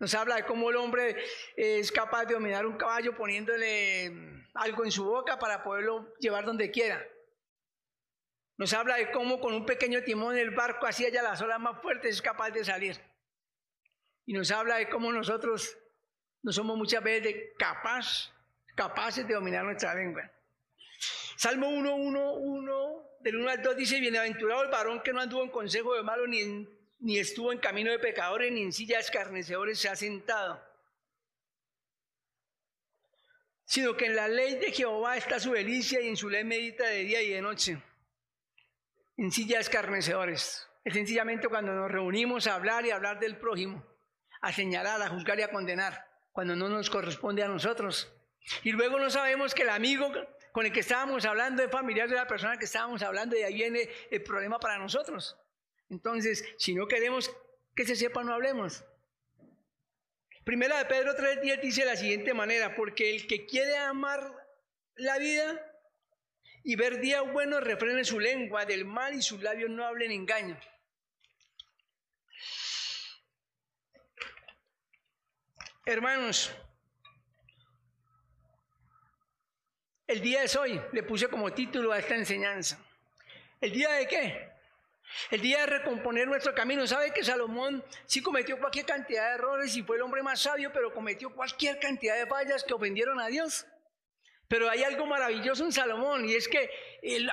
Nos 0.00 0.12
habla 0.14 0.34
de 0.34 0.44
cómo 0.44 0.70
el 0.70 0.76
hombre 0.76 1.24
es 1.54 1.92
capaz 1.92 2.24
de 2.24 2.34
dominar 2.34 2.66
un 2.66 2.76
caballo 2.76 3.14
poniéndole 3.14 4.31
algo 4.54 4.84
en 4.84 4.92
su 4.92 5.04
boca 5.04 5.38
para 5.38 5.62
poderlo 5.62 6.14
llevar 6.18 6.44
donde 6.44 6.70
quiera. 6.70 7.04
Nos 8.58 8.72
habla 8.74 8.96
de 8.96 9.10
cómo 9.10 9.40
con 9.40 9.54
un 9.54 9.64
pequeño 9.64 10.02
timón 10.02 10.36
el 10.36 10.50
barco 10.50 10.86
así 10.86 11.04
haya 11.04 11.22
las 11.22 11.40
olas 11.40 11.58
más 11.58 11.80
fuertes 11.80 12.16
es 12.16 12.22
capaz 12.22 12.50
de 12.50 12.64
salir. 12.64 13.00
Y 14.26 14.34
nos 14.34 14.50
habla 14.50 14.76
de 14.76 14.88
cómo 14.88 15.12
nosotros 15.12 15.76
no 16.42 16.52
somos 16.52 16.76
muchas 16.76 17.02
veces 17.02 17.34
capaz, 17.58 18.32
capaces 18.76 19.26
de 19.26 19.34
dominar 19.34 19.64
nuestra 19.64 19.94
lengua. 19.94 20.30
Salmo 21.36 21.68
1, 21.68 21.94
1, 21.94 22.32
1, 22.34 23.08
del 23.20 23.36
1 23.36 23.50
al 23.50 23.62
2 23.62 23.76
dice, 23.76 24.00
bienaventurado 24.00 24.62
el 24.62 24.70
varón 24.70 25.02
que 25.02 25.12
no 25.12 25.20
anduvo 25.20 25.42
en 25.42 25.50
consejo 25.50 25.94
de 25.94 26.02
malo, 26.02 26.26
ni, 26.26 26.68
ni 27.00 27.18
estuvo 27.18 27.52
en 27.52 27.58
camino 27.58 27.90
de 27.90 27.98
pecadores, 27.98 28.52
ni 28.52 28.62
en 28.62 28.72
silla 28.72 28.98
de 28.98 29.02
escarnecedores 29.02 29.78
se 29.78 29.88
ha 29.88 29.96
sentado 29.96 30.71
sino 33.72 33.96
que 33.96 34.04
en 34.04 34.14
la 34.14 34.28
ley 34.28 34.56
de 34.56 34.70
Jehová 34.70 35.16
está 35.16 35.40
su 35.40 35.52
delicia 35.52 35.98
y 35.98 36.06
en 36.06 36.18
su 36.18 36.28
ley 36.28 36.44
medita 36.44 36.84
de 36.84 37.04
día 37.04 37.22
y 37.22 37.30
de 37.30 37.40
noche. 37.40 37.82
En 39.16 39.32
silla 39.32 39.60
escarnecedores. 39.60 40.68
Es 40.84 40.92
sencillamente 40.92 41.48
cuando 41.48 41.72
nos 41.72 41.90
reunimos 41.90 42.46
a 42.46 42.56
hablar 42.56 42.84
y 42.84 42.90
hablar 42.90 43.18
del 43.18 43.38
prójimo, 43.38 43.82
a 44.42 44.52
señalar, 44.52 45.00
a 45.00 45.08
juzgar 45.08 45.38
y 45.38 45.42
a 45.42 45.50
condenar, 45.50 46.06
cuando 46.32 46.54
no 46.54 46.68
nos 46.68 46.90
corresponde 46.90 47.42
a 47.42 47.48
nosotros. 47.48 48.12
Y 48.62 48.72
luego 48.72 48.98
no 48.98 49.08
sabemos 49.08 49.54
que 49.54 49.62
el 49.62 49.70
amigo 49.70 50.12
con 50.52 50.66
el 50.66 50.72
que 50.72 50.80
estábamos 50.80 51.24
hablando 51.24 51.62
es 51.62 51.70
familiar 51.70 52.10
de 52.10 52.16
la 52.16 52.26
persona 52.26 52.58
que 52.58 52.66
estábamos 52.66 53.00
hablando 53.00 53.38
y 53.38 53.42
ahí 53.42 53.54
viene 53.54 53.88
el 54.10 54.22
problema 54.22 54.60
para 54.60 54.76
nosotros. 54.76 55.34
Entonces, 55.88 56.44
si 56.58 56.74
no 56.74 56.86
queremos 56.86 57.34
que 57.74 57.86
se 57.86 57.96
sepa, 57.96 58.22
no 58.22 58.34
hablemos. 58.34 58.84
Primera 60.44 60.78
de 60.78 60.86
Pedro 60.86 61.14
3.10 61.14 61.60
dice 61.60 61.80
de 61.82 61.86
la 61.86 61.96
siguiente 61.96 62.34
manera, 62.34 62.74
porque 62.74 63.14
el 63.14 63.26
que 63.26 63.46
quiere 63.46 63.76
amar 63.76 64.32
la 64.96 65.18
vida 65.18 65.60
y 66.64 66.74
ver 66.74 67.00
días 67.00 67.22
buenos 67.32 67.62
refrene 67.62 68.04
su 68.04 68.18
lengua 68.18 68.64
del 68.64 68.84
mal 68.84 69.14
y 69.14 69.22
sus 69.22 69.40
labios 69.40 69.70
no 69.70 69.84
hablen 69.84 70.10
engaño. 70.10 70.58
Hermanos, 75.84 76.52
el 80.06 80.20
día 80.20 80.44
es 80.44 80.56
hoy, 80.56 80.80
le 80.92 81.02
puse 81.02 81.28
como 81.28 81.52
título 81.52 81.92
a 81.92 81.98
esta 81.98 82.14
enseñanza. 82.14 82.78
¿El 83.60 83.72
día 83.72 83.90
de 83.90 84.08
qué? 84.08 84.51
El 85.30 85.40
día 85.40 85.60
de 85.60 85.66
recomponer 85.66 86.26
nuestro 86.26 86.54
camino. 86.54 86.86
¿Sabe 86.86 87.12
que 87.12 87.24
Salomón 87.24 87.84
sí 88.06 88.22
cometió 88.22 88.58
cualquier 88.58 88.86
cantidad 88.86 89.28
de 89.28 89.34
errores 89.34 89.76
y 89.76 89.82
fue 89.82 89.96
el 89.96 90.02
hombre 90.02 90.22
más 90.22 90.40
sabio, 90.40 90.72
pero 90.72 90.92
cometió 90.92 91.34
cualquier 91.34 91.78
cantidad 91.78 92.16
de 92.16 92.26
fallas 92.26 92.64
que 92.64 92.74
ofendieron 92.74 93.20
a 93.20 93.26
Dios? 93.26 93.66
Pero 94.48 94.68
hay 94.68 94.82
algo 94.84 95.06
maravilloso 95.06 95.64
en 95.64 95.72
Salomón 95.72 96.28
y 96.28 96.34
es 96.34 96.48
que 96.48 96.70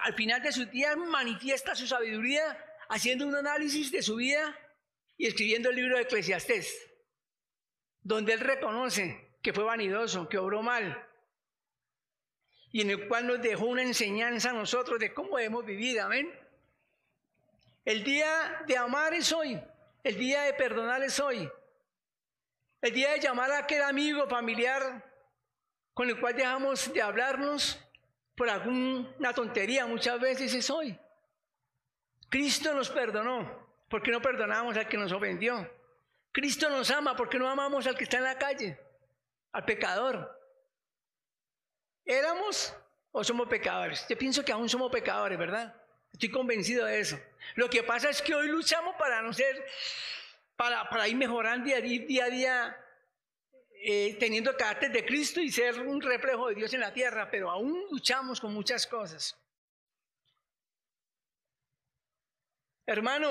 al 0.02 0.14
final 0.14 0.42
de 0.42 0.52
su 0.52 0.66
día 0.66 0.96
manifiesta 0.96 1.76
su 1.76 1.86
sabiduría 1.86 2.58
haciendo 2.90 3.28
un 3.28 3.36
análisis 3.36 3.92
de 3.92 4.02
su 4.02 4.16
vida 4.16 4.58
y 5.18 5.28
escribiendo 5.28 5.70
el 5.70 5.76
libro 5.76 5.98
de 5.98 6.04
Eclesiastés, 6.04 6.90
donde 8.02 8.34
él 8.34 8.40
reconoce 8.40 9.38
que 9.42 9.54
fue 9.54 9.66
vanidoso, 9.66 10.30
que 10.30 10.38
obró 10.38 10.62
mal, 10.62 11.06
y 12.72 12.82
en 12.82 12.92
el 12.92 13.08
cual 13.08 13.28
nos 13.28 13.42
dejó 13.42 13.66
una 13.66 13.82
enseñanza 13.82 14.52
a 14.52 14.54
nosotros 14.54 15.00
de 15.00 15.14
cómo 15.14 15.38
debemos 15.38 15.66
vivir, 15.66 16.00
amén. 16.00 16.32
El 17.86 18.04
día 18.04 18.64
de 18.68 18.78
amar 18.78 19.14
es 19.14 19.32
hoy. 19.32 19.62
El 20.04 20.18
día 20.18 20.44
de 20.44 20.54
perdonar 20.54 21.04
es 21.04 21.20
hoy. 21.20 21.50
El 22.82 22.94
día 22.94 23.12
de 23.12 23.20
llamar 23.20 23.52
a 23.52 23.60
aquel 23.60 23.82
amigo 23.82 24.28
familiar 24.28 25.06
con 25.94 26.10
el 26.10 26.20
cual 26.20 26.36
dejamos 26.36 26.94
de 26.94 27.02
hablarnos 27.02 27.80
por 28.36 28.50
alguna 28.50 29.34
tontería 29.34 29.86
muchas 29.86 30.20
veces 30.20 30.54
es 30.54 30.70
hoy. 30.70 30.98
Cristo 32.30 32.74
nos 32.74 32.90
perdonó. 32.90 33.68
porque 33.90 34.12
no 34.12 34.22
perdonamos 34.22 34.78
al 34.78 34.88
que 34.88 34.98
nos 34.98 35.12
ofendió? 35.12 35.70
Cristo 36.32 36.70
nos 36.70 36.90
ama. 36.92 37.16
porque 37.16 37.40
no 37.40 37.50
amamos 37.50 37.88
al 37.88 37.98
que 37.98 38.04
está 38.04 38.18
en 38.18 38.24
la 38.24 38.38
calle? 38.38 38.80
Al 39.52 39.66
pecador. 39.66 40.40
¿Éramos 42.06 42.74
o 43.12 43.24
somos 43.24 43.48
pecadores? 43.50 44.06
Yo 44.08 44.18
pienso 44.18 44.46
que 44.46 44.52
aún 44.52 44.70
somos 44.70 44.92
pecadores, 44.92 45.38
¿verdad? 45.38 45.76
Estoy 46.14 46.30
convencido 46.30 46.86
de 46.86 47.00
eso. 47.00 47.20
Lo 47.56 47.70
que 47.70 47.84
pasa 47.84 48.10
es 48.10 48.22
que 48.22 48.36
hoy 48.36 48.48
luchamos 48.48 48.96
para 48.96 49.22
no 49.22 49.34
ser, 49.34 49.66
para, 50.56 50.90
para 50.90 51.08
ir 51.08 51.16
mejorando 51.16 51.66
día, 51.66 52.26
a 52.26 52.30
día, 52.30 52.86
eh, 53.74 54.18
teniendo 54.20 54.56
carácter 54.56 54.92
de 54.92 55.06
Cristo 55.06 55.42
y 55.42 55.52
ser 55.52 55.80
un 55.82 56.02
reflejo 56.02 56.50
de 56.50 56.56
Dios 56.56 56.74
en 56.74 56.82
la 56.82 56.94
tierra, 56.94 57.30
pero 57.30 57.50
aún 57.50 57.86
luchamos 57.92 58.40
con 58.40 58.54
muchas 58.54 58.86
cosas. 58.86 59.38
Hermano, 62.86 63.30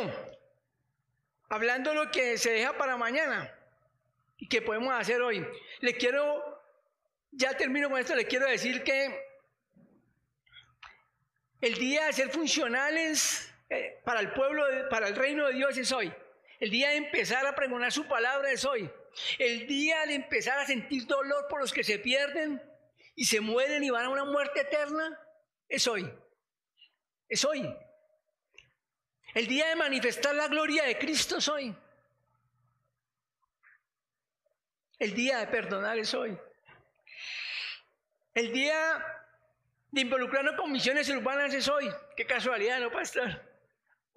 hablando 1.48 1.90
de 1.90 1.96
lo 1.96 2.10
que 2.10 2.38
se 2.38 2.52
deja 2.52 2.78
para 2.78 2.96
mañana 2.96 3.52
y 4.36 4.48
que 4.48 4.62
podemos 4.62 4.94
hacer 4.94 5.20
hoy, 5.20 5.46
le 5.80 5.96
quiero, 5.96 6.62
ya 7.32 7.56
termino 7.56 7.90
con 7.90 7.98
esto, 7.98 8.14
le 8.14 8.26
quiero 8.26 8.46
decir 8.46 8.84
que 8.84 9.28
el 11.60 11.74
día 11.74 12.06
de 12.06 12.12
ser 12.12 12.30
funcionales 12.30 13.47
para 14.04 14.20
el 14.20 14.32
pueblo, 14.32 14.64
para 14.88 15.08
el 15.08 15.16
reino 15.16 15.46
de 15.46 15.54
Dios 15.54 15.76
es 15.76 15.92
hoy. 15.92 16.12
El 16.60 16.70
día 16.70 16.90
de 16.90 16.96
empezar 16.96 17.46
a 17.46 17.54
pregonar 17.54 17.92
su 17.92 18.06
palabra 18.06 18.50
es 18.50 18.64
hoy. 18.64 18.90
El 19.38 19.66
día 19.66 20.06
de 20.06 20.14
empezar 20.14 20.58
a 20.58 20.66
sentir 20.66 21.06
dolor 21.06 21.46
por 21.48 21.60
los 21.60 21.72
que 21.72 21.84
se 21.84 21.98
pierden 21.98 22.62
y 23.14 23.24
se 23.24 23.40
mueren 23.40 23.84
y 23.84 23.90
van 23.90 24.06
a 24.06 24.10
una 24.10 24.24
muerte 24.24 24.60
eterna 24.60 25.18
es 25.68 25.86
hoy. 25.86 26.10
Es 27.28 27.44
hoy. 27.44 27.68
El 29.34 29.46
día 29.46 29.68
de 29.68 29.76
manifestar 29.76 30.34
la 30.34 30.48
gloria 30.48 30.84
de 30.84 30.98
Cristo 30.98 31.38
es 31.38 31.48
hoy. 31.48 31.74
El 34.98 35.14
día 35.14 35.38
de 35.38 35.46
perdonar 35.46 35.98
es 35.98 36.12
hoy. 36.14 36.36
El 38.34 38.52
día 38.52 39.04
de 39.90 40.00
involucrarnos 40.00 40.56
con 40.56 40.72
misiones 40.72 41.08
urbanas 41.08 41.54
es 41.54 41.68
hoy. 41.68 41.88
Qué 42.16 42.26
casualidad, 42.26 42.80
¿no, 42.80 42.90
pastor? 42.90 43.47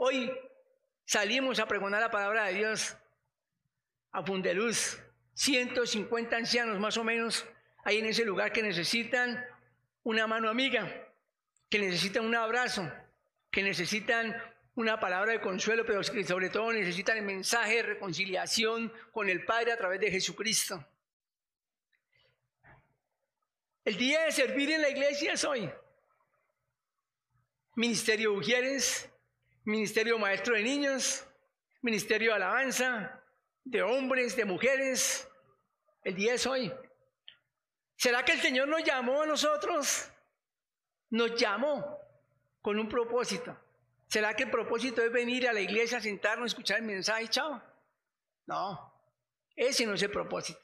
Hoy 0.04 0.36
salimos 1.06 1.60
a 1.60 1.68
pregonar 1.68 2.02
la 2.02 2.10
palabra 2.10 2.46
de 2.46 2.56
Dios 2.56 2.98
a 4.12 4.26
Fundeluz. 4.26 5.00
150 5.36 6.36
ancianos 6.36 6.80
más 6.80 6.98
o 6.98 7.04
menos 7.04 7.46
ahí 7.84 8.00
en 8.00 8.08
ese 8.08 8.26
lugar 8.26 8.52
que 8.52 8.64
necesitan 8.64 9.46
una 10.02 10.26
mano 10.26 10.50
amiga, 10.50 10.92
que 11.70 11.78
necesitan 11.78 12.26
un 12.26 12.34
abrazo, 12.34 12.92
que 13.52 13.62
necesitan 13.62 14.36
una 14.74 15.00
palabra 15.00 15.34
de 15.34 15.42
consuelo, 15.42 15.86
pero 15.86 16.02
que 16.02 16.24
sobre 16.24 16.50
todo 16.50 16.74
necesitan 16.74 17.18
el 17.18 17.24
mensaje 17.24 17.76
de 17.76 17.84
reconciliación 17.84 18.92
con 19.12 19.30
el 19.30 19.46
Padre 19.46 19.74
a 19.74 19.78
través 19.78 20.00
de 20.00 20.10
Jesucristo. 20.10 20.84
El 23.86 23.98
día 23.98 24.24
de 24.24 24.32
servir 24.32 24.72
en 24.72 24.82
la 24.82 24.90
iglesia 24.90 25.34
es 25.34 25.46
hoy. 25.46 25.70
Ministerio 27.76 28.32
de 28.32 28.38
mujeres, 28.38 29.12
ministerio 29.64 30.18
maestro 30.18 30.56
de 30.56 30.64
niños, 30.64 31.26
ministerio 31.82 32.32
de 32.32 32.36
alabanza, 32.36 33.22
de 33.64 33.82
hombres, 33.82 34.36
de 34.36 34.46
mujeres. 34.46 35.28
El 36.04 36.16
día 36.16 36.34
es 36.34 36.46
hoy. 36.46 36.72
¿Será 37.96 38.26
que 38.26 38.34
el 38.34 38.42
Señor 38.42 38.68
nos 38.68 38.84
llamó 38.84 39.22
a 39.22 39.26
nosotros? 39.26 40.10
Nos 41.10 41.36
llamó 41.36 42.00
con 42.62 42.80
un 42.80 42.90
propósito. 42.90 43.56
¿Será 44.08 44.36
que 44.36 44.44
el 44.44 44.52
propósito 44.52 45.02
es 45.02 45.12
venir 45.12 45.48
a 45.48 45.54
la 45.54 45.62
iglesia, 45.62 46.02
sentarnos, 46.02 46.52
escuchar 46.52 46.80
el 46.80 46.86
mensaje 46.86 47.28
chao? 47.28 47.62
No, 48.46 48.94
ese 49.56 49.86
no 49.86 49.94
es 49.94 50.02
el 50.02 50.12
propósito. 50.12 50.60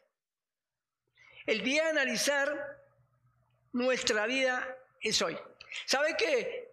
El 1.46 1.64
día 1.64 1.84
de 1.84 1.90
analizar 1.92 2.84
nuestra 3.72 4.26
vida 4.26 4.68
es 5.00 5.22
hoy. 5.22 5.38
¿Sabe 5.86 6.18
que 6.18 6.72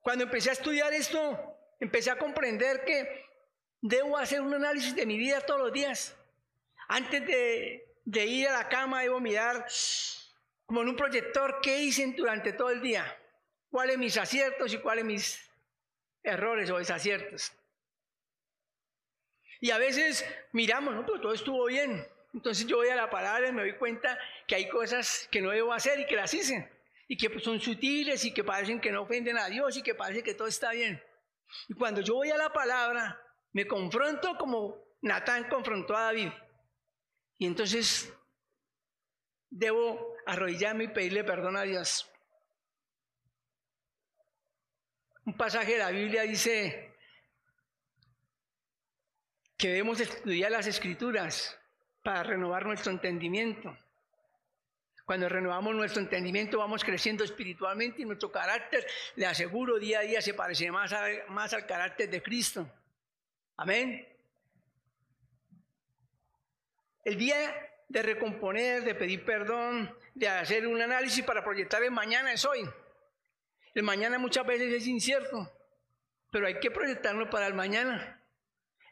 cuando 0.00 0.24
empecé 0.24 0.50
a 0.50 0.54
estudiar 0.54 0.92
esto, 0.92 1.55
empecé 1.80 2.10
a 2.10 2.18
comprender 2.18 2.84
que 2.84 3.24
debo 3.80 4.16
hacer 4.16 4.40
un 4.40 4.54
análisis 4.54 4.94
de 4.94 5.06
mi 5.06 5.18
vida 5.18 5.40
todos 5.40 5.60
los 5.60 5.72
días? 5.72 6.16
Antes 6.88 7.26
de, 7.26 8.26
ir 8.26 8.48
a 8.48 8.52
la 8.52 8.68
cama, 8.68 9.02
debo 9.02 9.20
mirar 9.20 9.66
como 10.66 10.82
en 10.82 10.88
un 10.88 10.96
proyector 10.96 11.60
qué 11.62 11.82
hice 11.82 12.14
durante 12.16 12.52
todo 12.52 12.70
el 12.70 12.80
día, 12.80 13.04
cuáles 13.70 13.98
mis 13.98 14.16
aciertos 14.16 14.72
y 14.72 14.78
cuáles 14.78 15.04
mis 15.04 15.50
errores 16.22 16.70
o 16.70 16.78
desaciertos. 16.78 17.52
Y 19.60 19.70
a 19.70 19.78
veces 19.78 20.24
miramos, 20.52 20.94
no, 20.94 21.04
pero 21.04 21.20
todo 21.20 21.32
estuvo 21.32 21.66
bien. 21.66 22.06
Entonces 22.34 22.66
yo 22.66 22.76
voy 22.76 22.88
a 22.88 22.96
la 22.96 23.08
palabra 23.08 23.48
y 23.48 23.52
me 23.52 23.62
doy 23.62 23.72
cuenta 23.74 24.18
que 24.46 24.54
hay 24.54 24.68
cosas 24.68 25.26
que 25.30 25.40
no 25.40 25.50
debo 25.50 25.72
hacer 25.72 25.98
y 26.00 26.06
que 26.06 26.16
las 26.16 26.34
hice. 26.34 26.70
Y 27.08 27.16
que 27.16 27.40
son 27.40 27.60
sutiles 27.60 28.24
y 28.24 28.34
que 28.34 28.44
parecen 28.44 28.80
que 28.80 28.92
no 28.92 29.02
ofenden 29.02 29.38
a 29.38 29.46
Dios 29.46 29.76
y 29.76 29.82
que 29.82 29.94
parece 29.94 30.22
que 30.22 30.34
todo 30.34 30.48
está 30.48 30.72
bien. 30.72 31.02
Y 31.68 31.74
cuando 31.74 32.00
yo 32.00 32.14
voy 32.14 32.30
a 32.30 32.36
la 32.36 32.52
palabra, 32.52 33.20
me 33.52 33.66
confronto 33.66 34.36
como 34.36 34.76
Natán 35.02 35.48
confrontó 35.48 35.96
a 35.96 36.04
David. 36.04 36.30
Y 37.38 37.46
entonces 37.46 38.12
debo 39.50 40.14
arrodillarme 40.26 40.84
y 40.84 40.88
pedirle 40.88 41.24
perdón 41.24 41.56
a 41.56 41.62
Dios. 41.62 42.10
Un 45.24 45.36
pasaje 45.36 45.72
de 45.72 45.78
la 45.78 45.90
Biblia 45.90 46.22
dice 46.22 46.94
que 49.56 49.68
debemos 49.68 50.00
estudiar 50.00 50.52
las 50.52 50.66
escrituras 50.66 51.58
para 52.02 52.22
renovar 52.22 52.66
nuestro 52.66 52.92
entendimiento. 52.92 53.76
Cuando 55.06 55.28
renovamos 55.28 55.72
nuestro 55.72 56.02
entendimiento 56.02 56.58
vamos 56.58 56.82
creciendo 56.82 57.22
espiritualmente 57.22 58.02
y 58.02 58.04
nuestro 58.04 58.32
carácter, 58.32 58.84
le 59.14 59.24
aseguro, 59.24 59.78
día 59.78 60.00
a 60.00 60.02
día 60.02 60.20
se 60.20 60.34
parece 60.34 60.68
más, 60.72 60.92
al 60.92 61.64
carácter 61.64 62.10
de 62.10 62.20
Cristo. 62.20 62.68
Amén. 63.56 64.04
El 67.04 67.16
día 67.16 67.36
de 67.88 68.02
recomponer, 68.02 68.82
de 68.82 68.96
pedir 68.96 69.24
perdón, 69.24 69.96
de 70.12 70.28
hacer 70.28 70.66
un 70.66 70.82
análisis 70.82 71.24
para 71.24 71.44
proyectar 71.44 71.84
el 71.84 71.92
mañana 71.92 72.32
es 72.32 72.44
hoy. 72.44 72.68
El 73.74 73.84
mañana 73.84 74.18
muchas 74.18 74.44
veces 74.44 74.72
es 74.72 74.88
incierto, 74.88 75.52
pero 76.32 76.48
hay 76.48 76.58
que 76.58 76.72
proyectarlo 76.72 77.30
para 77.30 77.46
el 77.46 77.54
mañana. 77.54 78.20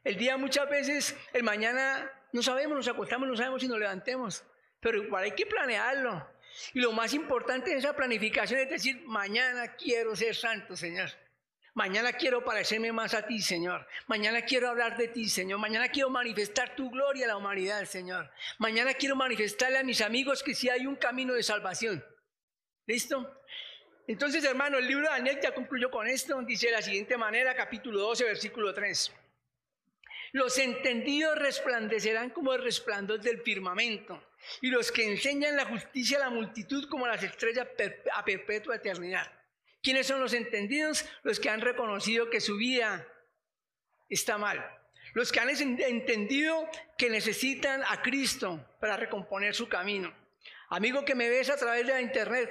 El 0.05 0.17
día 0.17 0.37
muchas 0.37 0.71
veces, 0.71 1.17
el 1.33 1.43
mañana 1.43 2.09
no 2.31 2.41
sabemos, 2.41 2.77
nos 2.77 2.87
acostamos, 2.87 3.27
no 3.27 3.35
sabemos 3.35 3.63
si 3.63 3.67
nos 3.67 3.81
levantemos, 3.81 4.45
pero 4.85 5.03
igual 5.03 5.25
hay 5.25 5.31
que 5.31 5.47
planearlo. 5.47 6.29
Y 6.75 6.81
lo 6.81 6.93
más 6.93 7.15
importante 7.15 7.71
de 7.71 7.79
esa 7.79 7.97
planificación 7.97 8.61
es 8.61 8.69
decir, 8.69 9.03
mañana 9.07 9.75
quiero 9.77 10.15
ser 10.15 10.37
santo, 10.37 10.77
Señor. 10.77 11.09
Mañana 11.73 12.13
quiero 12.13 12.45
parecerme 12.45 12.93
más 12.93 13.15
a 13.15 13.27
ti, 13.27 13.41
Señor. 13.41 13.89
Mañana 14.09 14.43
quiero 14.43 14.69
hablar 14.69 14.99
de 14.99 15.09
ti, 15.09 15.31
Señor. 15.31 15.59
Mañana 15.59 15.89
quiero 15.89 16.11
manifestar 16.11 16.77
tu 16.77 16.91
gloria 16.91 17.25
a 17.25 17.29
la 17.29 17.39
humanidad, 17.39 17.87
Señor. 17.87 18.31
Mañana 18.59 18.93
quiero 18.93 19.17
manifestarle 19.17 19.79
a 19.79 19.83
mis 19.85 20.03
amigos 20.03 20.43
que 20.43 20.55
sí 20.55 20.69
hay 20.69 20.87
un 20.87 20.97
camino 20.97 21.33
de 21.33 21.43
salvación. 21.43 22.05
¿Listo? 22.87 23.43
Entonces, 24.07 24.45
hermano, 24.45 24.77
el 24.77 24.87
libro 24.87 25.05
de 25.05 25.13
Daniel 25.13 25.41
ya 25.43 25.55
concluyó 25.55 25.91
con 25.91 26.07
esto. 26.07 26.39
Dice 26.43 26.67
de 26.67 26.73
la 26.73 26.83
siguiente 26.83 27.17
manera, 27.17 27.57
capítulo 27.57 28.01
12, 28.01 28.25
versículo 28.25 28.75
3. 28.75 29.15
Los 30.35 30.59
entendidos 30.59 31.39
resplandecerán 31.39 32.31
como 32.31 32.53
el 32.53 32.63
resplandor 32.65 33.21
del 33.21 33.41
firmamento, 33.43 34.21
y 34.61 34.69
los 34.69 34.91
que 34.93 35.05
enseñan 35.05 35.57
la 35.57 35.67
justicia 35.67 36.19
a 36.19 36.21
la 36.21 36.31
multitud 36.31 36.89
como 36.89 37.07
las 37.07 37.23
estrellas 37.23 37.69
a 38.13 38.25
perpetua 38.25 38.77
eternidad. 38.77 39.31
¿Quiénes 39.83 40.07
son 40.07 40.21
los 40.21 40.33
entendidos? 40.33 41.05
Los 41.23 41.39
que 41.39 41.51
han 41.51 41.61
reconocido 41.61 42.31
que 42.31 42.41
su 42.41 42.57
vida 42.57 43.07
está 44.09 44.39
mal. 44.39 44.65
Los 45.13 45.31
que 45.31 45.41
han 45.41 45.51
entendido 45.51 46.69
que 46.97 47.11
necesitan 47.11 47.83
a 47.87 48.03
Cristo 48.03 48.67
para 48.81 48.97
recomponer 48.97 49.55
su 49.55 49.69
camino. 49.69 50.13
Amigo 50.71 51.05
que 51.05 51.15
me 51.15 51.29
ves 51.29 51.51
a 51.51 51.57
través 51.57 51.87
de 51.87 51.93
la 51.93 52.01
internet, 52.01 52.51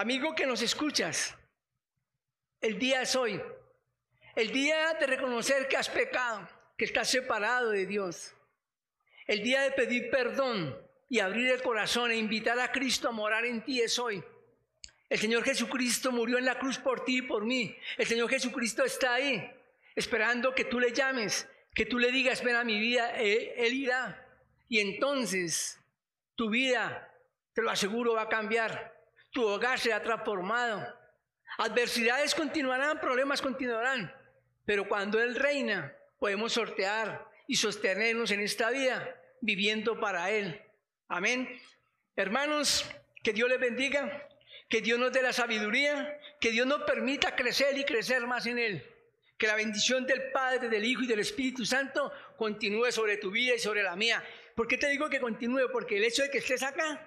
Amigo 0.00 0.34
que 0.34 0.46
nos 0.46 0.62
escuchas, 0.62 1.36
el 2.60 2.78
día 2.78 3.02
es 3.02 3.16
hoy. 3.16 3.38
El 4.34 4.50
día 4.52 4.94
de 4.94 5.06
reconocer 5.06 5.68
que 5.68 5.76
has 5.76 5.90
pecado, 5.90 6.48
que 6.78 6.84
estás 6.84 7.10
separado 7.10 7.70
de 7.70 7.84
Dios. 7.86 8.34
El 9.30 9.44
día 9.44 9.60
de 9.60 9.70
pedir 9.70 10.10
perdón 10.10 10.76
y 11.08 11.20
abrir 11.20 11.52
el 11.52 11.62
corazón 11.62 12.10
e 12.10 12.16
invitar 12.16 12.58
a 12.58 12.72
Cristo 12.72 13.06
a 13.06 13.12
morar 13.12 13.44
en 13.44 13.64
ti 13.64 13.80
es 13.80 13.96
hoy. 13.96 14.20
El 15.08 15.20
Señor 15.20 15.44
Jesucristo 15.44 16.10
murió 16.10 16.36
en 16.36 16.44
la 16.44 16.58
cruz 16.58 16.78
por 16.78 17.04
ti 17.04 17.18
y 17.18 17.22
por 17.22 17.44
mí. 17.44 17.76
El 17.96 18.06
Señor 18.08 18.28
Jesucristo 18.28 18.84
está 18.84 19.14
ahí, 19.14 19.48
esperando 19.94 20.52
que 20.52 20.64
tú 20.64 20.80
le 20.80 20.92
llames, 20.92 21.48
que 21.72 21.86
tú 21.86 22.00
le 22.00 22.10
digas, 22.10 22.42
ven 22.42 22.56
a 22.56 22.64
mi 22.64 22.80
vida, 22.80 23.12
él, 23.12 23.52
él 23.54 23.74
irá. 23.74 24.26
Y 24.66 24.80
entonces 24.80 25.80
tu 26.34 26.50
vida, 26.50 27.08
te 27.52 27.62
lo 27.62 27.70
aseguro, 27.70 28.14
va 28.14 28.22
a 28.22 28.28
cambiar 28.28 29.00
tu 29.30 29.46
hogar 29.46 29.78
será 29.78 30.02
transformado. 30.02 30.92
Adversidades 31.58 32.34
continuarán, 32.34 32.98
problemas 32.98 33.40
continuarán, 33.40 34.12
pero 34.66 34.88
cuando 34.88 35.22
Él 35.22 35.36
reina, 35.36 35.96
podemos 36.18 36.52
sortear 36.52 37.30
y 37.46 37.54
sostenernos 37.54 38.32
en 38.32 38.40
esta 38.40 38.70
vida 38.70 39.18
viviendo 39.40 39.98
para 39.98 40.30
Él. 40.30 40.60
Amén. 41.08 41.48
Hermanos, 42.16 42.84
que 43.22 43.32
Dios 43.32 43.48
les 43.48 43.60
bendiga, 43.60 44.28
que 44.68 44.80
Dios 44.80 44.98
nos 44.98 45.12
dé 45.12 45.22
la 45.22 45.32
sabiduría, 45.32 46.18
que 46.40 46.50
Dios 46.50 46.66
nos 46.66 46.82
permita 46.82 47.34
crecer 47.34 47.76
y 47.76 47.84
crecer 47.84 48.26
más 48.26 48.46
en 48.46 48.58
Él. 48.58 48.86
Que 49.38 49.46
la 49.46 49.56
bendición 49.56 50.06
del 50.06 50.30
Padre, 50.32 50.68
del 50.68 50.84
Hijo 50.84 51.02
y 51.02 51.06
del 51.06 51.20
Espíritu 51.20 51.64
Santo 51.64 52.12
continúe 52.36 52.92
sobre 52.92 53.16
tu 53.16 53.30
vida 53.30 53.54
y 53.54 53.58
sobre 53.58 53.82
la 53.82 53.96
mía. 53.96 54.22
¿Por 54.54 54.68
qué 54.68 54.76
te 54.76 54.88
digo 54.88 55.08
que 55.08 55.20
continúe? 55.20 55.70
Porque 55.72 55.96
el 55.96 56.04
hecho 56.04 56.22
de 56.22 56.30
que 56.30 56.38
estés 56.38 56.62
acá 56.62 57.06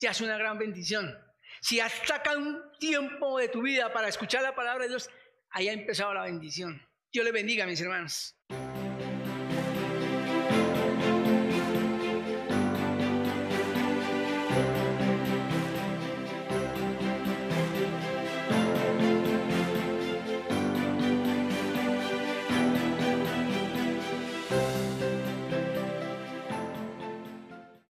ya 0.00 0.10
es 0.10 0.20
una 0.20 0.36
gran 0.36 0.58
bendición. 0.58 1.16
Si 1.60 1.78
has 1.78 1.92
sacado 2.06 2.38
un 2.38 2.62
tiempo 2.78 3.38
de 3.38 3.48
tu 3.48 3.62
vida 3.62 3.92
para 3.92 4.08
escuchar 4.08 4.42
la 4.42 4.54
palabra 4.54 4.84
de 4.84 4.90
Dios, 4.90 5.10
ahí 5.50 5.68
ha 5.68 5.72
empezado 5.72 6.12
la 6.14 6.24
bendición. 6.24 6.84
Dios 7.12 7.24
le 7.24 7.32
bendiga, 7.32 7.66
mis 7.66 7.80
hermanos. 7.80 8.34